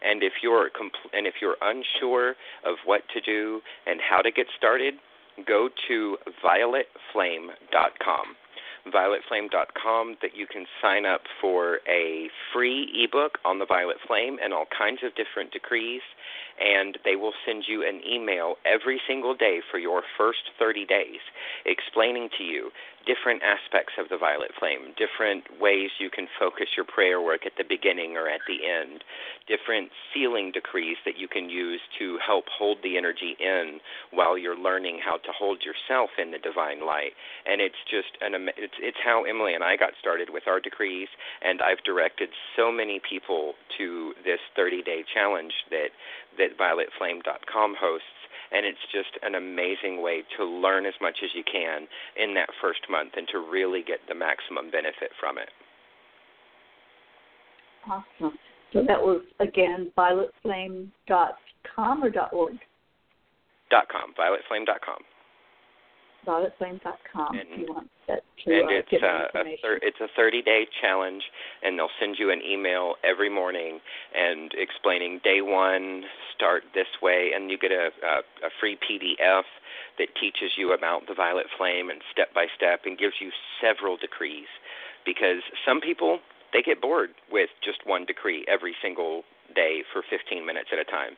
And 0.05 0.21
if 0.21 0.33
you're 0.43 0.69
compl- 0.69 1.13
and 1.13 1.25
if 1.25 1.35
you're 1.41 1.57
unsure 1.61 2.35
of 2.63 2.75
what 2.85 3.01
to 3.13 3.21
do 3.21 3.61
and 3.87 3.99
how 4.01 4.21
to 4.21 4.31
get 4.31 4.45
started, 4.57 4.95
go 5.47 5.69
to 5.87 6.17
violetflame.com. 6.43 8.25
Violetflame.com 8.93 10.17
that 10.21 10.35
you 10.35 10.45
can 10.45 10.65
sign 10.79 11.05
up 11.05 11.21
for 11.41 11.79
a 11.89 12.29
free 12.53 12.87
ebook 13.03 13.39
on 13.43 13.57
the 13.57 13.65
violet 13.65 13.97
flame 14.07 14.37
and 14.43 14.53
all 14.53 14.65
kinds 14.77 14.99
of 15.03 15.15
different 15.15 15.51
decrees 15.51 16.01
and 16.59 16.97
they 17.03 17.15
will 17.15 17.33
send 17.45 17.65
you 17.67 17.81
an 17.81 17.99
email 18.07 18.55
every 18.65 19.01
single 19.07 19.35
day 19.35 19.59
for 19.71 19.77
your 19.79 20.03
first 20.17 20.51
30 20.59 20.85
days 20.85 21.19
explaining 21.65 22.29
to 22.37 22.43
you 22.43 22.69
different 23.05 23.41
aspects 23.43 23.93
of 23.97 24.09
the 24.09 24.17
violet 24.17 24.51
flame, 24.57 24.93
different 24.97 25.45
ways 25.61 25.89
you 25.99 26.09
can 26.09 26.27
focus 26.39 26.67
your 26.75 26.85
prayer 26.85 27.21
work 27.21 27.45
at 27.45 27.53
the 27.57 27.63
beginning 27.63 28.17
or 28.17 28.27
at 28.27 28.41
the 28.47 28.65
end, 28.65 29.03
different 29.47 29.89
sealing 30.13 30.51
decrees 30.51 30.97
that 31.05 31.17
you 31.17 31.27
can 31.27 31.49
use 31.49 31.81
to 31.99 32.17
help 32.25 32.45
hold 32.49 32.77
the 32.83 32.97
energy 32.97 33.37
in 33.39 33.79
while 34.11 34.37
you're 34.37 34.57
learning 34.57 34.99
how 35.03 35.17
to 35.17 35.31
hold 35.31 35.63
yourself 35.63 36.09
in 36.17 36.31
the 36.31 36.39
divine 36.39 36.85
light. 36.85 37.13
And 37.45 37.61
it's 37.61 37.79
just 37.89 38.17
an 38.21 38.49
it's 38.57 38.77
it's 38.81 38.97
how 39.03 39.23
Emily 39.23 39.53
and 39.53 39.63
I 39.63 39.77
got 39.77 39.93
started 39.99 40.29
with 40.31 40.47
our 40.47 40.59
decrees 40.59 41.07
and 41.41 41.61
I've 41.61 41.83
directed 41.83 42.29
so 42.55 42.71
many 42.71 42.99
people 42.99 43.53
to 43.77 44.13
this 44.23 44.39
30-day 44.57 45.05
challenge 45.13 45.53
that 45.69 45.89
that 46.37 46.57
violetflame.com 46.57 47.75
hosts 47.79 48.24
and 48.55 48.65
it's 48.65 48.79
just 48.91 49.09
an 49.21 49.35
amazing 49.35 50.01
way 50.01 50.23
to 50.37 50.45
learn 50.45 50.85
as 50.85 50.93
much 51.01 51.17
as 51.23 51.29
you 51.35 51.43
can 51.43 51.87
in 52.15 52.33
that 52.35 52.49
first 52.61 52.79
month 52.89 53.11
and 53.17 53.27
to 53.27 53.39
really 53.39 53.83
get 53.85 53.99
the 54.07 54.15
maximum 54.15 54.71
benefit 54.71 55.11
from 55.19 55.37
it. 55.37 55.49
Awesome. 57.85 58.37
So 58.71 58.81
that 58.87 58.99
was 58.99 59.21
again 59.39 59.91
violetflame.com 59.97 62.03
or 62.03 62.11
.org. 62.31 62.57
Dot 63.69 63.89
.com, 63.89 64.13
violetflame.com. 64.17 65.03
violetflame.com 66.25 67.35
if 67.35 67.59
you 67.59 67.65
want 67.73 67.87
that 68.07 68.23
to 68.43 68.53
and 68.53 68.65
uh, 68.65 68.73
it's 68.73 68.89
get 68.89 69.03
uh, 69.03 69.07
a 69.07 69.25
information. 69.25 69.57
thir- 69.61 69.79
it's 69.81 69.99
a 70.01 70.07
30 70.15 70.41
day 70.41 70.67
challenge 70.81 71.23
and 71.63 71.77
they'll 71.77 71.93
send 71.99 72.17
you 72.19 72.31
an 72.31 72.41
email 72.41 72.95
every 73.03 73.29
morning 73.29 73.79
and 74.15 74.51
explaining 74.57 75.19
day 75.23 75.41
one 75.41 76.03
start 76.35 76.63
this 76.73 76.87
way 77.01 77.31
and 77.35 77.49
you 77.49 77.57
get 77.57 77.71
a, 77.71 77.89
a 78.03 78.47
a 78.47 78.49
free 78.59 78.77
pdf 78.77 79.43
that 79.97 80.07
teaches 80.19 80.51
you 80.57 80.73
about 80.73 81.01
the 81.07 81.13
violet 81.13 81.45
flame 81.57 81.89
and 81.89 82.01
step 82.11 82.33
by 82.33 82.45
step 82.55 82.81
and 82.85 82.97
gives 82.97 83.15
you 83.21 83.29
several 83.61 83.97
decrees 83.97 84.47
because 85.05 85.41
some 85.65 85.79
people 85.79 86.19
they 86.53 86.61
get 86.61 86.81
bored 86.81 87.09
with 87.31 87.49
just 87.63 87.79
one 87.85 88.05
decree 88.05 88.45
every 88.47 88.75
single 88.81 89.23
day 89.55 89.81
for 89.91 90.03
15 90.09 90.45
minutes 90.45 90.69
at 90.71 90.79
a 90.79 90.85
time 90.85 91.15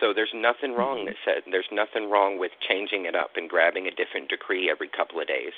so 0.00 0.14
there's 0.14 0.32
nothing 0.34 0.72
wrong 0.72 1.04
that 1.04 1.16
said 1.24 1.42
there's 1.50 1.68
nothing 1.70 2.08
wrong 2.08 2.38
with 2.38 2.52
changing 2.68 3.04
it 3.04 3.14
up 3.14 3.30
and 3.36 3.50
grabbing 3.50 3.86
a 3.86 3.94
different 3.94 4.28
decree 4.30 4.70
every 4.70 4.88
couple 4.88 5.20
of 5.20 5.26
days 5.26 5.52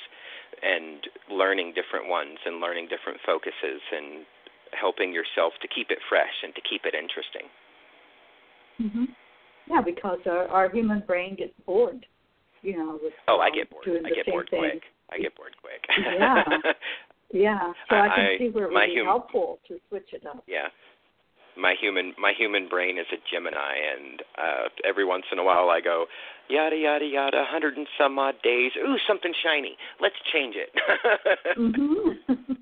and 0.61 1.05
learning 1.31 1.73
different 1.73 2.09
ones 2.09 2.37
and 2.45 2.59
learning 2.59 2.87
different 2.89 3.19
focuses 3.25 3.79
and 3.95 4.25
helping 4.73 5.13
yourself 5.13 5.53
to 5.61 5.67
keep 5.69 5.91
it 5.91 5.99
fresh 6.09 6.33
and 6.43 6.53
to 6.55 6.61
keep 6.67 6.81
it 6.85 6.93
interesting. 6.97 7.45
hmm 8.77 9.05
Yeah, 9.69 9.81
because 9.81 10.19
our, 10.25 10.47
our 10.47 10.69
human 10.69 11.01
brain 11.05 11.35
gets 11.35 11.53
bored. 11.65 12.05
You 12.61 12.77
know, 12.77 12.99
with 13.01 13.13
Oh, 13.27 13.39
I 13.39 13.47
um, 13.47 13.55
get 13.55 13.69
bored. 13.69 13.85
doing 13.85 14.05
I 14.05 14.09
get 14.09 14.25
bored 14.25 14.47
thing. 14.49 14.59
quick. 14.59 14.83
I 15.11 15.17
get 15.19 15.35
bored 15.35 15.53
quick. 15.61 15.83
Yeah. 16.19 16.43
Yeah, 17.35 17.73
so 17.89 17.95
I, 17.95 18.09
can 18.13 18.25
I- 18.25 18.37
see 18.37 18.49
where 18.49 18.65
it 18.65 18.73
would 18.73 18.85
be 18.85 18.95
hum- 18.97 19.07
helpful 19.07 19.57
to 19.67 19.79
switch 19.89 20.09
it 20.13 20.23
up. 20.23 20.43
yeah. 20.45 20.67
My 21.57 21.75
human 21.79 22.13
my 22.17 22.33
human 22.37 22.67
brain 22.67 22.97
is 22.97 23.05
a 23.11 23.17
Gemini 23.29 23.75
and 23.95 24.21
uh 24.37 24.69
every 24.85 25.05
once 25.05 25.25
in 25.31 25.39
a 25.39 25.43
while 25.43 25.69
I 25.69 25.81
go 25.81 26.05
yada 26.49 26.75
yada 26.75 27.05
yada, 27.05 27.41
a 27.41 27.45
hundred 27.45 27.77
and 27.77 27.87
some 27.97 28.17
odd 28.19 28.35
days. 28.43 28.71
Ooh, 28.77 28.97
something 29.07 29.33
shiny. 29.43 29.77
Let's 30.01 30.15
change 30.31 30.55
it. 30.55 30.71
hmm 31.55 32.33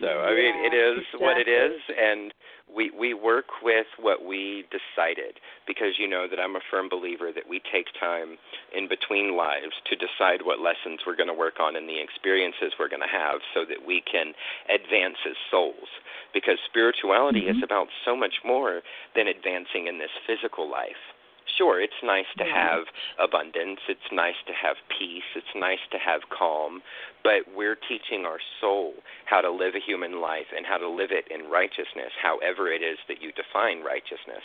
So 0.00 0.06
I 0.06 0.34
mean, 0.34 0.54
it 0.64 0.74
is 0.74 1.04
what 1.18 1.38
it 1.38 1.48
is, 1.48 1.78
and 1.88 2.32
we 2.74 2.90
we 2.90 3.14
work 3.14 3.46
with 3.62 3.86
what 4.00 4.24
we 4.24 4.64
decided 4.70 5.38
because 5.66 5.98
you 5.98 6.08
know 6.08 6.26
that 6.28 6.40
I'm 6.40 6.56
a 6.56 6.60
firm 6.70 6.88
believer 6.88 7.30
that 7.32 7.48
we 7.48 7.60
take 7.60 7.86
time 7.98 8.38
in 8.74 8.88
between 8.88 9.36
lives 9.36 9.74
to 9.90 9.96
decide 9.96 10.42
what 10.44 10.60
lessons 10.60 11.00
we're 11.06 11.16
going 11.16 11.28
to 11.28 11.34
work 11.34 11.60
on 11.60 11.76
and 11.76 11.88
the 11.88 12.00
experiences 12.00 12.72
we're 12.78 12.88
going 12.88 13.02
to 13.02 13.08
have, 13.08 13.40
so 13.54 13.64
that 13.64 13.86
we 13.86 14.00
can 14.00 14.34
advance 14.68 15.16
as 15.28 15.36
souls. 15.50 15.88
Because 16.32 16.58
spirituality 16.64 17.48
is 17.48 17.56
Mhm. 17.58 17.64
about 17.64 17.88
so 18.04 18.16
much 18.16 18.42
more 18.44 18.82
than 19.14 19.28
advancing 19.28 19.86
in 19.86 19.98
this 19.98 20.12
physical 20.26 20.68
life. 20.68 21.11
Sure, 21.58 21.80
it's 21.80 22.02
nice 22.02 22.26
to 22.38 22.44
have 22.44 22.84
abundance, 23.18 23.80
it's 23.88 24.10
nice 24.10 24.40
to 24.46 24.52
have 24.54 24.76
peace, 24.88 25.36
it's 25.36 25.54
nice 25.54 25.84
to 25.90 25.98
have 25.98 26.22
calm, 26.30 26.82
but 27.22 27.42
we're 27.54 27.76
teaching 27.76 28.24
our 28.24 28.38
soul 28.60 28.94
how 29.26 29.40
to 29.40 29.50
live 29.50 29.74
a 29.74 29.80
human 29.84 30.20
life 30.20 30.48
and 30.56 30.64
how 30.64 30.78
to 30.78 30.88
live 30.88 31.10
it 31.12 31.28
in 31.28 31.50
righteousness, 31.50 32.12
however 32.20 32.72
it 32.72 32.80
is 32.80 32.98
that 33.06 33.20
you 33.20 33.32
define 33.32 33.84
righteousness, 33.84 34.42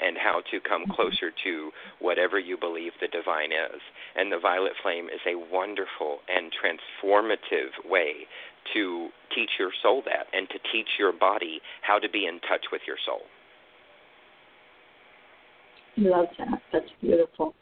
and 0.00 0.18
how 0.18 0.40
to 0.50 0.60
come 0.60 0.86
Mhm. 0.86 0.94
closer 0.94 1.30
to 1.30 1.72
whatever 1.98 2.38
you 2.38 2.56
believe 2.56 2.98
the 2.98 3.08
divine 3.08 3.52
is. 3.52 3.80
And 4.16 4.32
the 4.32 4.38
violet 4.38 4.76
flame 4.76 5.08
is 5.08 5.24
a 5.26 5.36
wonderful 5.36 6.22
and 6.28 6.52
transformative 6.52 7.84
way 7.84 8.26
to 8.72 9.12
teach 9.30 9.58
your 9.58 9.72
soul 9.72 10.02
that 10.02 10.28
and 10.32 10.50
to 10.50 10.58
teach 10.58 10.98
your 10.98 11.12
body 11.12 11.62
how 11.82 11.98
to 11.98 12.08
be 12.08 12.26
in 12.26 12.40
touch 12.40 12.70
with 12.70 12.86
your 12.86 12.98
soul. 12.98 13.26
Love 15.96 16.26
that. 16.38 16.60
That's 16.72 16.86
beautiful. 17.00 17.54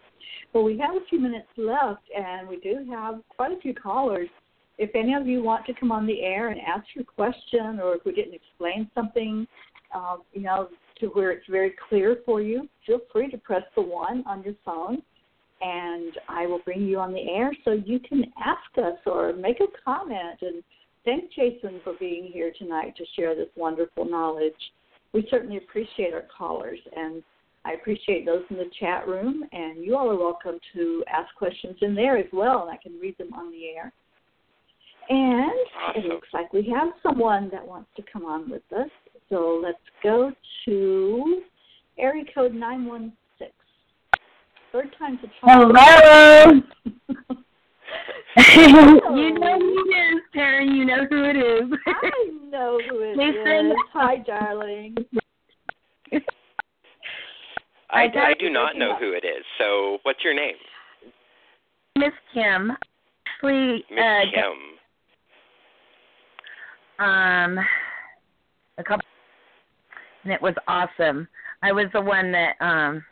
Well, 0.52 0.64
we 0.64 0.78
have 0.78 0.94
a 0.94 1.04
few 1.08 1.20
minutes 1.20 1.48
left, 1.56 2.02
and 2.16 2.48
we 2.48 2.56
do 2.60 2.86
have 2.90 3.20
quite 3.28 3.52
a 3.52 3.60
few 3.60 3.74
callers. 3.74 4.28
If 4.78 4.90
any 4.94 5.14
of 5.14 5.26
you 5.26 5.42
want 5.42 5.66
to 5.66 5.74
come 5.74 5.90
on 5.90 6.06
the 6.06 6.22
air 6.22 6.48
and 6.48 6.60
ask 6.60 6.84
your 6.94 7.04
question, 7.04 7.80
or 7.80 7.96
if 7.96 8.04
we 8.04 8.12
didn't 8.12 8.34
explain 8.34 8.88
something, 8.94 9.46
uh, 9.94 10.16
you 10.32 10.42
know, 10.42 10.68
to 11.00 11.06
where 11.08 11.30
it's 11.32 11.46
very 11.48 11.74
clear 11.88 12.18
for 12.24 12.40
you, 12.40 12.68
feel 12.86 13.00
free 13.12 13.30
to 13.30 13.38
press 13.38 13.62
the 13.74 13.82
one 13.82 14.22
on 14.26 14.42
your 14.42 14.54
phone, 14.64 15.02
and 15.60 16.12
I 16.28 16.46
will 16.46 16.60
bring 16.64 16.82
you 16.82 16.98
on 16.98 17.12
the 17.12 17.28
air 17.28 17.50
so 17.64 17.72
you 17.72 17.98
can 17.98 18.24
ask 18.44 18.78
us 18.78 18.98
or 19.06 19.32
make 19.32 19.60
a 19.60 19.66
comment. 19.84 20.38
And 20.42 20.62
thank 21.04 21.32
Jason 21.32 21.80
for 21.82 21.94
being 21.98 22.30
here 22.32 22.52
tonight 22.56 22.94
to 22.96 23.04
share 23.16 23.34
this 23.34 23.48
wonderful 23.56 24.04
knowledge. 24.04 24.54
We 25.12 25.26
certainly 25.30 25.56
appreciate 25.56 26.14
our 26.14 26.24
callers 26.36 26.78
and 26.96 27.22
I 27.68 27.72
appreciate 27.72 28.24
those 28.24 28.44
in 28.48 28.56
the 28.56 28.70
chat 28.80 29.06
room, 29.06 29.44
and 29.52 29.84
you 29.84 29.94
all 29.94 30.10
are 30.10 30.16
welcome 30.18 30.58
to 30.72 31.04
ask 31.12 31.34
questions 31.34 31.76
in 31.82 31.94
there 31.94 32.16
as 32.16 32.24
well, 32.32 32.62
and 32.62 32.70
I 32.70 32.78
can 32.82 32.98
read 32.98 33.18
them 33.18 33.34
on 33.34 33.50
the 33.52 33.66
air. 33.66 33.92
And 35.10 35.52
Awesome. 35.82 36.02
it 36.02 36.06
looks 36.06 36.28
like 36.32 36.50
we 36.54 36.66
have 36.74 36.88
someone 37.02 37.50
that 37.52 37.66
wants 37.66 37.90
to 37.96 38.02
come 38.10 38.24
on 38.24 38.48
with 38.48 38.62
us. 38.74 38.88
So 39.28 39.60
let's 39.62 39.76
go 40.02 40.32
to 40.64 41.42
area 41.98 42.24
code 42.34 42.54
916. 42.54 43.52
Third 44.72 44.94
time's 44.98 45.18
a 45.24 45.46
charm. 45.46 45.74
Hello. 45.76 46.62
Hello. 47.06 47.42
you 49.14 49.38
know 49.38 49.58
who 49.58 49.84
it 49.84 50.14
is, 50.14 50.22
Terry. 50.32 50.66
You 50.68 50.86
know 50.86 51.06
who 51.10 51.24
it 51.24 51.36
is. 51.36 51.78
I 51.86 52.30
know 52.50 52.80
who 52.88 53.00
it 53.02 53.16
Listen. 53.18 53.72
is. 53.72 53.76
Hi, 53.92 54.16
darling. 54.26 54.96
I, 57.90 58.04
I 58.04 58.30
I 58.30 58.34
do 58.38 58.50
not 58.50 58.76
know 58.76 58.96
who 58.98 59.12
it 59.12 59.24
is. 59.24 59.44
So, 59.58 59.98
what's 60.02 60.22
your 60.22 60.34
name? 60.34 60.56
Miss 61.96 62.12
Kim. 62.34 62.72
Actually, 63.26 63.84
Miss 63.90 64.04
uh, 64.04 64.20
Kim. 64.34 64.76
um, 67.06 67.58
a 68.78 68.84
couple, 68.84 69.06
and 70.24 70.32
it 70.32 70.42
was 70.42 70.54
awesome. 70.66 71.28
I 71.62 71.72
was 71.72 71.86
the 71.92 72.00
one 72.00 72.32
that 72.32 72.54
um, 72.60 73.04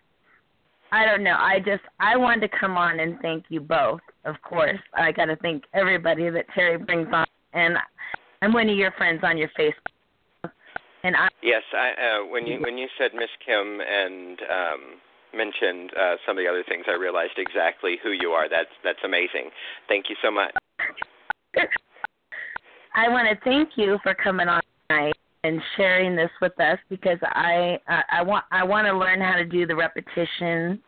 I 0.93 1.05
don't 1.05 1.25
know. 1.25 1.37
I 1.39 1.59
just 1.59 1.83
I 2.01 2.17
wanted 2.17 2.51
to 2.51 2.59
come 2.59 2.77
on 2.77 3.01
and 3.01 3.19
thank 3.21 3.45
you 3.49 3.61
both. 3.61 4.01
Of 4.25 4.37
course, 4.43 4.79
I 4.95 5.13
got 5.13 5.27
to 5.27 5.37
thank 5.37 5.65
everybody 5.75 6.31
that 6.31 6.47
Terry 6.55 6.79
brings 6.79 7.09
on, 7.13 7.27
and 7.53 7.77
I'm 8.43 8.53
one 8.53 8.69
of 8.69 8.77
your 8.77 8.93
friends 8.93 9.21
on 9.23 9.39
your 9.39 9.51
Facebook, 9.59 9.93
and 11.07 11.15
I 11.17 11.29
Yes, 11.43 11.63
I 11.73 11.91
uh 11.93 12.27
when 12.27 12.47
you 12.47 12.61
when 12.61 12.77
you 12.77 12.89
said 12.99 13.13
Miss 13.15 13.31
Kim 13.45 13.81
and 13.81 14.41
um 14.51 14.81
mentioned 15.35 15.93
uh 15.99 16.17
some 16.27 16.37
of 16.37 16.43
the 16.43 16.49
other 16.51 16.65
things 16.69 16.85
I 16.89 16.95
realized 16.95 17.39
exactly 17.39 17.97
who 18.03 18.11
you 18.11 18.31
are. 18.31 18.49
That's 18.49 18.71
that's 18.83 18.99
amazing. 19.05 19.51
Thank 19.89 20.07
you 20.11 20.17
so 20.23 20.31
much. 20.31 20.53
I 22.97 23.09
want 23.09 23.29
to 23.29 23.37
thank 23.45 23.71
you 23.77 23.99
for 24.03 24.15
coming 24.15 24.49
on 24.49 24.61
tonight 24.89 25.15
and 25.45 25.61
sharing 25.77 26.17
this 26.17 26.31
with 26.41 26.59
us 26.59 26.79
because 26.89 27.19
I 27.23 27.79
uh, 27.89 28.03
I 28.11 28.23
want 28.23 28.45
I 28.51 28.65
want 28.65 28.87
to 28.87 28.97
learn 28.97 29.21
how 29.21 29.37
to 29.37 29.45
do 29.45 29.67
the 29.67 29.77
repetition, 29.77 30.83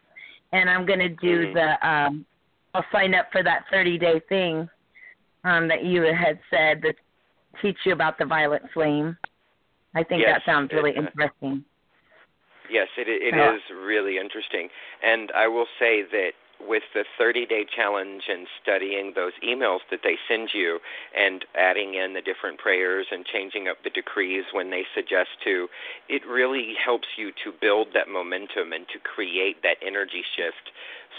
and 0.53 0.69
I'm 0.69 0.85
going 0.87 0.99
to 0.99 1.11
do 1.11 1.47
Mhm. 1.47 1.55
the 1.55 1.89
um 1.89 2.27
I'll 2.75 2.85
sign 2.91 3.15
up 3.15 3.31
for 3.31 3.43
that 3.45 3.65
30 3.71 3.99
day 3.99 4.21
thing 4.29 4.69
um 5.45 5.69
that 5.69 5.85
you 5.85 6.03
had 6.03 6.41
said 6.51 6.83
that 6.83 6.97
teach 7.63 7.79
you 7.85 7.93
about 7.93 8.19
the 8.19 8.25
violet 8.25 8.63
flame. 8.75 9.17
I 9.99 10.05
think 10.05 10.23
Yes, 10.23 10.39
that 10.39 10.45
sounds 10.47 10.73
really 10.73 10.91
it, 10.91 10.99
uh, 10.99 11.03
interesting. 11.03 11.65
Yes, 12.71 12.89
it 12.97 13.09
it 13.09 13.35
Yeah. 13.35 13.55
is 13.55 13.63
really 13.71 14.17
interesting. 14.17 14.71
And 15.03 15.33
I 15.33 15.49
will 15.49 15.67
say 15.79 16.03
that 16.03 16.35
with 16.61 16.83
the 16.93 17.05
30-day 17.19 17.65
challenge 17.65 18.29
and 18.29 18.47
studying 18.61 19.13
those 19.15 19.33
emails 19.45 19.81
that 19.91 20.03
they 20.03 20.19
send 20.27 20.53
you 20.53 20.81
and 21.15 21.45
adding 21.55 21.95
in 21.95 22.15
the 22.15 22.21
different 22.21 22.59
prayers 22.59 23.07
and 23.11 23.25
changing 23.25 23.69
up 23.69 23.83
the 23.85 23.91
decrees 23.91 24.45
when 24.53 24.71
they 24.71 24.85
suggest 24.95 25.31
to, 25.45 25.69
it 26.09 26.27
really 26.27 26.75
helps 26.75 27.09
you 27.17 27.33
to 27.45 27.53
build 27.53 27.93
that 27.95 28.09
momentum 28.09 28.73
and 28.73 28.89
to 28.89 28.99
create 28.99 29.63
that 29.63 29.79
energy 29.83 30.25
shift 30.35 30.71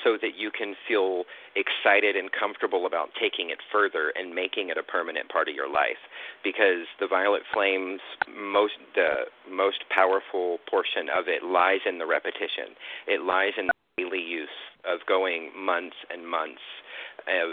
so 0.04 0.18
that 0.22 0.38
you 0.38 0.52
can 0.52 0.76
feel 0.88 1.24
excited 1.56 2.16
and 2.16 2.30
comfortable 2.32 2.86
about 2.86 3.10
taking 3.20 3.50
it 3.50 3.60
further 3.72 4.14
and 4.16 4.34
making 4.34 4.70
it 4.70 4.78
a 4.78 4.84
permanent 4.84 5.30
part 5.30 5.48
of 5.50 5.56
your 5.56 5.72
life. 5.72 6.00
Because 6.44 6.88
the 7.00 7.08
violet 7.08 7.44
flames 7.54 8.02
most 8.28 8.74
the 8.96 9.28
most 9.50 9.84
powerful 9.90 10.60
portion 10.70 11.10
of 11.10 11.28
it 11.28 11.44
lies 11.44 11.82
in 11.86 11.98
the 11.98 12.06
repetition. 12.06 12.76
It 13.08 13.22
lies 13.22 13.54
in 13.58 13.68
the 13.68 13.74
daily 13.98 14.22
use 14.22 14.50
of 14.86 15.00
going 15.08 15.52
months 15.58 15.98
and 16.10 16.28
months 16.28 16.64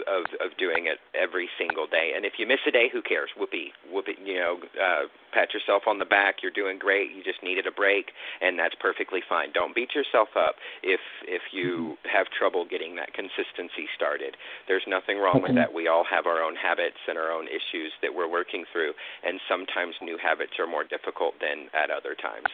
of 0.07 0.25
of, 0.41 0.57
doing 0.57 0.87
it 0.87 0.97
every 1.13 1.49
single 1.57 1.85
day 1.85 2.13
and 2.15 2.25
if 2.25 2.33
you 2.37 2.47
miss 2.47 2.59
a 2.67 2.71
day 2.71 2.89
who 2.91 3.01
cares 3.01 3.29
whoopee 3.37 3.71
whoopee 3.91 4.17
you 4.23 4.35
know 4.35 4.57
uh 4.81 5.05
pat 5.37 5.53
yourself 5.53 5.83
on 5.85 5.99
the 5.99 6.09
back. 6.09 6.41
You're 6.41 6.55
doing 6.55 6.79
great. 6.79 7.13
You 7.13 7.23
just 7.23 7.43
needed 7.43 7.67
a 7.67 7.71
break, 7.71 8.09
and 8.41 8.57
that's 8.57 8.73
perfectly 8.79 9.21
fine. 9.21 9.51
Don't 9.53 9.75
beat 9.75 9.93
yourself 9.93 10.29
up 10.33 10.55
if 10.81 10.99
if 11.29 11.53
you 11.53 11.93
mm-hmm. 11.93 12.09
have 12.09 12.27
trouble 12.33 12.65
getting 12.65 12.95
that 12.97 13.13
consistency 13.13 13.85
started. 13.93 14.33
There's 14.67 14.85
nothing 14.87 15.19
wrong 15.21 15.45
with 15.45 15.53
that. 15.53 15.73
We 15.73 15.87
all 15.87 16.05
have 16.09 16.25
our 16.25 16.41
own 16.41 16.55
habits 16.55 16.97
and 17.07 17.17
our 17.17 17.31
own 17.31 17.45
issues 17.47 17.93
that 18.01 18.13
we're 18.13 18.29
working 18.29 18.65
through, 18.73 18.93
and 19.23 19.39
sometimes 19.45 19.93
new 20.01 20.17
habits 20.17 20.57
are 20.57 20.67
more 20.67 20.83
difficult 20.83 21.37
than 21.37 21.69
at 21.77 21.93
other 21.93 22.15
times. 22.17 22.49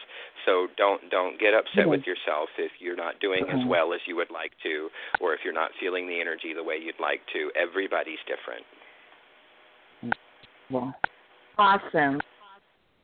So 0.46 0.68
don't 0.76 1.00
don't 1.10 1.38
get 1.40 1.54
upset 1.54 1.88
with 1.88 2.02
yourself 2.06 2.48
if 2.58 2.72
you're 2.78 2.96
not 2.96 3.20
doing 3.20 3.44
as 3.48 3.60
well 3.66 3.92
as 3.94 4.00
you 4.06 4.16
would 4.16 4.30
like 4.30 4.52
to, 4.62 4.88
or 5.20 5.34
if 5.34 5.40
you're 5.44 5.54
not 5.54 5.70
feeling 5.80 6.06
the 6.06 6.20
energy 6.20 6.52
the 6.54 6.62
way 6.62 6.76
you'd 6.76 7.00
like 7.00 7.20
to. 7.32 7.50
Everybody's 7.56 8.18
different. 8.26 8.64
Well, 10.70 10.94
awesome. 11.58 12.20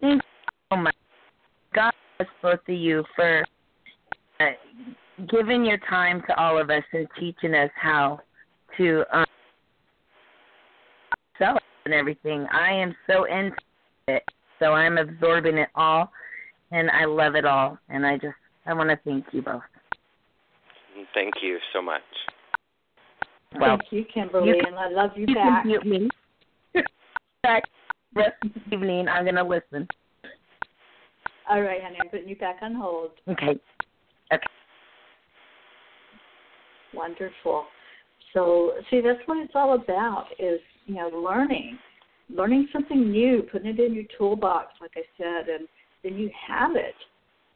Thank 0.01 0.23
you 0.23 0.51
so 0.73 0.77
much. 0.77 0.95
God 1.75 1.93
bless 2.19 2.31
both 2.43 2.61
of 2.69 2.75
you 2.75 3.05
for 3.17 3.45
uh, 4.41 4.45
giving 5.31 5.65
your 5.65 5.79
time 5.89 6.23
to 6.29 6.39
all 6.39 6.59
of 6.61 6.71
us 6.71 6.85
and 6.93 7.07
teaching 7.19 7.55
us 7.55 7.71
how 7.75 8.21
to 8.77 9.05
um, 9.13 9.25
and 11.85 11.95
everything. 11.95 12.47
I 12.53 12.73
am 12.73 12.95
so 13.07 13.25
into 13.25 13.57
it, 14.09 14.23
so 14.59 14.73
I'm 14.73 14.99
absorbing 14.99 15.59
it 15.59 15.69
all, 15.75 16.11
and 16.71 16.91
I 16.91 17.05
love 17.05 17.35
it 17.35 17.45
all. 17.45 17.79
And 17.89 18.07
I 18.07 18.17
just 18.17 18.35
I 18.67 18.75
want 18.75 18.91
to 18.91 18.99
thank 19.05 19.27
you 19.33 19.43
both. 19.43 19.63
Thank 21.15 21.35
you 21.43 21.59
so 21.73 21.81
much. 21.81 22.03
Well, 23.59 23.79
thank 23.79 23.93
you, 23.93 24.05
Kimberly, 24.13 24.49
you 24.49 24.63
and 24.67 24.77
I 24.77 24.89
love 24.89 25.11
you, 25.17 25.27
you 25.27 25.35
back. 25.35 25.63
Can 25.63 25.69
mute 25.69 25.87
me. 25.87 26.09
back 27.43 27.65
rest 28.15 28.35
of 28.45 28.51
the 28.55 28.77
evening. 28.77 29.09
I'm 29.09 29.25
gonna 29.25 29.47
listen. 29.47 29.89
All 31.49 31.63
right, 31.63 31.83
honey. 31.83 31.97
I'm 32.01 32.09
putting 32.09 32.29
you 32.29 32.37
back 32.37 32.59
on 32.63 32.75
hold. 32.75 33.11
Okay. 33.29 33.59
Okay. 34.33 34.47
Wonderful. 36.95 37.65
So, 38.33 38.73
see, 38.91 39.01
that's 39.01 39.19
what 39.27 39.39
it's 39.39 39.53
all 39.55 39.75
about 39.75 40.27
is, 40.39 40.61
you 40.87 40.95
know, 40.95 41.09
learning, 41.09 41.79
learning 42.29 42.69
something 42.73 43.11
new, 43.11 43.43
putting 43.51 43.71
it 43.71 43.81
in 43.81 43.95
your 43.95 44.05
toolbox, 44.17 44.75
like 44.81 44.93
I 44.97 45.03
said, 45.19 45.49
and 45.49 45.67
then 46.03 46.17
you 46.17 46.31
have 46.49 46.77
it. 46.77 46.95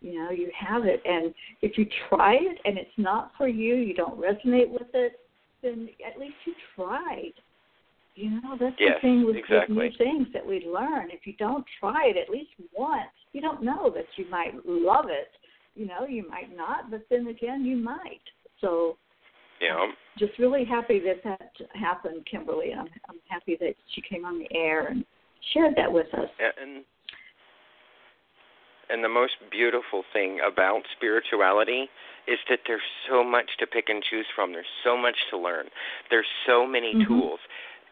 You 0.00 0.18
know, 0.18 0.30
you 0.30 0.50
have 0.58 0.84
it. 0.84 1.00
And 1.04 1.34
if 1.62 1.78
you 1.78 1.86
try 2.08 2.34
it 2.34 2.58
and 2.64 2.76
it's 2.76 2.90
not 2.98 3.32
for 3.38 3.48
you, 3.48 3.76
you 3.76 3.94
don't 3.94 4.20
resonate 4.20 4.70
with 4.70 4.88
it, 4.92 5.20
then 5.62 5.88
at 6.06 6.20
least 6.20 6.34
you 6.44 6.52
tried. 6.76 7.32
You 8.14 8.30
know, 8.30 8.56
that's 8.60 8.76
yes, 8.78 8.92
the 8.96 9.00
thing 9.00 9.24
with, 9.24 9.36
exactly. 9.36 9.74
with 9.74 9.92
new 9.98 9.98
things 9.98 10.28
that 10.34 10.46
we 10.46 10.66
learn. 10.66 11.10
If 11.10 11.26
you 11.26 11.32
don't 11.38 11.64
try 11.80 12.06
it 12.06 12.16
at 12.16 12.30
least 12.30 12.50
once, 12.76 13.08
you 13.32 13.40
don't 13.40 13.62
know 13.62 13.90
that 13.94 14.04
you 14.16 14.28
might 14.30 14.54
love 14.66 15.06
it. 15.08 15.30
You 15.74 15.86
know, 15.86 16.06
you 16.06 16.28
might 16.28 16.54
not, 16.56 16.90
but 16.90 17.04
then 17.10 17.26
again, 17.26 17.64
you 17.64 17.76
might. 17.76 18.20
So, 18.60 18.96
yeah. 19.60 19.74
Um, 19.80 19.94
just 20.18 20.38
really 20.38 20.64
happy 20.64 21.00
that 21.00 21.24
that 21.24 21.50
happened, 21.74 22.24
Kimberly. 22.30 22.72
I'm 22.72 22.86
I'm 23.08 23.18
happy 23.28 23.56
that 23.60 23.74
she 23.94 24.02
came 24.02 24.24
on 24.24 24.38
the 24.38 24.46
air 24.56 24.86
and 24.88 25.04
shared 25.52 25.74
that 25.76 25.90
with 25.92 26.06
us. 26.14 26.28
And 26.60 26.84
and 28.90 29.04
the 29.04 29.08
most 29.08 29.34
beautiful 29.50 30.02
thing 30.12 30.40
about 30.40 30.82
spirituality 30.96 31.88
is 32.26 32.38
that 32.48 32.60
there's 32.66 32.88
so 33.08 33.22
much 33.22 33.50
to 33.58 33.66
pick 33.66 33.88
and 33.88 34.02
choose 34.02 34.26
from. 34.34 34.52
There's 34.52 34.66
so 34.82 34.96
much 34.96 35.16
to 35.30 35.38
learn. 35.38 35.66
There's 36.10 36.26
so 36.46 36.66
many 36.66 36.94
mm-hmm. 36.94 37.06
tools 37.06 37.40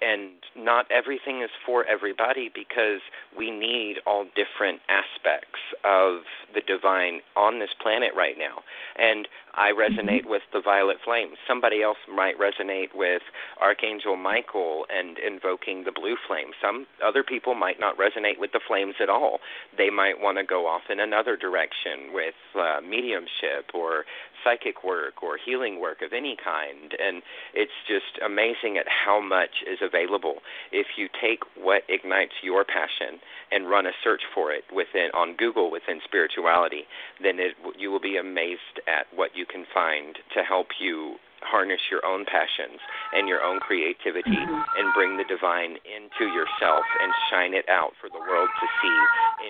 and 0.03 0.31
not 0.57 0.87
everything 0.91 1.43
is 1.43 1.51
for 1.65 1.85
everybody 1.87 2.51
because 2.53 3.01
we 3.37 3.51
need 3.51 3.97
all 4.07 4.25
different 4.25 4.81
aspects 4.89 5.61
of 5.85 6.23
the 6.55 6.61
divine 6.61 7.21
on 7.37 7.59
this 7.59 7.71
planet 7.81 8.11
right 8.17 8.37
now. 8.39 8.63
And 8.99 9.29
I 9.55 9.71
resonate 9.73 10.25
with 10.25 10.43
the 10.53 10.61
violet 10.61 10.97
flame. 11.05 11.35
Somebody 11.47 11.83
else 11.83 11.99
might 12.09 12.39
resonate 12.39 12.95
with 12.95 13.23
Archangel 13.61 14.17
Michael 14.17 14.87
and 14.89 15.19
invoking 15.19 15.85
the 15.85 15.93
blue 15.93 16.17
flame. 16.27 16.53
Some 16.61 16.87
other 17.05 17.23
people 17.23 17.55
might 17.55 17.79
not 17.79 17.97
resonate 17.99 18.39
with 18.39 18.53
the 18.53 18.61
flames 18.67 18.95
at 19.01 19.11
all. 19.11 19.41
They 19.77 19.91
might 19.91 20.21
want 20.21 20.39
to 20.39 20.45
go 20.45 20.67
off 20.67 20.83
in 20.89 21.01
another 21.01 21.37
direction 21.37 22.13
with 22.13 22.35
uh, 22.57 22.81
mediumship 22.81 23.75
or 23.75 24.05
psychic 24.45 24.85
work 24.85 25.23
or 25.23 25.39
healing 25.39 25.81
work 25.81 26.03
of 26.03 26.13
any 26.13 26.37
kind. 26.37 26.95
And 26.99 27.23
it's 27.55 27.73
just 27.87 28.23
amazing 28.25 28.77
at 28.79 28.87
how 28.89 29.21
much 29.21 29.63
is 29.67 29.79
available 29.83 30.43
if 30.71 30.87
you 30.97 31.09
take 31.21 31.41
what 31.57 31.83
ignites 31.89 32.35
your 32.43 32.65
passion 32.65 33.21
and 33.51 33.69
run 33.69 33.87
a 33.87 33.93
search 34.03 34.23
for 34.35 34.53
it 34.53 34.65
within 34.73 35.11
on 35.15 35.37
Google 35.37 35.71
within 35.71 36.01
spirituality. 36.05 36.85
Then 37.23 37.39
it, 37.39 37.55
you 37.79 37.91
will 37.91 38.01
be 38.01 38.17
amazed 38.17 38.81
at 38.87 39.07
what 39.15 39.31
you 39.35 39.47
can 39.47 39.65
find 39.73 40.17
to 40.35 40.43
help 40.43 40.69
you 40.81 41.17
harness 41.43 41.81
your 41.91 42.05
own 42.07 42.25
passions 42.25 42.79
and 43.13 43.27
your 43.27 43.43
own 43.43 43.59
creativity 43.59 44.31
mm-hmm. 44.31 44.79
and 44.79 44.95
bring 44.95 45.19
the 45.19 45.27
divine 45.27 45.77
into 45.83 46.31
yourself 46.31 46.87
and 47.03 47.11
shine 47.31 47.53
it 47.53 47.67
out 47.69 47.93
for 48.01 48.09
the 48.09 48.19
world 48.19 48.49
to 48.61 48.67
see 48.81 48.99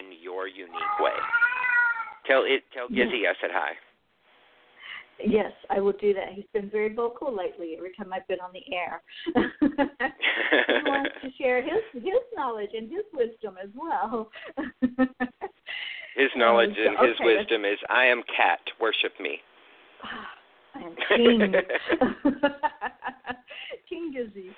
in 0.01 0.07
your 0.23 0.49
unique 0.49 0.97
way. 0.99 1.17
Tell 2.27 2.45
it 2.47 2.65
tell 2.73 2.89
Gizzy 2.89 3.29
I 3.29 3.35
said 3.41 3.51
hi. 3.53 3.77
Yes, 5.25 5.53
I 5.71 5.81
will 5.81 5.93
do 5.93 6.13
that. 6.15 6.33
He's 6.35 6.47
been 6.53 6.71
very 6.71 6.93
vocal 6.95 7.35
lately. 7.37 7.75
Every 7.77 7.93
time 7.97 8.13
I've 8.13 8.27
been 8.29 8.41
on 8.41 8.51
the 8.53 8.63
air, 8.75 9.03
he 9.27 10.91
wants 10.91 11.15
to 11.23 11.31
share 11.41 11.63
his 11.63 11.83
his 11.95 12.23
knowledge 12.37 12.71
and 12.75 12.91
his 12.91 13.05
wisdom 13.13 13.57
as 13.63 13.71
well. 13.75 14.31
his 16.17 16.31
knowledge 16.37 16.75
and 16.77 16.97
okay, 16.97 17.07
his 17.09 17.17
wisdom 17.21 17.65
is, 17.65 17.79
"I 17.89 18.07
am 18.07 18.23
cat, 18.37 18.61
worship 18.81 19.13
me." 19.21 19.39
Ah, 20.03 20.29
I 20.75 20.81
am 20.81 20.97
king. 21.09 21.55
king 23.89 24.15
Gizzy. 24.17 24.51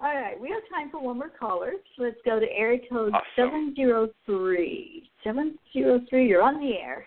All 0.00 0.14
right, 0.14 0.38
we 0.40 0.48
have 0.50 0.62
time 0.72 0.90
for 0.90 1.00
one 1.00 1.18
more 1.18 1.30
caller. 1.38 1.72
So 1.96 2.04
let's 2.04 2.20
go 2.24 2.38
to 2.38 2.46
area 2.52 2.80
code 2.90 3.12
seven 3.36 3.74
zero 3.74 4.08
three. 4.26 5.10
Seven 5.24 5.58
zero 5.72 6.00
three. 6.08 6.26
You're 6.26 6.42
on 6.42 6.60
the 6.60 6.74
air. 6.76 7.04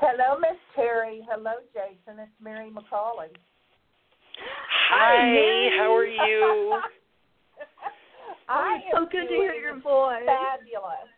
Hello, 0.00 0.38
Miss 0.38 0.56
Terry. 0.76 1.26
Hello, 1.28 1.50
Jason. 1.74 2.20
It's 2.20 2.30
Mary 2.40 2.70
McCauley. 2.70 3.34
Hi, 4.90 5.26
Mary. 5.26 5.70
how 5.76 5.92
are 5.92 6.06
you? 6.06 6.80
I 8.48 8.78
so 8.92 8.98
am 8.98 9.08
good 9.10 9.26
to 9.26 9.34
hear 9.34 9.54
your 9.54 9.80
voice. 9.80 10.22
Fabulous. 10.24 11.10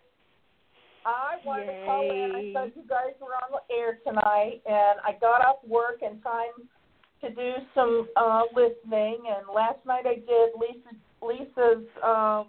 I 1.04 1.36
wanted 1.44 1.66
Yay. 1.66 1.80
to 1.80 1.84
call 1.84 2.02
in. 2.02 2.32
I 2.34 2.52
saw 2.54 2.64
you 2.74 2.88
guys 2.88 3.12
were 3.20 3.36
on 3.36 3.52
the 3.52 3.74
air 3.74 3.98
tonight, 4.02 4.62
and 4.64 4.98
I 5.04 5.12
got 5.20 5.42
off 5.44 5.56
work 5.66 6.00
in 6.00 6.18
time 6.22 6.68
to 7.20 7.28
do 7.28 7.52
some 7.74 8.08
uh 8.16 8.44
listening. 8.54 9.18
And 9.28 9.46
last 9.54 9.84
night 9.84 10.06
I 10.06 10.14
did 10.14 10.56
Lisa 10.56 10.96
Lisa's 11.20 11.86
um 12.02 12.46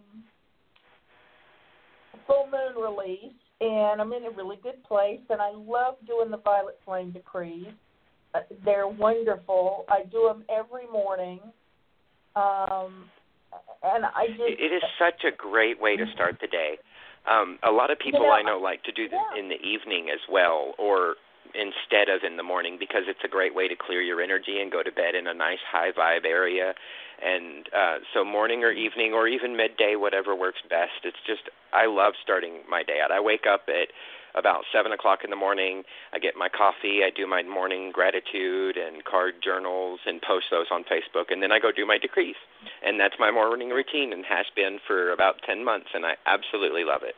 full 2.25 2.47
moon 2.47 2.82
release 2.82 3.40
and 3.62 4.01
I'm 4.01 4.12
in 4.12 4.26
a 4.26 4.32
really 4.32 4.57
good 4.62 4.84
place. 4.84 5.22
And 5.30 5.39
I 5.39 5.51
love 5.51 5.95
doing 6.07 6.32
the 6.32 6.38
Violet 6.38 6.80
Flame 6.84 7.12
decrees. 7.12 7.68
Uh, 8.34 8.39
they're 8.66 8.88
wonderful. 8.88 9.86
I 9.88 10.03
do 10.12 10.28
them 10.28 10.43
every 10.49 10.88
morning. 10.91 11.39
Um, 12.36 13.05
and 13.84 14.05
I 14.05 14.28
just 14.28 14.41
it 14.41 14.74
is 14.74 14.84
such 14.97 15.24
a 15.26 15.36
great 15.36 15.80
way 15.80 15.95
to 15.95 16.05
start 16.14 16.38
the 16.41 16.47
day. 16.47 16.78
Um, 17.30 17.59
a 17.68 17.72
lot 17.72 17.91
of 17.91 17.99
people 17.99 18.22
You 18.22 18.28
know, 18.28 18.34
I 18.34 18.41
know 18.41 18.57
like 18.57 18.84
to 18.84 18.91
do 18.91 19.07
this 19.07 19.20
yeah. 19.36 19.39
in 19.39 19.49
the 19.49 19.62
evening 19.62 20.09
as 20.12 20.20
well, 20.32 20.74
or 20.80 21.16
instead 21.53 22.09
of 22.09 22.24
in 22.26 22.38
the 22.38 22.43
morning, 22.43 22.78
because 22.80 23.03
it's 23.07 23.20
a 23.24 23.28
great 23.28 23.53
way 23.53 23.68
to 23.68 23.76
clear 23.76 24.01
your 24.01 24.22
energy 24.22 24.59
and 24.62 24.72
go 24.72 24.82
to 24.82 24.91
bed 24.91 25.14
in 25.14 25.28
a 25.28 25.34
nice 25.34 25.62
high 25.70 25.91
vibe 25.91 26.26
area. 26.26 26.74
And 27.24 27.67
uh, 27.69 27.97
so, 28.13 28.26
morning 28.26 28.63
or 28.63 28.72
evening 28.72 29.13
or 29.13 29.28
even 29.28 29.55
midday, 29.55 29.95
whatever 29.95 30.36
works 30.36 30.59
best. 30.69 31.03
It's 31.03 31.22
just 31.28 31.43
I 31.74 31.86
love 31.86 32.13
starting 32.24 32.61
my 32.69 32.84
day 32.84 32.97
out. 33.03 33.11
I 33.11 33.19
wake 33.19 33.45
up 33.45 33.69
at 33.69 33.89
about 34.34 34.63
seven 34.74 34.91
o'clock 34.91 35.19
in 35.24 35.30
the 35.30 35.36
morning. 35.36 35.84
I 36.13 36.19
get 36.19 36.36
my 36.36 36.49
coffee. 36.49 37.01
I 37.05 37.09
do 37.15 37.28
my 37.28 37.43
morning 37.43 37.91
gratitude 37.93 38.78
and 38.78 39.03
card 39.05 39.36
journals 39.43 39.99
and 40.05 40.22
post 40.22 40.45
those 40.49 40.67
on 40.72 40.84
Facebook, 40.84 41.30
and 41.30 41.43
then 41.43 41.51
I 41.51 41.59
go 41.59 41.72
do 41.72 41.86
my 41.86 41.97
decrees. 41.97 42.36
And 42.84 42.99
that's 42.99 43.15
my 43.19 43.30
morning 43.30 43.69
routine, 43.69 44.13
and 44.13 44.26
has 44.26 44.45
been 44.55 44.80
for 44.88 45.11
about 45.11 45.36
ten 45.45 45.63
months, 45.63 45.88
and 45.93 46.05
I 46.05 46.13
absolutely 46.26 46.84
love 46.84 47.01
it. 47.03 47.15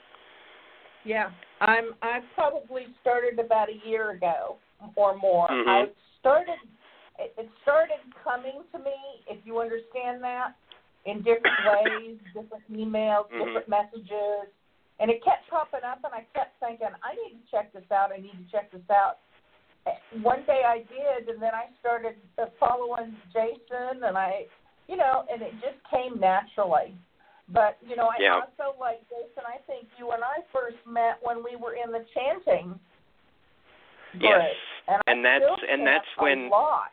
Yeah, 1.05 1.31
I'm. 1.61 1.95
I 2.01 2.19
probably 2.35 2.87
started 3.01 3.39
about 3.39 3.69
a 3.69 3.87
year 3.87 4.11
ago 4.11 4.57
or 4.95 5.15
more. 5.17 5.47
Mhm. 5.47 5.67
I 5.67 5.89
started. 6.19 6.59
It 7.19 7.33
it 7.37 7.49
started 7.61 7.99
coming 8.23 8.63
to 8.71 8.79
me, 8.79 8.95
if 9.29 9.37
you 9.45 9.59
understand 9.59 10.23
that, 10.23 10.55
in 11.05 11.21
different 11.21 11.57
ways, 11.69 12.17
different 12.33 12.65
emails, 12.71 13.29
Mhm. 13.29 13.45
different 13.45 13.69
messages, 13.69 14.49
and 14.99 15.11
it 15.11 15.23
kept 15.23 15.47
popping 15.49 15.83
up, 15.83 15.99
and 16.03 16.13
I 16.13 16.25
kept 16.33 16.59
thinking, 16.59 16.87
I 17.03 17.13
need 17.15 17.37
to 17.43 17.51
check 17.51 17.73
this 17.73 17.89
out. 17.91 18.11
I 18.11 18.17
need 18.17 18.33
to 18.33 18.51
check 18.51 18.71
this 18.71 18.87
out. 18.89 19.17
One 20.21 20.43
day 20.45 20.63
I 20.65 20.79
did, 20.87 21.27
and 21.27 21.41
then 21.41 21.53
I 21.53 21.67
started 21.81 22.15
uh, 22.39 22.45
following 22.57 23.17
Jason, 23.33 24.03
and 24.05 24.17
I, 24.17 24.47
you 24.87 24.95
know, 24.95 25.25
and 25.29 25.41
it 25.41 25.51
just 25.59 25.75
came 25.91 26.19
naturally. 26.21 26.95
But 27.49 27.77
you 27.85 27.97
know, 27.97 28.07
I 28.07 28.15
Yeah. 28.19 28.39
also 28.39 28.79
like 28.79 29.01
Jason. 29.09 29.43
I 29.45 29.57
think 29.67 29.89
you 29.99 30.11
and 30.11 30.23
I 30.23 30.39
first 30.53 30.77
met 30.87 31.19
when 31.21 31.43
we 31.43 31.57
were 31.57 31.73
in 31.75 31.91
the 31.91 32.05
chanting. 32.15 32.79
Yes. 34.13 34.39
group, 34.39 34.55
and, 34.87 35.01
I 35.05 35.11
And 35.11 35.25
that's- 35.25 35.59
and 35.67 35.85
that's 35.85 36.07
a 36.17 36.21
when- 36.21 36.47
lot. 36.49 36.92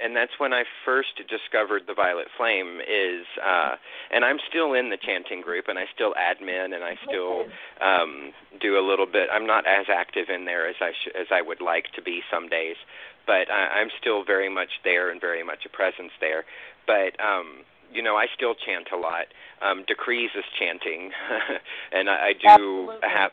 And 0.00 0.16
that's 0.16 0.32
when 0.38 0.52
I 0.52 0.64
first 0.84 1.20
discovered 1.28 1.82
the 1.86 1.94
Violet 1.94 2.28
Flame 2.36 2.80
is 2.80 3.26
uh 3.44 3.76
and 4.10 4.24
I'm 4.24 4.38
still 4.48 4.74
in 4.74 4.90
the 4.90 4.96
chanting 4.96 5.40
group 5.40 5.66
and 5.68 5.78
I 5.78 5.84
still 5.94 6.14
admin 6.14 6.74
and 6.74 6.84
I 6.84 6.96
still 7.06 7.44
um 7.80 8.32
do 8.60 8.78
a 8.78 8.84
little 8.86 9.06
bit. 9.06 9.28
I'm 9.32 9.46
not 9.46 9.66
as 9.66 9.86
active 9.88 10.28
in 10.28 10.44
there 10.44 10.68
as 10.68 10.76
I 10.80 10.92
sh- 10.92 11.14
as 11.18 11.26
I 11.30 11.42
would 11.42 11.60
like 11.60 11.92
to 11.96 12.02
be 12.02 12.22
some 12.30 12.48
days 12.48 12.76
but 13.26 13.50
I 13.50 13.80
I'm 13.80 13.88
still 14.00 14.24
very 14.24 14.48
much 14.48 14.70
there 14.84 15.10
and 15.10 15.20
very 15.20 15.44
much 15.44 15.64
a 15.66 15.68
presence 15.68 16.12
there. 16.20 16.44
But 16.86 17.18
um 17.22 17.64
you 17.92 18.02
know 18.02 18.16
I 18.16 18.26
still 18.34 18.54
chant 18.54 18.88
a 18.92 18.96
lot 18.96 19.26
um 19.60 19.84
decrees 19.86 20.30
is 20.36 20.44
chanting 20.58 21.10
and 21.92 22.08
I, 22.08 22.30
I 22.30 22.32
do 22.32 22.48
Absolutely. 22.48 22.96
a 23.02 23.08
half 23.08 23.30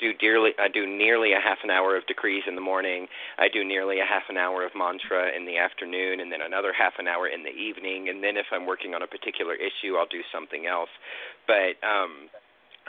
do 0.00 0.12
dearly 0.14 0.50
I 0.58 0.68
do 0.68 0.86
nearly 0.86 1.32
a 1.32 1.40
half 1.40 1.58
an 1.64 1.70
hour 1.70 1.96
of 1.96 2.06
decrees 2.06 2.44
in 2.46 2.54
the 2.54 2.60
morning 2.60 3.06
I 3.38 3.48
do 3.48 3.64
nearly 3.64 4.00
a 4.00 4.06
half 4.06 4.24
an 4.28 4.36
hour 4.36 4.64
of 4.64 4.72
mantra 4.74 5.34
in 5.36 5.46
the 5.46 5.58
afternoon 5.58 6.20
and 6.20 6.32
then 6.32 6.40
another 6.40 6.72
half 6.72 6.94
an 6.98 7.08
hour 7.08 7.28
in 7.28 7.42
the 7.42 7.52
evening 7.52 8.08
and 8.08 8.22
then 8.22 8.36
if 8.36 8.46
I'm 8.52 8.66
working 8.66 8.94
on 8.94 9.02
a 9.02 9.06
particular 9.06 9.54
issue 9.54 9.96
I'll 9.96 10.10
do 10.10 10.22
something 10.32 10.66
else. 10.66 10.90
But 11.46 11.76
um 11.86 12.30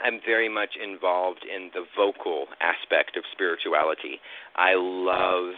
I'm 0.02 0.20
very 0.24 0.48
much 0.48 0.80
involved 0.82 1.44
in 1.44 1.70
the 1.74 1.84
vocal 1.96 2.46
aspect 2.60 3.16
of 3.16 3.24
spirituality. 3.32 4.20
I 4.56 4.72
love 4.74 5.54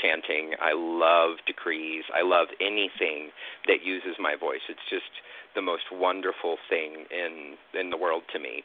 chanting. 0.00 0.54
I 0.60 0.72
love 0.74 1.38
decrees. 1.46 2.04
I 2.14 2.22
love 2.22 2.48
anything 2.60 3.30
that 3.66 3.84
uses 3.84 4.16
my 4.18 4.34
voice. 4.36 4.62
It's 4.68 4.86
just 4.90 5.10
the 5.54 5.62
most 5.62 5.84
wonderful 5.92 6.56
thing 6.68 7.06
in 7.10 7.56
in 7.78 7.90
the 7.90 7.96
world 7.96 8.22
to 8.32 8.38
me. 8.38 8.62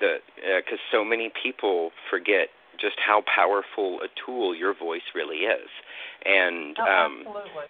The 0.00 0.16
because 0.56 0.78
so 0.90 1.04
many 1.04 1.30
people 1.42 1.90
forget 2.10 2.48
just 2.80 2.96
how 2.98 3.22
powerful 3.32 4.00
a 4.02 4.08
tool 4.24 4.54
your 4.54 4.74
voice 4.74 5.06
really 5.14 5.44
is, 5.44 5.68
and 6.24 6.76
Oh, 6.78 6.84
um, 6.84 7.24
absolutely. 7.26 7.68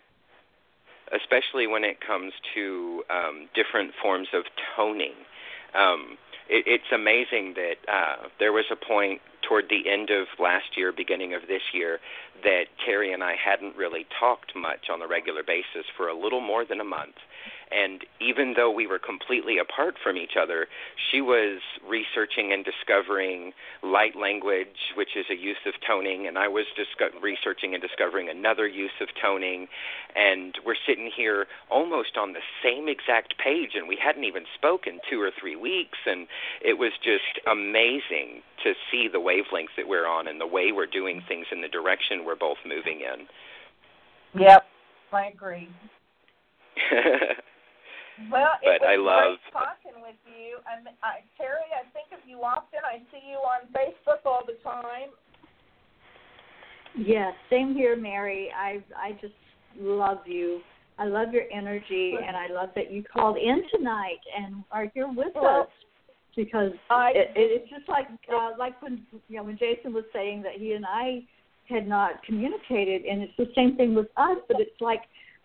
especially 1.12 1.66
when 1.66 1.84
it 1.84 2.00
comes 2.00 2.32
to 2.54 3.02
um, 3.10 3.48
different 3.54 3.92
forms 4.00 4.28
of 4.32 4.44
toning. 4.76 5.14
Um, 5.74 6.16
it, 6.48 6.64
it's 6.66 6.92
amazing 6.92 7.54
that 7.54 7.76
uh, 7.88 8.28
there 8.38 8.52
was 8.52 8.64
a 8.70 8.76
point 8.76 9.20
toward 9.42 9.68
the 9.68 9.90
end 9.90 10.10
of 10.10 10.26
last 10.38 10.76
year, 10.76 10.92
beginning 10.92 11.34
of 11.34 11.42
this 11.48 11.62
year, 11.74 11.98
that 12.42 12.64
Terry 12.84 13.12
and 13.12 13.22
I 13.22 13.34
hadn't 13.34 13.76
really 13.76 14.06
talked 14.18 14.54
much 14.54 14.88
on 14.90 15.02
a 15.02 15.06
regular 15.06 15.42
basis 15.42 15.86
for 15.96 16.08
a 16.08 16.16
little 16.16 16.40
more 16.40 16.64
than 16.64 16.80
a 16.80 16.84
month. 16.84 17.16
And 17.72 18.04
even 18.20 18.54
though 18.56 18.70
we 18.70 18.86
were 18.86 18.98
completely 18.98 19.58
apart 19.58 19.96
from 20.02 20.16
each 20.16 20.36
other, 20.40 20.66
she 21.10 21.20
was 21.20 21.60
researching 21.86 22.52
and 22.52 22.64
discovering 22.64 23.52
light 23.82 24.14
language, 24.16 24.92
which 24.96 25.16
is 25.16 25.26
a 25.30 25.36
use 25.36 25.62
of 25.66 25.74
toning, 25.86 26.26
and 26.26 26.38
I 26.38 26.48
was 26.48 26.66
disco- 26.76 27.18
researching 27.20 27.74
and 27.74 27.82
discovering 27.82 28.28
another 28.28 28.66
use 28.66 28.92
of 29.00 29.08
toning. 29.20 29.68
And 30.14 30.58
we're 30.64 30.80
sitting 30.86 31.10
here 31.14 31.46
almost 31.70 32.16
on 32.16 32.32
the 32.32 32.44
same 32.62 32.88
exact 32.88 33.38
page, 33.38 33.70
and 33.74 33.88
we 33.88 33.96
hadn't 33.96 34.24
even 34.24 34.44
spoken 34.54 35.00
two 35.08 35.20
or 35.20 35.30
three 35.30 35.56
weeks. 35.56 35.98
And 36.06 36.26
it 36.60 36.78
was 36.78 36.92
just 37.02 37.40
amazing 37.50 38.42
to 38.64 38.74
see 38.90 39.08
the 39.08 39.18
wavelengths 39.18 39.76
that 39.76 39.88
we're 39.88 40.06
on 40.06 40.28
and 40.28 40.40
the 40.40 40.46
way 40.46 40.72
we're 40.72 40.86
doing 40.86 41.22
things 41.26 41.46
in 41.50 41.62
the 41.62 41.68
direction 41.68 42.24
we're 42.24 42.36
both 42.36 42.58
moving 42.66 43.00
in. 43.00 43.26
Yep, 44.40 44.64
I 45.12 45.26
agree. 45.26 45.68
Well, 48.30 48.54
it 48.62 48.66
But 48.66 48.80
was 48.80 48.88
I 48.88 48.96
love- 48.96 49.38
great 49.40 49.52
talking 49.52 50.02
with 50.02 50.20
you. 50.26 50.58
And 50.70 50.88
I, 51.02 51.24
Terry, 51.36 51.64
I 51.72 51.84
think 51.92 52.12
of 52.12 52.20
you 52.28 52.42
often. 52.44 52.80
I 52.84 52.98
see 53.10 53.24
you 53.26 53.38
on 53.38 53.66
Facebook 53.72 54.24
all 54.24 54.42
the 54.46 54.56
time. 54.62 55.10
Yes, 56.94 57.32
same 57.48 57.74
here, 57.74 57.96
Mary. 57.96 58.50
I 58.54 58.82
I 58.96 59.12
just 59.20 59.34
love 59.78 60.26
you. 60.26 60.60
I 60.98 61.06
love 61.06 61.32
your 61.32 61.44
energy, 61.50 62.14
and 62.26 62.36
I 62.36 62.48
love 62.48 62.68
that 62.74 62.92
you 62.92 63.02
called 63.02 63.38
in 63.38 63.62
tonight 63.74 64.20
and 64.36 64.62
are 64.70 64.86
here 64.92 65.08
with 65.08 65.34
Well, 65.34 65.62
us. 65.62 65.68
Because 66.36 66.72
I 66.90 67.12
it, 67.14 67.30
it's 67.34 67.70
just 67.70 67.88
like 67.88 68.08
uh, 68.32 68.50
like 68.58 68.80
when 68.82 69.06
you 69.28 69.36
know 69.38 69.44
when 69.44 69.56
Jason 69.58 69.94
was 69.94 70.04
saying 70.12 70.42
that 70.42 70.52
he 70.56 70.72
and 70.72 70.84
I 70.86 71.22
had 71.68 71.88
not 71.88 72.22
communicated, 72.24 73.04
and 73.06 73.22
it's 73.22 73.36
the 73.38 73.50
same 73.54 73.76
thing 73.76 73.94
with 73.94 74.08
us. 74.18 74.36
But 74.48 74.60
it's 74.60 74.80
like 74.80 75.02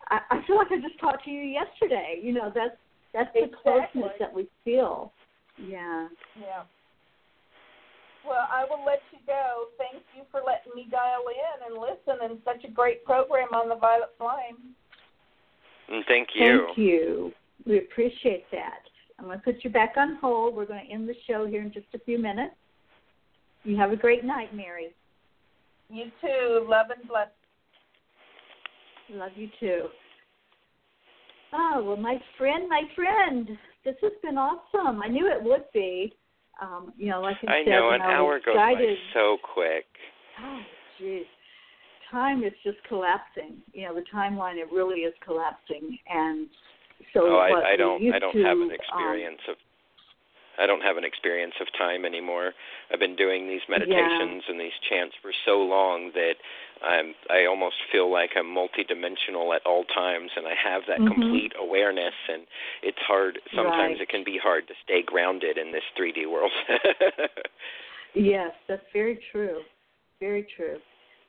I, 0.10 0.20
I 0.32 0.42
feel 0.46 0.58
like 0.58 0.72
I 0.72 0.78
just 0.78 1.00
talked 1.00 1.26
to 1.26 1.32
you 1.32 1.42
yesterday. 1.42 2.20
You 2.22 2.34
know, 2.34 2.52
that's 2.54 2.76
that's 3.14 3.30
the 3.34 3.46
Exactly. 3.46 3.64
closeness 3.64 4.14
that 4.20 4.34
we 4.34 4.48
feel. 4.64 5.12
Yeah. 5.58 6.08
Yeah. 6.40 6.64
Well, 8.28 8.48
I 8.52 8.66
will 8.70 8.86
let 8.86 9.00
you 9.12 9.20
go. 9.26 9.68
Thank 9.78 10.04
you 10.16 10.24
for 10.32 10.42
letting 10.46 10.74
me 10.76 10.88
dial 10.92 11.24
in 11.30 11.72
and 11.72 11.82
listen 11.82 12.30
and 12.30 12.40
such 12.44 12.64
a 12.70 12.72
great 12.72 13.06
program 13.06 13.48
on 13.54 13.70
the 13.70 13.76
Violet 13.76 14.14
Flame. 14.18 14.76
Mm, 15.90 16.02
thank 16.08 16.30
you. 16.36 16.66
Thank 16.68 16.78
you. 16.78 17.32
We 17.66 17.78
appreciate 17.78 18.46
that. 18.52 18.82
I'm 19.18 19.26
going 19.26 19.40
to 19.40 19.44
put 19.44 19.64
you 19.64 19.70
back 19.70 19.94
on 19.98 20.18
hold. 20.22 20.56
We're 20.56 20.66
going 20.66 20.86
to 20.86 20.92
end 20.92 21.08
the 21.08 21.16
show 21.26 21.48
here 21.48 21.62
in 21.62 21.72
just 21.72 21.88
a 21.94 22.00
few 22.00 22.20
minutes. 22.20 22.54
You 23.64 23.78
have 23.78 23.92
a 23.92 23.96
great 23.96 24.24
night, 24.24 24.54
Mary. 24.54 24.94
You 25.90 26.12
too. 26.22 26.68
Love 26.70 26.88
and 26.96 27.08
bless. 27.08 27.30
Love 29.10 29.32
you 29.36 29.50
too. 29.60 29.84
Oh, 31.54 31.84
well, 31.86 31.98
my 31.98 32.18
friend, 32.38 32.68
my 32.68 32.82
friend, 32.96 33.50
this 33.86 33.96
has 34.02 34.12
been 34.22 34.38
awesome. 34.38 35.02
I 35.02 35.08
knew 35.08 35.32
it 35.32 35.42
would 35.42 35.64
be. 35.74 36.14
Um, 36.62 36.92
you 36.98 37.10
know, 37.10 37.22
like 37.22 37.38
I, 37.48 37.52
I 37.52 37.64
said, 37.64 37.70
know 37.70 37.92
an 37.92 38.02
I 38.02 38.14
hour 38.14 38.40
goes 38.44 38.56
by 38.56 38.74
so 39.14 39.38
quick. 39.54 39.86
Oh, 40.44 40.60
jeez. 41.02 41.24
Time 42.12 42.44
is 42.44 42.54
just 42.64 42.78
collapsing. 42.88 43.58
You 43.74 43.88
know, 43.88 43.96
the 43.96 44.04
timeline 44.14 44.56
it 44.58 44.72
really 44.72 45.02
is 45.02 45.14
collapsing, 45.24 45.98
and 46.10 46.48
so 47.14 47.22
oh, 47.24 47.38
I, 47.38 47.74
I 47.74 47.76
don't. 47.76 48.02
I 48.14 48.18
don't 48.18 48.34
to, 48.34 48.44
have 48.44 48.58
an 48.58 48.64
um, 48.64 48.72
experience 48.72 49.42
of. 49.50 49.56
I 50.60 50.66
don't 50.66 50.82
have 50.82 50.98
an 50.98 51.04
experience 51.04 51.54
of 51.62 51.68
time 51.78 52.06
anymore. 52.06 52.54
I've 52.92 53.00
been 53.00 53.16
doing 53.16 53.48
these 53.48 53.62
meditations 53.70 54.44
and 54.48 54.60
these 54.60 54.76
chants 54.90 55.16
for 55.22 55.32
so 55.46 55.60
long 55.62 56.12
that 56.14 56.36
I'm. 56.84 57.14
I 57.30 57.46
almost 57.46 57.76
feel 57.92 58.12
like 58.12 58.32
I'm 58.36 58.48
multidimensional 58.48 59.56
at 59.56 59.66
all 59.66 59.84
times, 59.86 60.32
and 60.36 60.48
I 60.48 60.56
have 60.56 60.86
that 60.88 61.00
Mhm. 61.00 61.08
complete 61.08 61.54
awareness. 61.58 62.16
And 62.28 62.48
it's 62.82 63.00
hard. 63.00 63.40
Sometimes 63.54 64.00
Right. 64.00 64.02
it 64.02 64.10
can 64.10 64.24
be 64.24 64.38
hard 64.38 64.68
to 64.68 64.76
stay 64.84 65.02
grounded 65.02 65.58
in 65.58 65.72
this 65.72 65.84
3D 65.96 66.26
world. 66.26 66.52
Yes, 68.14 68.52
that's 68.68 68.86
very 68.94 69.18
true. 69.32 69.64
Very 70.20 70.44
true. 70.56 70.82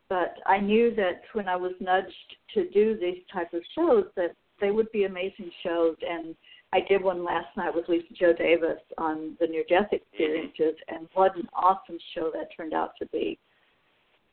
But 0.09 0.39
I 0.47 0.59
knew 0.59 0.95
that 0.95 1.23
when 1.35 1.49
I 1.49 1.57
was 1.57 1.73
nudged 1.81 2.37
to 2.55 2.69
do 2.71 2.97
these 2.97 3.23
type 3.31 3.53
of 3.53 3.63
shows 3.75 4.07
that 4.17 4.35
they 4.61 4.71
would 4.71 4.91
be 4.91 5.05
amazing 5.05 5.51
shows 5.63 5.97
and 6.01 6.35
I 6.73 6.81
did 6.87 7.03
one 7.03 7.25
last 7.25 7.57
night 7.57 7.75
with 7.75 7.89
Lisa 7.89 8.13
Joe 8.13 8.33
Davis 8.33 8.81
on 8.99 9.37
the 9.41 9.47
near 9.47 9.65
death 9.69 9.89
experiences 9.93 10.75
and 10.89 11.09
what 11.15 11.35
an 11.37 11.49
awesome 11.55 11.99
show 12.15 12.31
that 12.35 12.49
turned 12.55 12.75
out 12.75 12.93
to 12.99 13.07
be. 13.07 13.39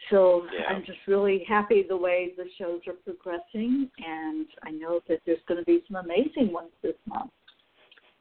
So 0.09 0.45
Yeah. 0.53 0.65
I'm 0.67 0.83
just 0.83 0.99
really 1.07 1.43
happy 1.47 1.83
the 1.83 1.95
way 1.95 2.33
the 2.35 2.49
shows 2.57 2.81
are 2.87 2.93
progressing 2.93 3.89
and 3.97 4.47
I 4.63 4.71
know 4.71 4.99
that 5.07 5.21
there's 5.25 5.43
going 5.47 5.59
to 5.59 5.65
be 5.65 5.83
some 5.87 5.95
amazing 5.95 6.51
ones 6.51 6.71
this 6.81 6.97
month. 7.05 7.31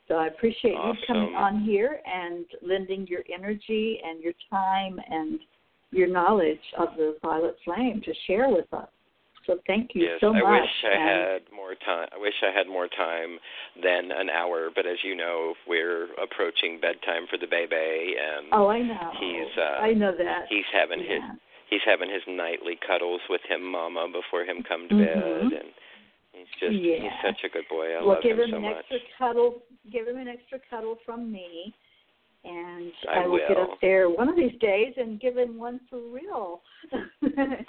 So 0.06 0.14
I 0.16 0.28
appreciate 0.28 0.74
you 0.74 0.94
coming 1.06 1.34
on 1.34 1.60
here 1.62 2.00
and 2.06 2.44
lending 2.62 3.06
your 3.06 3.22
energy 3.32 4.00
and 4.04 4.22
your 4.22 4.34
time 4.50 5.00
and 5.10 5.40
your 5.90 6.08
knowledge 6.08 6.60
of 6.78 6.88
the 6.96 7.16
violet 7.22 7.56
flame 7.64 8.02
to 8.04 8.12
share 8.26 8.48
with 8.48 8.72
us. 8.72 8.88
So 9.46 9.58
thank 9.66 9.90
you 9.94 10.04
yes, 10.04 10.20
so 10.20 10.34
I 10.34 10.40
wish 10.40 10.70
I 10.84 10.96
had 10.96 11.42
more 11.54 11.74
time. 11.84 12.08
I 12.12 12.18
wish 12.18 12.34
I 12.42 12.56
had 12.56 12.66
more 12.66 12.88
time 12.88 13.38
than 13.82 14.10
an 14.10 14.30
hour. 14.30 14.70
But 14.74 14.86
as 14.86 14.96
you 15.04 15.14
know, 15.14 15.54
we're 15.68 16.08
approaching 16.16 16.80
bedtime 16.80 17.26
for 17.28 17.36
the 17.36 17.46
baby, 17.46 18.16
and 18.16 18.48
oh, 18.52 18.68
I 18.68 18.80
know. 18.80 19.10
he's 19.20 19.52
uh, 19.58 19.84
I 19.84 19.92
know 19.92 20.16
that. 20.16 20.46
he's 20.48 20.64
having 20.72 21.00
his 21.00 21.20
he's 21.68 21.84
having 21.84 22.08
his 22.08 22.22
nightly 22.26 22.78
cuddles 22.86 23.20
with 23.28 23.42
him, 23.48 23.62
Mama, 23.70 24.08
before 24.12 24.44
him 24.44 24.62
come 24.62 24.88
to 24.88 24.94
Mhm. 24.94 25.04
bed, 25.04 25.60
and 25.60 25.68
he's 26.32 26.52
just 26.60 26.72
he's 26.72 27.12
such 27.22 27.44
a 27.44 27.48
good 27.48 27.68
boy. 27.68 27.92
I 27.92 28.00
well, 28.00 28.14
love 28.14 28.22
give 28.22 28.38
him 28.38 28.54
him 28.54 28.62
so 28.62 28.68
an 28.68 28.74
extra 28.80 28.98
cuddle. 29.18 29.62
Give 29.92 30.08
him 30.08 30.16
an 30.16 30.28
extra 30.28 30.58
cuddle 30.70 30.96
from 31.04 31.30
me, 31.30 31.74
and 32.44 32.92
I 33.10 33.26
will 33.26 33.38
get 33.48 33.56
up 33.56 33.78
there 33.80 34.08
one 34.10 34.28
of 34.28 34.36
these 34.36 34.58
days 34.60 34.92
and 34.96 35.20
give 35.20 35.36
him 35.36 35.58
one 35.58 35.80
for 35.90 35.98
real. 36.10 36.60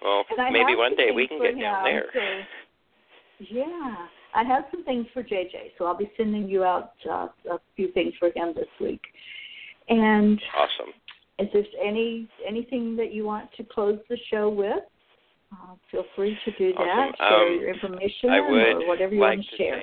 Well, 0.01 0.23
maybe 0.51 0.75
one 0.75 0.95
day 0.95 1.11
we 1.15 1.27
can 1.27 1.41
get 1.41 1.59
down 1.59 1.83
there. 1.85 2.05
so- 2.13 3.45
yeah, 3.49 3.95
I 4.33 4.43
have 4.43 4.63
some 4.71 4.83
things 4.85 5.07
for 5.13 5.23
JJ, 5.23 5.71
so 5.77 5.85
I'll 5.85 5.97
be 5.97 6.09
sending 6.15 6.47
you 6.47 6.63
out 6.63 6.91
uh, 7.09 7.27
a 7.51 7.59
few 7.75 7.91
things 7.91 8.13
for 8.19 8.27
him 8.35 8.53
this 8.55 8.67
week. 8.79 9.01
And 9.89 10.39
Awesome. 10.57 10.93
is 11.39 11.47
there 11.53 11.63
any 11.85 12.27
anything 12.47 12.95
that 12.97 13.11
you 13.13 13.25
want 13.25 13.49
to 13.57 13.63
close 13.63 13.99
the 14.09 14.17
show 14.31 14.49
with? 14.49 14.83
Uh, 15.51 15.75
feel 15.91 16.05
free 16.15 16.37
to 16.45 16.51
do 16.57 16.73
that. 16.73 16.81
Awesome. 16.81 17.15
Share 17.19 17.47
Um, 17.47 17.59
your 17.59 17.73
information 17.73 18.29
I 18.29 18.39
would 18.41 18.83
or 18.83 18.87
whatever 18.87 19.13
you 19.13 19.21
like 19.21 19.37
want 19.37 19.45
to 19.49 19.51
to 19.51 19.57
share. 19.57 19.81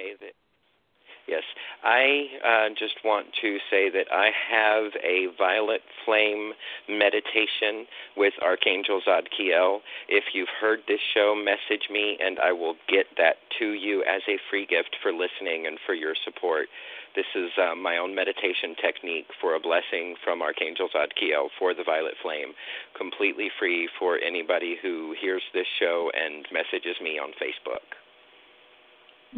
Yes, 1.28 1.44
I 1.84 2.26
uh, 2.44 2.68
just 2.70 2.98
want 3.04 3.26
to 3.42 3.58
say 3.70 3.88
that 3.90 4.10
I 4.10 4.30
have 4.50 4.90
a 5.04 5.28
violet 5.38 5.80
flame 6.04 6.52
meditation 6.88 7.86
with 8.16 8.34
Archangel 8.42 9.00
Zadkiel. 9.06 9.80
If 10.08 10.24
you've 10.34 10.50
heard 10.60 10.80
this 10.88 11.00
show, 11.14 11.34
message 11.36 11.88
me 11.90 12.18
and 12.20 12.40
I 12.40 12.52
will 12.52 12.74
get 12.88 13.06
that 13.18 13.36
to 13.60 13.70
you 13.70 14.02
as 14.02 14.22
a 14.28 14.38
free 14.50 14.66
gift 14.66 14.96
for 15.00 15.12
listening 15.12 15.66
and 15.66 15.78
for 15.86 15.94
your 15.94 16.14
support. 16.24 16.66
This 17.14 17.30
is 17.36 17.50
uh, 17.56 17.76
my 17.76 17.98
own 17.98 18.14
meditation 18.14 18.74
technique 18.82 19.28
for 19.40 19.54
a 19.54 19.60
blessing 19.60 20.16
from 20.24 20.42
Archangel 20.42 20.88
Zadkiel 20.88 21.48
for 21.58 21.72
the 21.72 21.84
violet 21.84 22.14
flame, 22.20 22.54
completely 22.98 23.48
free 23.60 23.88
for 23.98 24.18
anybody 24.18 24.76
who 24.82 25.14
hears 25.20 25.42
this 25.54 25.66
show 25.78 26.10
and 26.14 26.46
messages 26.50 26.96
me 27.00 27.18
on 27.18 27.30
Facebook. 27.38 28.01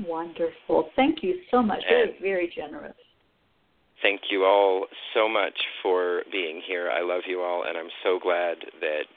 Wonderful. 0.06 0.90
Thank 0.96 1.22
you 1.22 1.40
so 1.50 1.62
much. 1.62 1.82
Very, 1.88 2.16
very 2.20 2.52
generous. 2.54 2.94
Thank 4.02 4.22
you 4.30 4.44
all 4.44 4.86
so 5.14 5.28
much 5.28 5.54
for 5.82 6.22
being 6.30 6.60
here. 6.66 6.90
I 6.90 7.00
love 7.00 7.22
you 7.26 7.40
all, 7.40 7.64
and 7.66 7.78
I'm 7.78 7.88
so 8.02 8.18
glad 8.20 8.56
that 8.80 9.08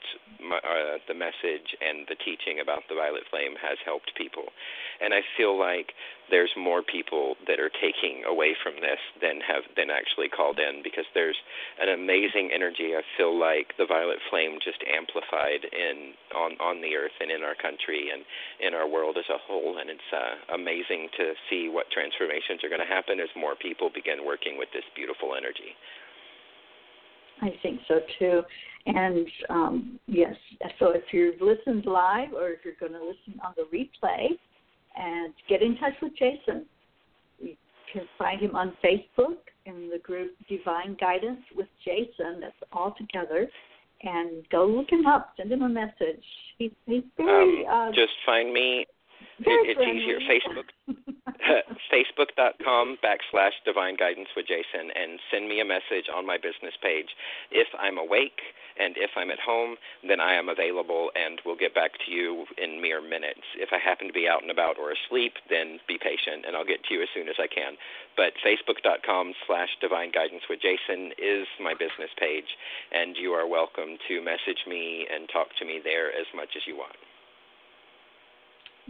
uh, 0.98 1.06
the 1.06 1.14
message 1.14 1.78
and 1.78 2.06
the 2.08 2.18
teaching 2.18 2.60
about 2.60 2.82
the 2.88 2.94
violet 2.94 3.22
flame 3.30 3.54
has 3.62 3.78
helped 3.84 4.10
people. 4.16 4.50
And 5.00 5.14
I 5.14 5.22
feel 5.36 5.58
like 5.58 5.94
there's 6.30 6.52
more 6.58 6.82
people 6.82 7.36
that 7.46 7.60
are 7.60 7.70
taking 7.70 8.24
away 8.26 8.52
from 8.62 8.76
this 8.82 9.00
than 9.22 9.40
have 9.40 9.64
been 9.76 9.88
actually 9.88 10.28
called 10.28 10.58
in 10.58 10.82
because 10.82 11.06
there's 11.14 11.38
an 11.80 11.88
amazing 11.88 12.50
energy. 12.52 12.92
I 12.92 13.02
feel 13.16 13.32
like 13.32 13.72
the 13.78 13.86
violet 13.86 14.18
flame 14.28 14.58
just 14.60 14.82
amplified 14.84 15.64
in 15.72 16.12
on 16.34 16.58
on 16.60 16.82
the 16.82 16.96
earth 16.96 17.16
and 17.20 17.30
in 17.30 17.42
our 17.42 17.56
country 17.56 18.10
and 18.12 18.26
in 18.60 18.74
our 18.74 18.88
world 18.88 19.16
as 19.16 19.28
a 19.30 19.40
whole. 19.40 19.78
And 19.78 19.88
it's 19.88 20.10
uh, 20.12 20.54
amazing 20.54 21.08
to 21.16 21.32
see 21.48 21.68
what 21.72 21.88
transformations 21.94 22.60
are 22.64 22.68
going 22.68 22.84
to 22.84 22.88
happen 22.88 23.20
as 23.20 23.30
more 23.36 23.56
people 23.56 23.88
begin 23.88 24.26
working 24.26 24.58
with 24.58 24.68
this 24.74 24.84
beautiful 24.94 25.32
energy. 25.32 25.72
I 27.40 27.54
think 27.62 27.80
so 27.86 28.00
too. 28.18 28.42
And 28.88 29.26
um, 29.50 30.00
yes, 30.06 30.34
so 30.78 30.90
if 30.90 31.04
you've 31.12 31.40
listened 31.40 31.86
live 31.86 32.32
or 32.32 32.50
if 32.50 32.60
you're 32.64 32.74
going 32.80 32.92
to 32.92 33.04
listen 33.04 33.40
on 33.44 33.54
the 33.56 33.64
replay, 33.76 34.36
and 34.98 35.32
get 35.48 35.62
in 35.62 35.76
touch 35.78 35.94
with 36.02 36.12
Jason. 36.18 36.66
You 37.40 37.54
can 37.92 38.02
find 38.18 38.40
him 38.40 38.54
on 38.56 38.76
Facebook 38.84 39.38
in 39.64 39.90
the 39.90 39.98
group 39.98 40.32
Divine 40.48 40.96
Guidance 41.00 41.40
with 41.54 41.68
Jason. 41.84 42.40
That's 42.40 42.54
all 42.72 42.94
together. 42.98 43.46
And 44.02 44.48
go 44.50 44.66
look 44.66 44.90
him 44.90 45.06
up. 45.06 45.32
Send 45.36 45.52
him 45.52 45.62
a 45.62 45.68
message. 45.68 46.22
He's, 46.58 46.70
he's 46.86 47.02
very. 47.16 47.66
Um, 47.66 47.88
uh, 47.88 47.92
just 47.92 48.12
find 48.26 48.52
me. 48.52 48.86
It, 49.40 49.46
it's 49.46 49.76
friendly. 49.76 50.02
easier. 50.02 50.18
Facebook. 50.20 51.14
Facebook.com 51.92 52.98
backslash 53.02 53.56
Divine 53.64 53.96
Guidance 53.96 54.28
with 54.36 54.46
Jason 54.46 54.90
and 54.94 55.18
send 55.30 55.48
me 55.48 55.60
a 55.60 55.64
message 55.64 56.08
on 56.12 56.26
my 56.26 56.36
business 56.36 56.74
page. 56.82 57.08
If 57.50 57.68
I'm 57.78 57.98
awake 57.98 58.40
and 58.78 58.94
if 58.96 59.10
I'm 59.16 59.30
at 59.30 59.40
home, 59.40 59.76
then 60.06 60.20
I 60.20 60.34
am 60.34 60.48
available 60.48 61.10
and 61.16 61.40
will 61.44 61.56
get 61.56 61.74
back 61.74 61.92
to 62.06 62.12
you 62.12 62.46
in 62.56 62.80
mere 62.80 63.02
minutes. 63.02 63.42
If 63.58 63.70
I 63.72 63.78
happen 63.78 64.06
to 64.06 64.12
be 64.12 64.28
out 64.28 64.42
and 64.42 64.50
about 64.50 64.78
or 64.78 64.94
asleep, 64.94 65.34
then 65.50 65.80
be 65.88 65.98
patient 65.98 66.46
and 66.46 66.54
I'll 66.54 66.68
get 66.68 66.84
to 66.86 66.94
you 66.94 67.02
as 67.02 67.10
soon 67.14 67.28
as 67.28 67.36
I 67.38 67.48
can. 67.50 67.74
But 68.16 68.38
Facebook.com 68.44 69.34
slash 69.46 69.70
Divine 69.80 70.12
Guidance 70.12 70.42
with 70.48 70.60
Jason 70.62 71.12
is 71.18 71.46
my 71.60 71.74
business 71.74 72.12
page, 72.18 72.48
and 72.92 73.16
you 73.18 73.32
are 73.32 73.46
welcome 73.46 73.98
to 74.08 74.22
message 74.22 74.62
me 74.66 75.06
and 75.10 75.28
talk 75.32 75.48
to 75.58 75.64
me 75.64 75.80
there 75.82 76.08
as 76.08 76.26
much 76.34 76.54
as 76.54 76.62
you 76.66 76.76
want. 76.76 76.94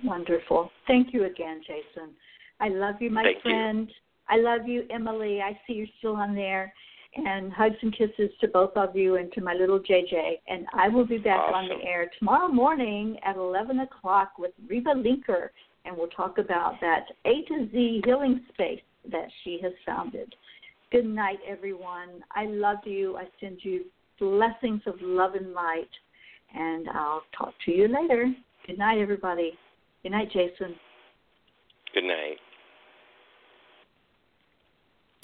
Wonderful. 0.05 0.71
Thank 0.87 1.13
you 1.13 1.25
again, 1.25 1.61
Jason. 1.67 2.15
I 2.61 2.69
love 2.69 2.97
you, 3.01 3.11
my 3.11 3.23
Thank 3.25 3.37
you. 3.39 3.51
friend. 3.51 3.91
I 4.29 4.37
love 4.37 4.67
you, 4.67 4.85
Emily. 4.91 5.41
I 5.41 5.59
see 5.67 5.75
you're 5.75 5.87
still 5.99 6.17
on 6.17 6.35
there. 6.35 6.73
And 7.17 7.53
hugs 7.53 7.77
and 7.81 7.97
kisses 7.97 8.31
to 8.41 8.49
both 8.49 8.77
of 8.77 8.95
you 8.95 9.17
and 9.17 9.33
to 9.33 9.41
my 9.41 9.55
little 9.55 9.81
JJ. 9.81 10.41
And 10.47 10.67
I 10.75 10.89
will 10.89 11.07
be 11.07 11.19
back 11.19 11.41
on 11.53 11.69
the 11.69 11.83
air 11.85 12.11
tomorrow 12.19 12.49
morning 12.49 13.19
at 13.25 13.37
11 13.37 13.81
o'clock 13.81 14.33
with 14.39 14.53
Reba 14.69 14.91
Linker. 14.91 15.49
And 15.85 15.97
we'll 15.97 16.09
talk 16.09 16.39
about 16.39 16.75
that 16.81 17.07
A 17.25 17.43
to 17.49 17.69
Z 17.73 18.03
healing 18.05 18.45
space 18.53 18.83
that 19.11 19.29
she 19.43 19.59
has 19.63 19.73
founded. 19.87 20.35
Good 20.93 21.07
night, 21.07 21.39
everyone. 21.47 22.23
I 22.35 22.45
love 22.45 22.79
you. 22.85 23.17
I 23.17 23.25
send 23.41 23.59
you 23.63 23.87
blessings 24.21 24.83
of 24.87 24.95
love 25.01 25.35
and 25.35 25.55
light. 25.55 25.89
And 26.55 26.89
I'll 26.91 27.23
talk 27.37 27.55
to 27.65 27.73
you 27.73 27.89
later. 27.89 28.33
Good 28.67 28.79
night, 28.79 28.99
everybody. 28.99 29.53
Good 30.03 30.13
night, 30.13 30.29
Jason. 30.31 30.77
Good 31.95 32.05
night. 32.05 32.37